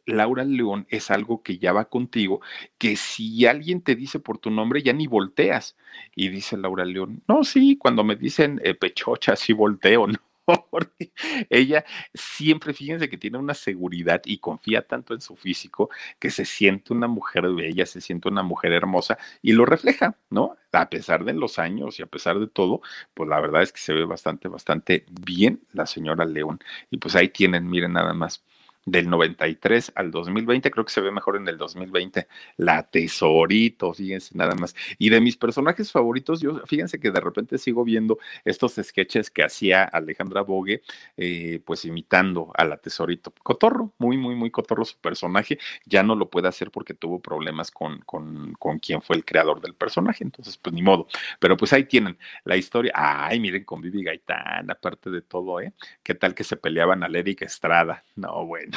Laura 0.05 0.43
León 0.43 0.85
es 0.89 1.11
algo 1.11 1.43
que 1.43 1.57
ya 1.57 1.73
va 1.73 1.85
contigo, 1.85 2.41
que 2.77 2.95
si 2.95 3.45
alguien 3.47 3.81
te 3.81 3.95
dice 3.95 4.19
por 4.19 4.37
tu 4.37 4.51
nombre, 4.51 4.83
ya 4.83 4.93
ni 4.93 5.07
volteas. 5.07 5.75
Y 6.15 6.29
dice 6.29 6.57
Laura 6.57 6.85
León, 6.85 7.23
no, 7.27 7.43
sí, 7.43 7.77
cuando 7.77 8.03
me 8.03 8.15
dicen 8.15 8.61
eh, 8.63 8.73
pechocha, 8.75 9.35
sí 9.35 9.53
volteo, 9.53 10.07
¿no? 10.07 10.26
porque 10.71 11.11
ella 11.49 11.85
siempre, 12.13 12.73
fíjense 12.73 13.09
que 13.09 13.17
tiene 13.17 13.37
una 13.37 13.53
seguridad 13.53 14.21
y 14.25 14.39
confía 14.39 14.81
tanto 14.87 15.13
en 15.13 15.21
su 15.21 15.35
físico 15.35 15.89
que 16.19 16.29
se 16.31 16.45
siente 16.45 16.93
una 16.93 17.07
mujer 17.07 17.49
bella, 17.49 17.85
se 17.85 18.01
siente 18.01 18.29
una 18.29 18.43
mujer 18.43 18.71
hermosa 18.73 19.17
y 19.41 19.53
lo 19.53 19.65
refleja, 19.65 20.15
¿no? 20.29 20.55
A 20.71 20.89
pesar 20.89 21.23
de 21.25 21.33
los 21.33 21.59
años 21.59 21.99
y 21.99 22.03
a 22.03 22.07
pesar 22.07 22.39
de 22.39 22.47
todo, 22.47 22.81
pues 23.13 23.29
la 23.29 23.39
verdad 23.39 23.63
es 23.63 23.71
que 23.73 23.79
se 23.79 23.93
ve 23.93 24.05
bastante, 24.05 24.47
bastante 24.47 25.05
bien 25.09 25.61
la 25.73 25.85
señora 25.85 26.25
León. 26.25 26.59
Y 26.91 26.97
pues 26.97 27.15
ahí 27.15 27.29
tienen, 27.29 27.67
miren 27.69 27.93
nada 27.93 28.13
más 28.13 28.43
del 28.87 29.09
93 29.09 29.91
al 29.95 30.11
2020, 30.11 30.71
creo 30.71 30.85
que 30.85 30.93
se 30.93 31.01
ve 31.01 31.11
mejor 31.11 31.35
en 31.35 31.47
el 31.49 31.57
2020, 31.57 32.25
la 32.55 32.83
Tesorito, 32.83 33.93
fíjense 33.93 34.35
nada 34.37 34.55
más. 34.55 34.75
Y 34.97 35.09
de 35.09 35.19
mis 35.19 35.35
personajes 35.35 35.91
favoritos, 35.91 36.39
yo 36.39 36.61
fíjense 36.65 36.97
que 36.97 37.11
de 37.11 37.19
repente 37.19 37.57
sigo 37.57 37.83
viendo 37.83 38.17
estos 38.45 38.75
sketches 38.81 39.29
que 39.29 39.43
hacía 39.43 39.83
Alejandra 39.83 40.41
Bogue, 40.41 40.81
eh, 41.17 41.59
pues 41.65 41.83
imitando 41.83 42.49
a 42.55 42.63
la 42.63 42.77
Tesorito. 42.77 43.33
Cotorro, 43.43 43.93
muy, 43.97 44.17
muy, 44.17 44.35
muy 44.35 44.51
cotorro 44.51 44.85
su 44.85 44.97
personaje, 44.97 45.59
ya 45.85 46.01
no 46.01 46.15
lo 46.15 46.29
puede 46.29 46.47
hacer 46.47 46.71
porque 46.71 46.93
tuvo 46.93 47.19
problemas 47.19 47.71
con, 47.71 47.99
con, 48.05 48.53
con 48.53 48.79
quien 48.79 49.01
fue 49.01 49.17
el 49.17 49.25
creador 49.25 49.59
del 49.59 49.75
personaje, 49.75 50.23
entonces 50.23 50.57
pues 50.57 50.73
ni 50.73 50.81
modo. 50.81 51.07
Pero 51.39 51.57
pues 51.57 51.73
ahí 51.73 51.83
tienen 51.83 52.17
la 52.45 52.55
historia, 52.55 52.93
ay, 52.95 53.41
miren 53.41 53.65
con 53.65 53.81
Vivi 53.81 54.01
Gaitán, 54.03 54.71
aparte 54.71 55.09
de 55.09 55.21
todo, 55.21 55.59
¿eh? 55.59 55.73
¿Qué 56.03 56.15
tal 56.15 56.33
que 56.33 56.45
se 56.45 56.55
peleaban 56.55 57.03
a 57.03 57.09
Lady 57.09 57.35
Estrada? 57.41 58.05
No, 58.15 58.45
bueno. 58.45 58.76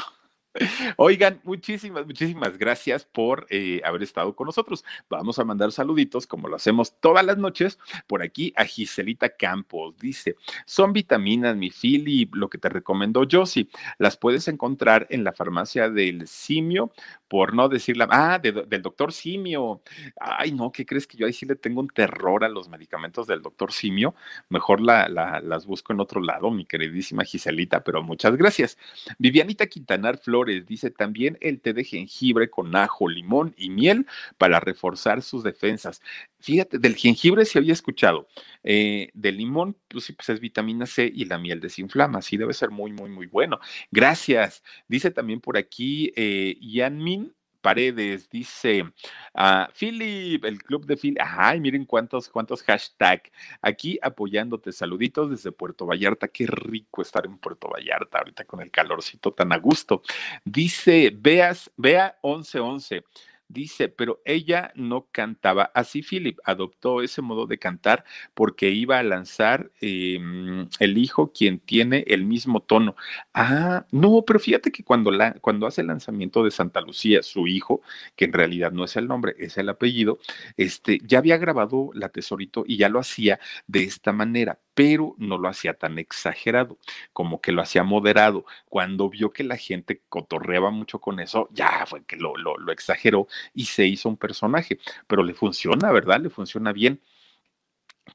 Oigan, 0.97 1.41
muchísimas, 1.45 2.07
muchísimas 2.07 2.59
gracias 2.59 3.05
por 3.05 3.47
eh, 3.51 3.81
haber 3.85 4.03
estado 4.03 4.35
con 4.35 4.47
nosotros. 4.47 4.85
Vamos 5.09 5.39
a 5.39 5.45
mandar 5.45 5.71
saluditos, 5.71 6.27
como 6.27 6.49
lo 6.49 6.57
hacemos 6.57 6.99
todas 6.99 7.25
las 7.25 7.39
noches, 7.39 7.79
por 8.09 8.23
aquí 8.23 8.53
a 8.57 8.65
Giselita 8.65 9.29
Campos. 9.29 9.97
Dice, 9.99 10.37
son 10.67 10.93
vitaminas, 10.93 11.57
mi 11.57 11.71
Fili, 11.71 12.29
lo 12.33 12.51
que 12.51 12.59
te 12.59 12.69
recomendó 12.69 13.27
Josie. 13.31 13.69
Las 13.99 14.17
puedes 14.17 14.49
encontrar 14.49 15.07
en 15.11 15.23
la 15.23 15.33
farmacia 15.33 15.89
del 15.89 16.27
Simio, 16.27 16.93
por 17.29 17.55
no 17.55 17.69
decir 17.69 17.97
la, 17.97 18.09
ah, 18.11 18.39
del 18.41 18.83
doctor 18.83 19.13
Simio. 19.13 19.83
Ay, 20.21 20.51
no, 20.51 20.73
¿qué 20.73 20.85
crees 20.85 21.07
que 21.07 21.17
yo 21.17 21.27
ahí 21.27 21.33
sí 21.33 21.47
le 21.47 21.55
tengo 21.55 21.81
un 21.81 21.89
terror 21.89 22.43
a 22.43 22.49
los 22.49 22.69
medicamentos 22.69 23.29
del 23.29 23.41
doctor 23.41 23.73
Simio? 23.73 24.17
Mejor 24.49 24.81
la, 24.81 25.09
las 25.09 25.67
busco 25.67 25.93
en 25.93 26.01
otro 26.01 26.21
lado, 26.21 26.51
mi 26.51 26.65
queridísima 26.65 27.25
Giselita, 27.25 27.85
pero 27.85 28.03
muchas 28.03 28.37
gracias. 28.37 28.77
Vivianita 29.19 29.67
Quintanar 29.67 30.19
Flor 30.19 30.40
dice 30.45 30.91
también 30.91 31.39
el 31.41 31.61
té 31.61 31.73
de 31.73 31.85
jengibre 31.85 32.51
con 32.51 32.75
ajo, 32.77 33.09
limón 33.09 33.55
y 33.57 33.71
miel 33.71 34.07
para 34.39 34.61
reforzar 34.61 35.23
sus 35.23 35.43
defensas. 35.43 36.01
Fíjate, 36.41 36.79
del 36.79 36.97
jengibre 36.97 37.45
se 37.45 37.59
había 37.59 37.73
escuchado, 37.73 38.29
eh, 38.63 39.11
del 39.15 39.37
limón, 39.37 39.77
pues 39.89 40.05
sí, 40.05 40.13
pues 40.13 40.29
es 40.31 40.41
vitamina 40.41 40.87
C 40.87 41.11
y 41.13 41.25
la 41.27 41.39
miel 41.39 41.61
desinflama, 41.61 42.23
sí 42.23 42.37
debe 42.37 42.55
ser 42.55 42.71
muy, 42.71 42.93
muy, 42.93 43.11
muy 43.11 43.27
bueno. 43.27 43.61
Gracias. 43.91 44.63
Dice 44.89 45.11
también 45.11 45.41
por 45.41 45.57
aquí 45.57 46.13
eh, 46.17 46.57
Yanmin 46.61 47.35
Paredes 47.61 48.29
dice, 48.31 48.83
uh, 48.83 49.71
Philip, 49.79 50.45
el 50.45 50.63
club 50.63 50.87
de 50.87 50.97
Philip, 50.97 51.19
ay, 51.21 51.61
miren 51.61 51.85
cuántos, 51.85 52.29
cuántos 52.29 52.63
hashtag 52.63 53.23
aquí 53.61 53.99
apoyándote, 54.03 54.73
saluditos 54.73 55.31
desde 55.31 55.53
Puerto 55.53 55.87
Vallarta, 55.87 56.29
qué 56.29 56.47
rico 56.47 57.03
estar 57.03 57.27
en 57.27 57.39
Puerto 57.39 57.69
Vallarta 57.69 58.19
ahorita 58.19 58.45
con 58.45 58.61
el 58.61 58.71
calorcito 58.71 59.33
tan 59.33 59.53
a 59.53 59.59
gusto. 59.59 60.03
Dice, 60.45 61.13
veas, 61.15 61.71
vea 61.77 62.19
1111. 62.23 63.05
Dice, 63.51 63.89
pero 63.89 64.21
ella 64.25 64.71
no 64.77 65.09
cantaba 65.11 65.73
así. 65.75 66.03
Philip 66.03 66.39
adoptó 66.45 67.03
ese 67.03 67.21
modo 67.21 67.47
de 67.47 67.59
cantar 67.59 68.05
porque 68.33 68.71
iba 68.71 69.01
a 69.01 69.03
lanzar 69.03 69.73
em, 69.81 70.69
el 70.79 70.99
hijo 70.99 71.33
quien 71.33 71.59
tiene 71.59 72.05
el 72.07 72.25
mismo 72.25 72.61
tono. 72.61 72.95
Ah, 73.35 73.87
no, 73.91 74.23
pero 74.25 74.39
fíjate 74.39 74.71
que 74.71 74.85
cuando, 74.85 75.11
cuando 75.41 75.67
hace 75.67 75.81
el 75.81 75.89
lanzamiento 75.89 76.45
de 76.45 76.53
Santa 76.53 76.81
Lucía, 76.81 77.25
su 77.25 77.49
hijo, 77.49 77.83
que 78.15 78.27
en 78.27 78.33
realidad 78.35 78.71
no 78.71 78.85
es 78.85 78.95
el 78.95 79.09
nombre, 79.09 79.35
es 79.37 79.59
el 79.59 79.69
apellido, 79.69 80.21
este, 80.57 81.01
ya 81.05 81.19
había 81.19 81.37
grabado 81.37 81.91
la 81.95 82.09
tesorito 82.09 82.63
y 82.65 82.77
ya 82.77 82.89
lo 82.89 83.01
hacía 83.01 83.41
de 83.67 83.83
esta 83.83 84.13
manera 84.13 84.61
pero 84.81 85.15
no 85.19 85.37
lo 85.37 85.49
hacía 85.49 85.75
tan 85.75 85.99
exagerado, 85.99 86.79
como 87.13 87.43
que 87.43 87.53
lo 87.53 87.61
hacía 87.61 87.83
moderado. 87.83 88.47
Cuando 88.67 89.11
vio 89.11 89.31
que 89.31 89.45
la 89.45 89.59
gente 89.59 90.01
cotorreaba 90.09 90.71
mucho 90.71 91.01
con 91.01 91.21
eso, 91.21 91.51
ya 91.53 91.85
fue 91.87 92.03
que 92.05 92.17
lo, 92.17 92.35
lo 92.35 92.73
exageró 92.73 93.29
y 93.55 93.65
se 93.67 93.87
hizo 93.87 94.09
un 94.09 94.17
personaje, 94.17 94.79
pero 95.07 95.23
le 95.23 95.35
funciona, 95.35 95.93
¿verdad? 95.93 96.21
Le 96.21 96.31
funciona 96.31 96.73
bien. 96.73 97.01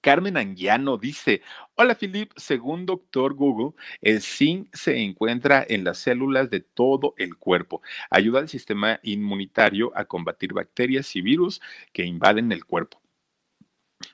Carmen 0.01 0.38
Anguiano 0.38 0.97
dice, 0.97 1.41
hola 1.76 1.95
Philip, 1.95 2.32
según 2.36 2.86
doctor 2.86 3.34
Google, 3.34 3.76
el 4.01 4.21
zinc 4.21 4.67
se 4.73 4.99
encuentra 5.01 5.65
en 5.67 5.84
las 5.84 5.99
células 5.99 6.49
de 6.49 6.59
todo 6.59 7.13
el 7.17 7.38
cuerpo. 7.38 7.82
Ayuda 8.09 8.39
al 8.39 8.49
sistema 8.49 8.99
inmunitario 9.03 9.91
a 9.95 10.05
combatir 10.05 10.53
bacterias 10.53 11.15
y 11.15 11.21
virus 11.21 11.61
que 11.93 12.05
invaden 12.05 12.51
el 12.51 12.65
cuerpo. 12.65 13.05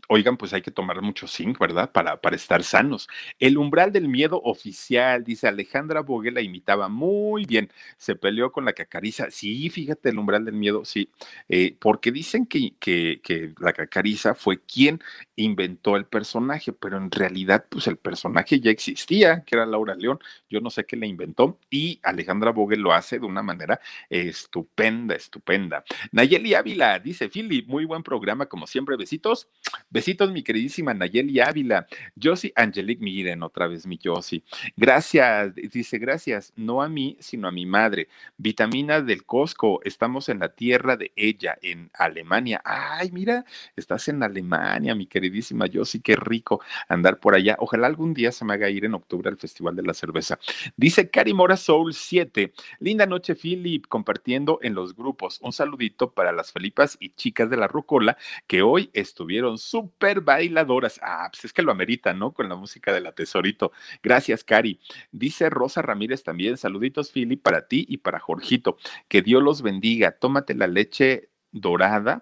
Oigan, 0.08 0.38
pues 0.38 0.54
hay 0.54 0.62
que 0.62 0.72
tomar 0.72 1.02
mucho 1.02 1.28
zinc, 1.28 1.60
¿verdad? 1.60 1.92
Para, 1.92 2.20
para 2.20 2.36
estar 2.36 2.64
sanos. 2.64 3.08
El 3.39 3.58
umbral 3.58 3.92
del 3.92 4.08
miedo 4.08 4.42
oficial, 4.44 5.24
dice 5.24 5.48
Alejandra 5.48 6.02
Bogue, 6.02 6.32
la 6.32 6.42
imitaba 6.42 6.89
muy 6.89 7.46
bien. 7.46 7.72
Se 7.98 8.16
peleó 8.16 8.52
con 8.52 8.66
la 8.66 8.74
cacariza. 8.74 9.32
Sí, 9.32 9.70
fíjate, 9.70 10.10
el 10.10 10.20
umbral 10.20 10.46
del 10.46 10.56
miedo, 10.56 10.86
sí. 10.86 11.10
Eh, 11.50 11.76
porque 11.80 12.12
dicen 12.12 12.46
que, 12.46 12.74
que, 12.80 13.22
que, 13.24 13.54
la 13.60 13.74
cacariza 13.74 14.36
fue 14.36 14.62
quien 14.62 15.02
inventó 15.36 15.96
el 15.96 16.06
personaje, 16.06 16.74
pero 16.74 16.98
en 16.98 17.12
realidad, 17.12 17.66
pues 17.70 17.88
el 17.88 17.98
personaje 17.98 18.60
ya 18.60 18.72
existía, 18.72 19.44
que 19.44 19.56
era 19.56 19.66
Laura 19.66 19.96
León. 19.96 20.20
Yo 20.50 20.62
no 20.62 20.70
sé 20.70 20.86
qué 20.86 20.96
le 20.96 21.08
inventó. 21.08 21.60
Y 21.70 22.00
Alejandra 22.04 22.52
Bogue 22.52 22.78
lo 22.78 22.94
hace 22.94 23.20
de 23.20 23.26
una 23.26 23.44
manera 23.44 23.80
estupenda, 24.10 25.16
estupenda. 25.16 25.84
Nayeli 26.12 26.54
Ávila 26.54 27.00
dice, 27.00 27.30
Philip, 27.30 27.68
muy 27.68 27.86
buen 27.86 28.04
programa, 28.04 28.46
como 28.46 28.68
siempre. 28.68 28.98
Besitos. 28.98 29.48
Besitos, 29.89 30.32
mi 30.32 30.43
queridísima 30.43 30.93
Nayeli 30.93 31.39
Ávila. 31.39 31.88
Josie 32.21 32.53
Angelique, 32.55 33.03
miren 33.03 33.43
otra 33.43 33.67
vez 33.67 33.86
mi 33.86 33.99
Josie. 34.01 34.43
Gracias, 34.75 35.53
dice 35.55 35.97
gracias, 35.97 36.53
no 36.55 36.82
a 36.82 36.89
mí, 36.89 37.17
sino 37.19 37.47
a 37.47 37.51
mi 37.51 37.65
madre. 37.65 38.07
Vitaminas 38.38 39.05
del 39.05 39.25
Costco, 39.25 39.82
estamos 39.84 40.29
en 40.29 40.39
la 40.39 40.49
tierra 40.49 40.97
de 40.97 41.11
ella, 41.15 41.57
en 41.61 41.89
Alemania. 41.93 42.61
Ay, 42.63 43.11
mira, 43.11 43.45
estás 43.75 44.07
en 44.07 44.23
Alemania, 44.23 44.95
mi 44.95 45.07
queridísima 45.07 45.65
Josie, 45.71 46.01
qué 46.01 46.15
rico 46.15 46.61
andar 46.88 47.19
por 47.19 47.36
allá. 47.36 47.55
Ojalá 47.59 47.88
algún 47.88 48.13
día 48.13 48.32
se 48.32 48.45
me 48.45 48.53
haga 48.53 48.69
ir 48.69 48.86
en 48.86 48.93
octubre 48.93 49.29
al 49.29 49.38
Festival 49.38 49.75
de 49.75 49.84
la 49.84 49.93
Cerveza. 49.93 50.39
Dice 50.75 51.09
Cari 51.09 51.34
Mora 51.34 51.57
Soul 51.57 51.93
7. 51.93 52.53
Linda 52.79 53.05
noche, 53.05 53.36
Philip, 53.36 53.86
compartiendo 53.88 54.59
en 54.61 54.73
los 54.73 54.95
grupos. 54.95 55.39
Un 55.41 55.53
saludito 55.53 56.11
para 56.11 56.32
las 56.32 56.51
Felipas 56.51 56.97
y 56.99 57.09
chicas 57.09 57.49
de 57.49 57.57
la 57.57 57.67
Rucola 57.67 58.17
que 58.47 58.61
hoy 58.61 58.89
estuvieron 58.93 59.57
súper 59.72 60.19
bailadoras. 60.22 60.99
Ah, 61.01 61.30
pues 61.32 61.45
es 61.45 61.53
que 61.53 61.61
lo 61.61 61.72
amerita, 61.72 62.13
¿no? 62.13 62.34
Con 62.34 62.49
la 62.49 62.55
música 62.55 62.93
de 62.93 62.99
la 62.99 63.13
Tesorito. 63.13 63.72
Gracias, 64.03 64.43
Cari. 64.43 64.80
Dice 65.11 65.49
Rosa 65.49 65.82
Ramírez 65.82 66.24
también, 66.24 66.57
saluditos, 66.57 67.11
Philly, 67.11 67.38
para 67.38 67.67
ti 67.67 67.86
y 67.88 67.97
para 67.97 68.19
Jorgito. 68.19 68.78
Que 69.07 69.22
Dios 69.22 69.41
los 69.41 69.61
bendiga. 69.61 70.11
Tómate 70.11 70.55
la 70.55 70.67
leche 70.67 71.30
dorada. 71.51 72.22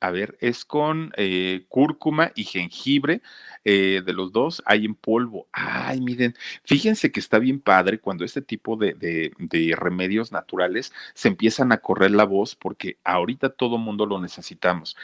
A 0.00 0.10
ver, 0.12 0.38
es 0.40 0.64
con 0.64 1.12
eh, 1.16 1.66
cúrcuma 1.68 2.30
y 2.36 2.44
jengibre 2.44 3.20
eh, 3.64 4.00
de 4.06 4.12
los 4.12 4.30
dos, 4.30 4.62
hay 4.64 4.84
en 4.84 4.94
polvo. 4.94 5.48
Ay, 5.50 6.00
miren, 6.00 6.36
fíjense 6.62 7.10
que 7.10 7.18
está 7.18 7.40
bien 7.40 7.60
padre 7.60 7.98
cuando 7.98 8.24
este 8.24 8.40
tipo 8.40 8.76
de, 8.76 8.94
de, 8.94 9.32
de 9.38 9.74
remedios 9.76 10.30
naturales 10.30 10.92
se 11.14 11.26
empiezan 11.26 11.72
a 11.72 11.78
correr 11.78 12.12
la 12.12 12.24
voz 12.24 12.54
porque 12.54 12.98
ahorita 13.02 13.50
todo 13.50 13.76
mundo 13.76 14.06
lo 14.06 14.20
necesitamos 14.20 14.96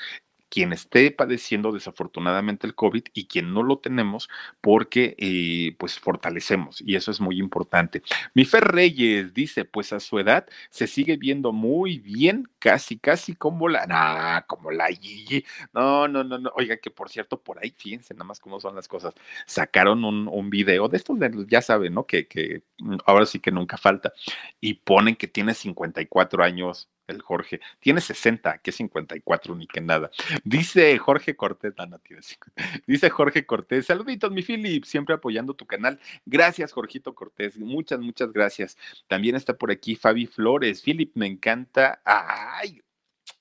quien 0.55 0.73
esté 0.73 1.11
padeciendo 1.11 1.73
desafortunadamente 1.73 2.65
el 2.65 2.77
COVID 2.77 3.03
y 3.13 3.27
quien 3.27 3.53
no 3.53 3.65
lo 3.65 3.79
tenemos 3.79 4.29
porque 4.61 5.17
eh, 5.19 5.75
pues 5.81 5.99
fortalecemos 5.99 6.81
y 6.81 6.95
eso 6.95 7.11
es 7.11 7.21
muy 7.21 7.41
importante. 7.41 8.03
Mi 8.35 8.45
Fer 8.45 8.63
Reyes 8.63 9.35
dice, 9.35 9.65
pues 9.65 9.93
a 9.93 9.99
su 9.99 10.17
edad 10.21 10.47
se 10.71 10.87
sigue 10.87 11.17
viendo 11.17 11.51
muy 11.51 11.99
bien, 11.99 12.49
casi, 12.61 12.97
casi 13.01 13.35
como 13.35 13.69
la, 13.69 13.85
nah, 13.87 14.43
como 14.43 14.71
la 14.71 14.87
Gigi. 14.87 15.45
No, 15.73 16.07
no, 16.07 16.23
no, 16.23 16.39
no. 16.39 16.53
Oiga, 16.55 16.77
que 16.77 16.91
por 16.93 17.09
cierto, 17.09 17.43
por 17.43 17.59
ahí, 17.59 17.75
fíjense 17.77 18.15
nada 18.15 18.25
más 18.25 18.39
cómo 18.39 18.61
son 18.61 18.77
las 18.77 18.87
cosas. 18.87 19.13
Sacaron 19.47 20.05
un, 20.05 20.51
video 20.51 20.89
de 20.89 20.99
estos, 20.99 21.19
de, 21.19 21.47
ya 21.49 21.63
saben, 21.63 21.95
¿no? 21.95 22.07
Que, 22.07 22.29
que 22.29 22.63
mm, 22.79 22.99
ahora 23.07 23.27
sí 23.27 23.41
que 23.41 23.51
nunca 23.51 23.77
falta. 23.77 24.13
Y 24.61 24.75
ponen 24.75 25.17
que 25.17 25.27
tiene 25.27 25.53
54 25.53 26.45
años 26.45 26.89
el 27.07 27.23
Jorge. 27.23 27.61
Tiene 27.81 28.01
60, 28.01 28.59
que 28.59 28.73
54, 28.73 29.55
ni 29.55 29.67
que 29.67 29.81
nada. 29.81 30.11
Dice 30.45 30.97
Jorge 30.99 31.37
Cortés, 31.37 31.75
no, 31.77 31.87
no 31.87 31.99
tiene 31.99 32.23
50. 32.23 32.55
Dice 32.87 33.11
Jorge 33.11 33.47
Cortés, 33.47 33.87
saluditos, 33.87 34.31
mi 34.31 34.43
Philip, 34.43 34.85
siempre 34.85 35.15
apoyando 35.15 35.55
tu 35.55 35.67
canal. 35.67 36.01
Gracias, 36.27 36.73
Jorgito 36.73 37.15
Cortés, 37.15 37.59
muchas, 37.59 38.01
muchas 38.01 38.33
gracias. 38.33 38.77
También 39.09 39.37
está 39.37 39.55
por 39.55 39.71
aquí 39.71 39.97
Fabi 39.97 40.27
Flores. 40.27 40.83
Philip, 40.83 41.13
me 41.15 41.27
encanta. 41.27 42.01
Ay, 42.05 42.84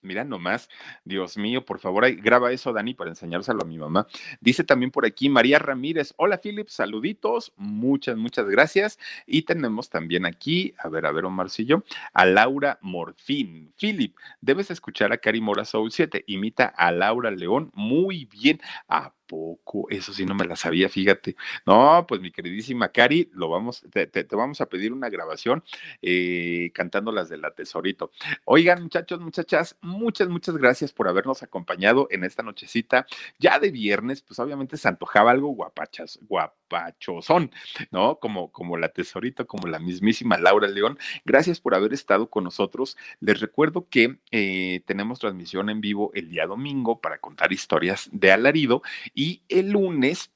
Mira 0.04 0.26
nomás, 0.26 0.70
Dios 1.06 1.38
mío, 1.38 1.66
por 1.66 1.80
favor, 1.80 2.10
graba 2.16 2.52
eso, 2.52 2.74
Dani, 2.74 2.94
para 2.94 3.10
enseñárselo 3.10 3.62
a 3.62 3.66
mi 3.66 3.78
mamá. 3.78 4.06
Dice 4.42 4.64
también 4.64 4.92
por 4.92 5.06
aquí 5.06 5.30
María 5.30 5.60
Ramírez, 5.60 6.14
hola 6.18 6.40
Philip, 6.42 6.68
saluditos, 6.68 7.54
muchas, 7.56 8.18
muchas 8.18 8.48
gracias. 8.48 9.00
Y 9.26 9.44
tenemos 9.44 9.90
también 9.90 10.26
aquí, 10.26 10.74
a 10.78 10.90
ver, 10.90 11.06
a 11.06 11.12
ver, 11.12 11.26
Omarcillo, 11.26 11.84
a 12.14 12.26
Laura 12.26 12.80
Morfín. 12.82 13.74
Philip, 13.80 14.16
debes 14.42 14.70
escuchar 14.72 15.14
a 15.14 15.18
Cari 15.18 15.40
Mora 15.40 15.66
Soul 15.66 15.92
7, 15.92 16.26
imita 16.28 16.66
a 16.66 16.92
Laura 16.92 17.32
León 17.32 17.72
muy 17.74 18.26
bien. 18.26 18.60
¿A 18.88 19.14
poco? 19.28 19.88
Eso 19.90 20.14
sí 20.14 20.26
no 20.26 20.36
me 20.36 20.46
la 20.46 20.56
sabía, 20.56 20.90
fíjate. 20.90 21.36
No, 21.66 22.06
pues 22.08 22.22
mi 22.22 22.32
queridísima 22.32 22.90
Cari, 22.90 23.30
lo 23.34 23.50
vamos, 23.50 23.86
te, 23.92 24.28
vamos 24.32 24.62
a 24.62 24.68
pedir 24.68 24.94
una 24.94 25.10
grabación 25.10 25.64
eh, 26.02 26.72
cantando 26.74 27.12
las 27.12 27.30
de 27.30 27.38
la 27.38 27.52
Tesorito. 27.52 28.12
Oigan, 28.46 28.84
muchachos, 28.84 29.20
muchachas, 29.20 29.78
muchas, 29.82 30.30
muchas 30.30 30.58
gracias 30.58 30.92
por 30.92 31.08
habernos 31.08 31.44
acompañado 31.44 32.08
en 32.12 32.24
esta 32.24 32.44
nochecita 32.44 33.06
ya 33.40 33.60
de 33.60 33.72
viernes, 33.72 34.22
pues 34.22 34.40
obviamente 34.40 34.78
se 34.78 34.88
antojaba 34.88 35.32
algo 35.32 35.50
guapachas, 35.50 36.20
guapachosón, 36.22 37.52
¿no? 37.92 38.20
Como, 38.20 38.52
como 38.52 38.78
la 38.78 38.90
tesorito, 38.90 39.48
como 39.48 39.68
la 39.68 39.80
mismísima 39.80 40.38
Laura 40.38 40.68
León. 40.68 40.98
Gracias 41.26 41.60
por 41.60 41.76
haber 41.76 41.94
estado 41.94 42.30
con 42.30 42.44
nosotros. 42.44 42.98
Les 43.20 43.40
recuerdo 43.40 43.88
que 43.90 44.18
eh, 44.32 44.82
tenemos 44.86 45.20
transmisión 45.20 45.70
en 45.70 45.82
vivo 45.82 46.12
el 46.14 46.30
día 46.30 46.48
domingo 46.48 47.00
para 47.00 47.20
contar 47.20 47.54
historias 47.54 48.10
de 48.12 48.32
alarido 48.32 48.82
y 49.14 49.44
el 49.50 49.72
lunes 49.72 50.32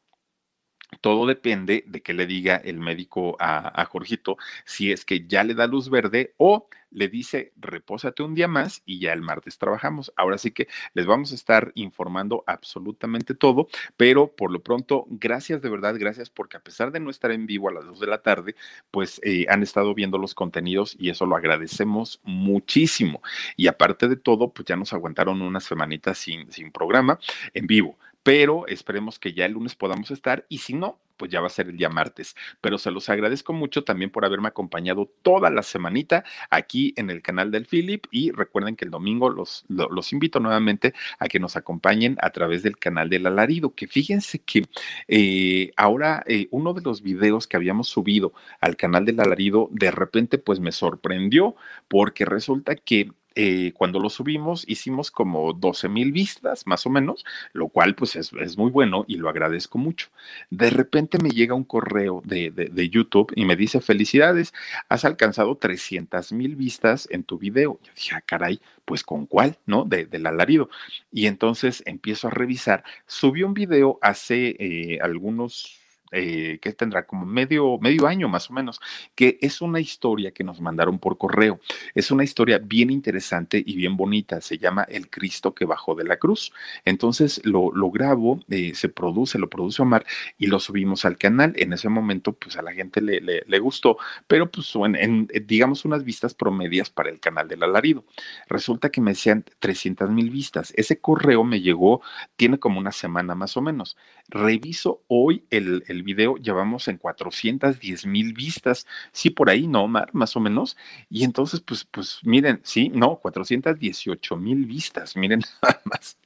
todo 1.01 1.25
depende 1.25 1.83
de 1.85 2.01
que 2.01 2.13
le 2.13 2.25
diga 2.25 2.55
el 2.55 2.79
médico 2.79 3.35
a, 3.39 3.85
Jorgito 3.85 4.37
si 4.65 4.91
es 4.91 5.03
que 5.03 5.27
ya 5.27 5.43
le 5.43 5.53
da 5.53 5.67
luz 5.67 5.89
verde 5.89 6.33
o 6.37 6.69
le 6.91 7.09
dice 7.09 7.51
repósate 7.57 8.23
un 8.23 8.33
día 8.33 8.47
más 8.47 8.81
y 8.85 8.99
ya 8.99 9.11
el 9.11 9.21
martes 9.21 9.57
trabajamos. 9.57 10.13
Ahora 10.15 10.37
sí 10.37 10.51
que 10.51 10.69
les 10.93 11.05
vamos 11.05 11.33
a 11.33 11.35
estar 11.35 11.73
informando 11.75 12.45
absolutamente 12.47 13.35
todo, 13.35 13.67
pero 13.97 14.33
por 14.33 14.51
lo 14.51 14.63
pronto, 14.63 15.05
gracias 15.09 15.61
de 15.61 15.69
verdad, 15.69 15.95
gracias 15.99 16.29
porque 16.29 16.55
a 16.55 16.61
pesar 16.61 16.91
de 16.91 17.01
no 17.01 17.09
estar 17.09 17.31
en 17.31 17.45
vivo 17.45 17.67
a 17.67 17.73
las 17.73 17.85
dos 17.85 17.99
de 17.99 18.07
la 18.07 18.21
tarde, 18.21 18.55
pues 18.89 19.19
eh, 19.23 19.45
han 19.49 19.63
estado 19.63 19.93
viendo 19.93 20.17
los 20.17 20.33
contenidos 20.33 20.95
y 20.97 21.09
eso 21.09 21.25
lo 21.25 21.35
agradecemos 21.35 22.21
muchísimo. 22.23 23.21
Y 23.57 23.67
aparte 23.67 24.07
de 24.07 24.15
todo, 24.15 24.53
pues 24.53 24.65
ya 24.65 24.77
nos 24.77 24.93
aguantaron 24.93 25.41
unas 25.41 25.65
semanitas 25.65 26.17
sin, 26.17 26.49
sin 26.51 26.71
programa 26.71 27.19
en 27.53 27.67
vivo 27.67 27.97
pero 28.27 28.67
esperemos 28.67 29.19
que 29.19 29.31
ya 29.31 29.45
el 29.45 29.53
lunes 29.53 29.73
podamos 29.73 30.11
estar 30.11 30.45
y 30.49 30.57
si 30.57 30.73
no, 30.73 30.99
pues 31.15 31.31
ya 31.31 31.39
va 31.39 31.47
a 31.47 31.49
ser 31.49 31.69
el 31.69 31.77
día 31.77 31.87
martes. 31.87 32.35
Pero 32.59 32.77
se 32.77 32.91
los 32.91 33.07
agradezco 33.07 33.53
mucho 33.53 33.85
también 33.85 34.11
por 34.11 34.25
haberme 34.25 34.49
acompañado 34.49 35.09
toda 35.21 35.49
la 35.49 35.63
semanita 35.63 36.25
aquí 36.49 36.93
en 36.97 37.09
el 37.09 37.21
canal 37.21 37.51
del 37.51 37.65
Philip 37.65 38.05
y 38.11 38.31
recuerden 38.31 38.75
que 38.75 38.83
el 38.83 38.91
domingo 38.91 39.29
los, 39.29 39.63
los, 39.69 40.11
invito 40.11 40.41
nuevamente 40.41 40.93
a 41.19 41.29
que 41.29 41.39
nos 41.39 41.55
acompañen 41.55 42.17
a 42.21 42.31
través 42.31 42.63
del 42.63 42.77
canal 42.77 43.09
del 43.09 43.27
alarido, 43.27 43.73
que 43.73 43.87
fíjense 43.87 44.39
que 44.39 44.65
eh, 45.07 45.71
ahora 45.77 46.21
eh, 46.27 46.49
uno 46.51 46.73
de 46.73 46.81
los 46.81 47.01
videos 47.01 47.47
que 47.47 47.55
habíamos 47.55 47.87
subido 47.87 48.33
al 48.59 48.75
canal 48.75 49.05
del 49.05 49.21
alarido 49.21 49.69
de 49.71 49.89
repente 49.89 50.37
pues 50.37 50.59
me 50.59 50.73
sorprendió 50.73 51.55
porque 51.87 52.25
resulta 52.25 52.75
que 52.75 53.09
eh, 53.39 53.71
cuando 53.75 53.99
lo 53.99 54.09
subimos 54.09 54.65
hicimos 54.67 55.11
como 55.11 55.53
12 55.53 55.89
mil 55.89 56.11
vistas, 56.11 56.65
más 56.65 56.87
o 56.87 56.89
menos, 56.89 57.23
lo 57.53 57.67
cual 57.67 57.93
pues 57.93 58.15
es, 58.15 58.33
muy 58.57 58.71
bueno 58.71 59.05
y 59.07 59.17
lo 59.17 59.29
agradezco 59.29 59.77
mucho. 59.77 60.07
De 60.49 60.71
repente 60.71 61.19
me 61.21 61.29
llega 61.29 61.53
un 61.53 61.63
correo 61.63 62.23
de, 62.25 62.49
de, 62.49 62.89
YouTube 62.89 63.31
y 63.35 63.45
me 63.45 63.55
dice, 63.55 63.79
felicidades, 63.79 64.55
has 64.89 65.05
alcanzado 65.05 65.55
300 65.55 66.31
mil 66.31 66.55
vistas 66.55 67.07
en 67.11 67.23
tu 67.23 67.37
video. 67.37 67.79
Yo 67.83 67.91
dije, 67.95 68.15
ah, 68.15 68.23
caray, 68.25 68.59
pues 68.85 69.03
con 69.03 69.27
cuál, 69.27 69.59
¿no? 69.67 69.85
De, 69.85 70.07
del 70.07 70.25
alarido. 70.25 70.71
Y 71.11 71.27
entonces 71.27 71.83
empiezo 71.85 72.29
a 72.29 72.31
revisar. 72.31 72.83
Subí 73.05 73.43
un 73.43 73.53
video 73.53 73.99
hace 74.01 74.55
eh, 74.57 74.97
algunos 74.99 75.79
eh, 76.11 76.59
que 76.61 76.73
tendrá 76.73 77.05
como 77.05 77.25
medio, 77.25 77.77
medio 77.79 78.07
año 78.07 78.29
más 78.29 78.49
o 78.49 78.53
menos, 78.53 78.79
que 79.15 79.37
es 79.41 79.61
una 79.61 79.79
historia 79.79 80.31
que 80.31 80.43
nos 80.43 80.61
mandaron 80.61 80.99
por 80.99 81.17
correo. 81.17 81.59
Es 81.95 82.11
una 82.11 82.23
historia 82.23 82.59
bien 82.59 82.89
interesante 82.89 83.61
y 83.65 83.75
bien 83.75 83.97
bonita. 83.97 84.39
Se 84.41 84.57
llama 84.57 84.83
El 84.83 85.09
Cristo 85.09 85.53
que 85.53 85.65
bajó 85.65 85.95
de 85.95 86.05
la 86.05 86.17
cruz. 86.17 86.53
Entonces 86.85 87.41
lo, 87.43 87.71
lo 87.73 87.91
grabo, 87.91 88.39
eh, 88.49 88.73
se 88.75 88.89
produce, 88.89 89.37
lo 89.37 89.49
produce 89.49 89.81
Omar 89.81 90.05
y 90.37 90.47
lo 90.47 90.59
subimos 90.59 91.05
al 91.05 91.17
canal. 91.17 91.53
En 91.57 91.73
ese 91.73 91.89
momento, 91.89 92.33
pues 92.33 92.57
a 92.57 92.61
la 92.61 92.73
gente 92.73 93.01
le, 93.01 93.19
le, 93.21 93.59
gustó, 93.59 93.97
pero 94.27 94.49
pues 94.49 94.73
en, 94.75 95.27
digamos 95.45 95.83
unas 95.83 96.03
vistas 96.03 96.33
promedias 96.33 96.89
para 96.89 97.09
el 97.09 97.19
canal 97.19 97.47
del 97.47 97.63
alarido. 97.63 98.05
Resulta 98.47 98.89
que 98.89 99.01
me 99.01 99.11
decían 99.11 99.43
300 99.59 100.09
mil 100.09 100.29
vistas. 100.29 100.73
Ese 100.77 100.99
correo 100.99 101.43
me 101.43 101.61
llegó, 101.61 102.01
tiene 102.35 102.59
como 102.59 102.79
una 102.79 102.91
semana 102.91 103.35
más 103.35 103.57
o 103.57 103.61
menos. 103.61 103.97
Reviso 104.29 105.01
hoy 105.07 105.43
el 105.49 105.83
video 106.03 106.37
llevamos 106.37 106.87
en 106.87 106.97
410 106.97 108.05
mil 108.05 108.33
vistas. 108.33 108.85
Sí, 109.11 109.29
por 109.29 109.49
ahí, 109.49 109.67
¿no, 109.67 109.83
Omar? 109.83 110.09
Más 110.13 110.35
o 110.35 110.39
menos. 110.39 110.77
Y 111.09 111.23
entonces, 111.23 111.61
pues, 111.61 111.85
pues 111.85 112.19
miren, 112.23 112.61
sí, 112.63 112.89
no, 112.89 113.17
418 113.17 114.37
mil 114.37 114.65
vistas. 114.65 115.15
Miren 115.15 115.41
nada 115.61 115.81
más. 115.85 116.17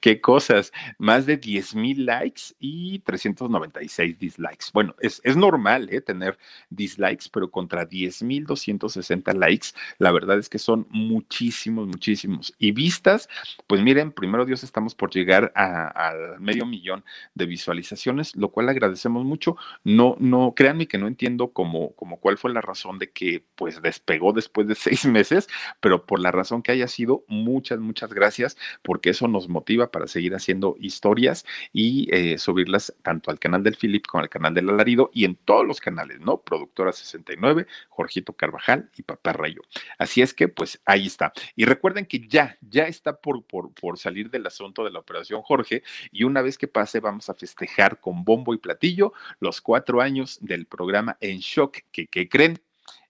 Qué 0.00 0.20
cosas, 0.20 0.72
más 0.98 1.26
de 1.26 1.36
10 1.36 1.74
mil 1.74 2.06
likes 2.06 2.54
y 2.58 3.00
396 3.00 4.18
dislikes. 4.18 4.66
Bueno, 4.72 4.94
es, 5.00 5.20
es 5.24 5.36
normal 5.36 5.88
¿eh? 5.90 6.00
tener 6.00 6.38
dislikes, 6.70 7.28
pero 7.32 7.50
contra 7.50 7.84
10 7.84 8.22
mil 8.22 8.46
260 8.46 9.32
likes, 9.34 9.68
la 9.98 10.10
verdad 10.12 10.38
es 10.38 10.48
que 10.48 10.58
son 10.58 10.86
muchísimos, 10.90 11.86
muchísimos. 11.86 12.54
Y 12.58 12.72
vistas, 12.72 13.28
pues 13.66 13.82
miren, 13.82 14.12
primero 14.12 14.46
Dios 14.46 14.64
estamos 14.64 14.94
por 14.94 15.10
llegar 15.10 15.52
al 15.54 16.40
medio 16.40 16.64
millón 16.66 17.04
de 17.34 17.46
visualizaciones, 17.46 18.34
lo 18.36 18.50
cual 18.50 18.68
agradecemos 18.68 19.24
mucho. 19.24 19.56
No, 19.84 20.16
no, 20.18 20.54
créanme 20.54 20.88
que 20.88 20.98
no 20.98 21.06
entiendo 21.06 21.52
cómo, 21.52 21.94
cómo 21.94 22.18
cuál 22.20 22.38
fue 22.38 22.52
la 22.52 22.60
razón 22.60 22.98
de 22.98 23.10
que 23.10 23.44
pues 23.54 23.82
despegó 23.82 24.32
después 24.32 24.66
de 24.66 24.74
seis 24.74 25.04
meses, 25.04 25.48
pero 25.80 26.06
por 26.06 26.20
la 26.20 26.30
razón 26.30 26.62
que 26.62 26.72
haya 26.72 26.88
sido, 26.88 27.24
muchas, 27.28 27.78
muchas 27.80 28.12
gracias, 28.12 28.56
porque 28.82 29.10
eso 29.10 29.28
nos 29.28 29.48
motiva 29.48 29.57
para 29.90 30.06
seguir 30.06 30.34
haciendo 30.34 30.76
historias 30.78 31.44
y 31.72 32.08
eh, 32.14 32.38
subirlas 32.38 32.94
tanto 33.02 33.30
al 33.30 33.38
canal 33.38 33.62
del 33.62 33.76
Philip 33.76 34.06
como 34.06 34.22
al 34.22 34.28
canal 34.28 34.54
del 34.54 34.68
Alarido 34.68 35.10
y 35.12 35.24
en 35.24 35.36
todos 35.36 35.66
los 35.66 35.80
canales, 35.80 36.20
¿no? 36.20 36.40
Productora 36.40 36.92
69, 36.92 37.66
Jorgito 37.88 38.32
Carvajal 38.32 38.90
y 38.96 39.02
Papá 39.02 39.32
Rayo. 39.32 39.62
Así 39.98 40.22
es 40.22 40.34
que, 40.34 40.48
pues 40.48 40.80
ahí 40.84 41.06
está. 41.06 41.32
Y 41.56 41.64
recuerden 41.64 42.06
que 42.06 42.26
ya, 42.26 42.58
ya 42.60 42.84
está 42.84 43.20
por, 43.20 43.44
por, 43.44 43.72
por 43.72 43.98
salir 43.98 44.30
del 44.30 44.46
asunto 44.46 44.84
de 44.84 44.90
la 44.90 45.00
operación 45.00 45.42
Jorge 45.42 45.82
y 46.10 46.24
una 46.24 46.42
vez 46.42 46.58
que 46.58 46.68
pase 46.68 47.00
vamos 47.00 47.28
a 47.28 47.34
festejar 47.34 48.00
con 48.00 48.24
bombo 48.24 48.54
y 48.54 48.58
platillo 48.58 49.12
los 49.40 49.60
cuatro 49.60 50.00
años 50.00 50.38
del 50.40 50.66
programa 50.66 51.16
En 51.20 51.38
Shock, 51.38 51.78
que, 51.92 52.06
¿qué 52.06 52.28
creen? 52.28 52.60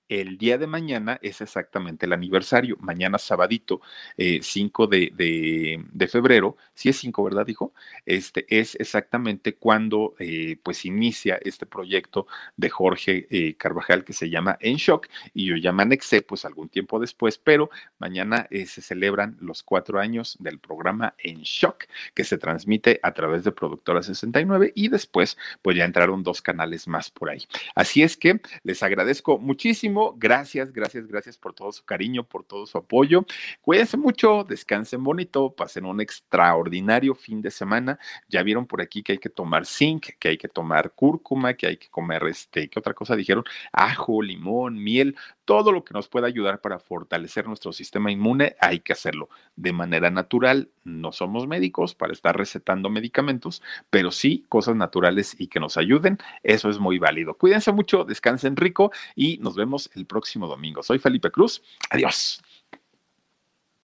El 0.08 0.38
día 0.38 0.58
de 0.58 0.66
mañana 0.66 1.18
es 1.22 1.40
exactamente 1.40 2.06
el 2.06 2.12
aniversario. 2.12 2.76
Mañana 2.80 3.18
sabadito, 3.18 3.80
5 4.16 4.88
eh, 4.92 5.12
de, 5.92 6.08
febrero, 6.08 6.56
si 6.74 6.88
es 6.88 6.96
5, 6.98 7.24
¿verdad, 7.24 7.46
dijo? 7.46 7.72
Este 8.06 8.46
es 8.48 8.74
exactamente 8.76 9.54
cuando 9.54 10.14
eh, 10.18 10.56
pues 10.62 10.84
inicia 10.84 11.38
este 11.42 11.66
proyecto 11.66 12.26
de 12.56 12.70
Jorge 12.70 13.26
eh, 13.30 13.54
Carvajal 13.56 14.04
que 14.04 14.12
se 14.12 14.30
llama 14.30 14.56
En 14.60 14.76
Shock 14.76 15.08
y 15.34 15.60
yo 15.60 15.72
me 15.72 15.82
anexé 15.82 16.22
pues 16.22 16.44
algún 16.44 16.68
tiempo 16.68 16.98
después, 16.98 17.38
pero 17.38 17.70
mañana 17.98 18.48
se 18.50 18.80
celebran 18.80 19.36
los 19.40 19.62
cuatro 19.62 20.00
años 20.00 20.36
del 20.40 20.58
programa 20.58 21.14
En 21.18 21.42
Shock 21.42 21.84
que 22.14 22.24
se 22.24 22.38
transmite 22.38 23.00
a 23.02 23.12
través 23.12 23.44
de 23.44 23.52
Productora 23.52 24.02
69 24.02 24.72
y 24.74 24.88
después 24.88 25.36
pues 25.62 25.76
ya 25.76 25.84
entraron 25.84 26.22
dos 26.22 26.40
canales 26.40 26.88
más 26.88 27.10
por 27.10 27.30
ahí. 27.30 27.46
Así 27.74 28.02
es 28.02 28.16
que 28.16 28.40
les 28.62 28.82
agradezco 28.82 29.38
Gracias, 30.16 30.72
gracias, 30.72 31.06
gracias 31.06 31.36
por 31.36 31.54
todo 31.54 31.72
su 31.72 31.84
cariño, 31.84 32.24
por 32.24 32.44
todo 32.44 32.66
su 32.66 32.78
apoyo. 32.78 33.24
Cuídense 33.60 33.96
mucho, 33.96 34.44
descansen 34.44 35.02
bonito, 35.02 35.54
pasen 35.54 35.84
un 35.84 36.00
extraordinario 36.00 37.14
fin 37.14 37.42
de 37.42 37.50
semana. 37.50 37.98
Ya 38.28 38.42
vieron 38.42 38.66
por 38.66 38.80
aquí 38.80 39.02
que 39.02 39.12
hay 39.12 39.18
que 39.18 39.28
tomar 39.28 39.66
zinc, 39.66 40.06
que 40.18 40.28
hay 40.28 40.38
que 40.38 40.48
tomar 40.48 40.92
cúrcuma, 40.92 41.54
que 41.54 41.66
hay 41.66 41.76
que 41.76 41.88
comer 41.88 42.22
este, 42.24 42.68
¿qué 42.68 42.78
otra 42.78 42.94
cosa 42.94 43.16
dijeron? 43.16 43.44
Ajo, 43.72 44.22
limón, 44.22 44.82
miel, 44.82 45.16
todo 45.48 45.72
lo 45.72 45.82
que 45.82 45.94
nos 45.94 46.08
pueda 46.08 46.26
ayudar 46.26 46.60
para 46.60 46.78
fortalecer 46.78 47.46
nuestro 47.46 47.72
sistema 47.72 48.12
inmune, 48.12 48.54
hay 48.60 48.80
que 48.80 48.92
hacerlo 48.92 49.30
de 49.56 49.72
manera 49.72 50.10
natural. 50.10 50.68
No 50.84 51.10
somos 51.10 51.46
médicos 51.46 51.94
para 51.94 52.12
estar 52.12 52.36
recetando 52.36 52.90
medicamentos, 52.90 53.62
pero 53.88 54.10
sí 54.10 54.44
cosas 54.50 54.76
naturales 54.76 55.34
y 55.38 55.46
que 55.46 55.58
nos 55.58 55.78
ayuden. 55.78 56.18
Eso 56.42 56.68
es 56.68 56.78
muy 56.78 56.98
válido. 56.98 57.32
Cuídense 57.32 57.72
mucho, 57.72 58.04
descansen 58.04 58.56
rico 58.56 58.92
y 59.16 59.38
nos 59.38 59.56
vemos 59.56 59.90
el 59.94 60.04
próximo 60.04 60.48
domingo. 60.48 60.82
Soy 60.82 60.98
Felipe 60.98 61.30
Cruz. 61.30 61.62
Adiós. 61.88 62.42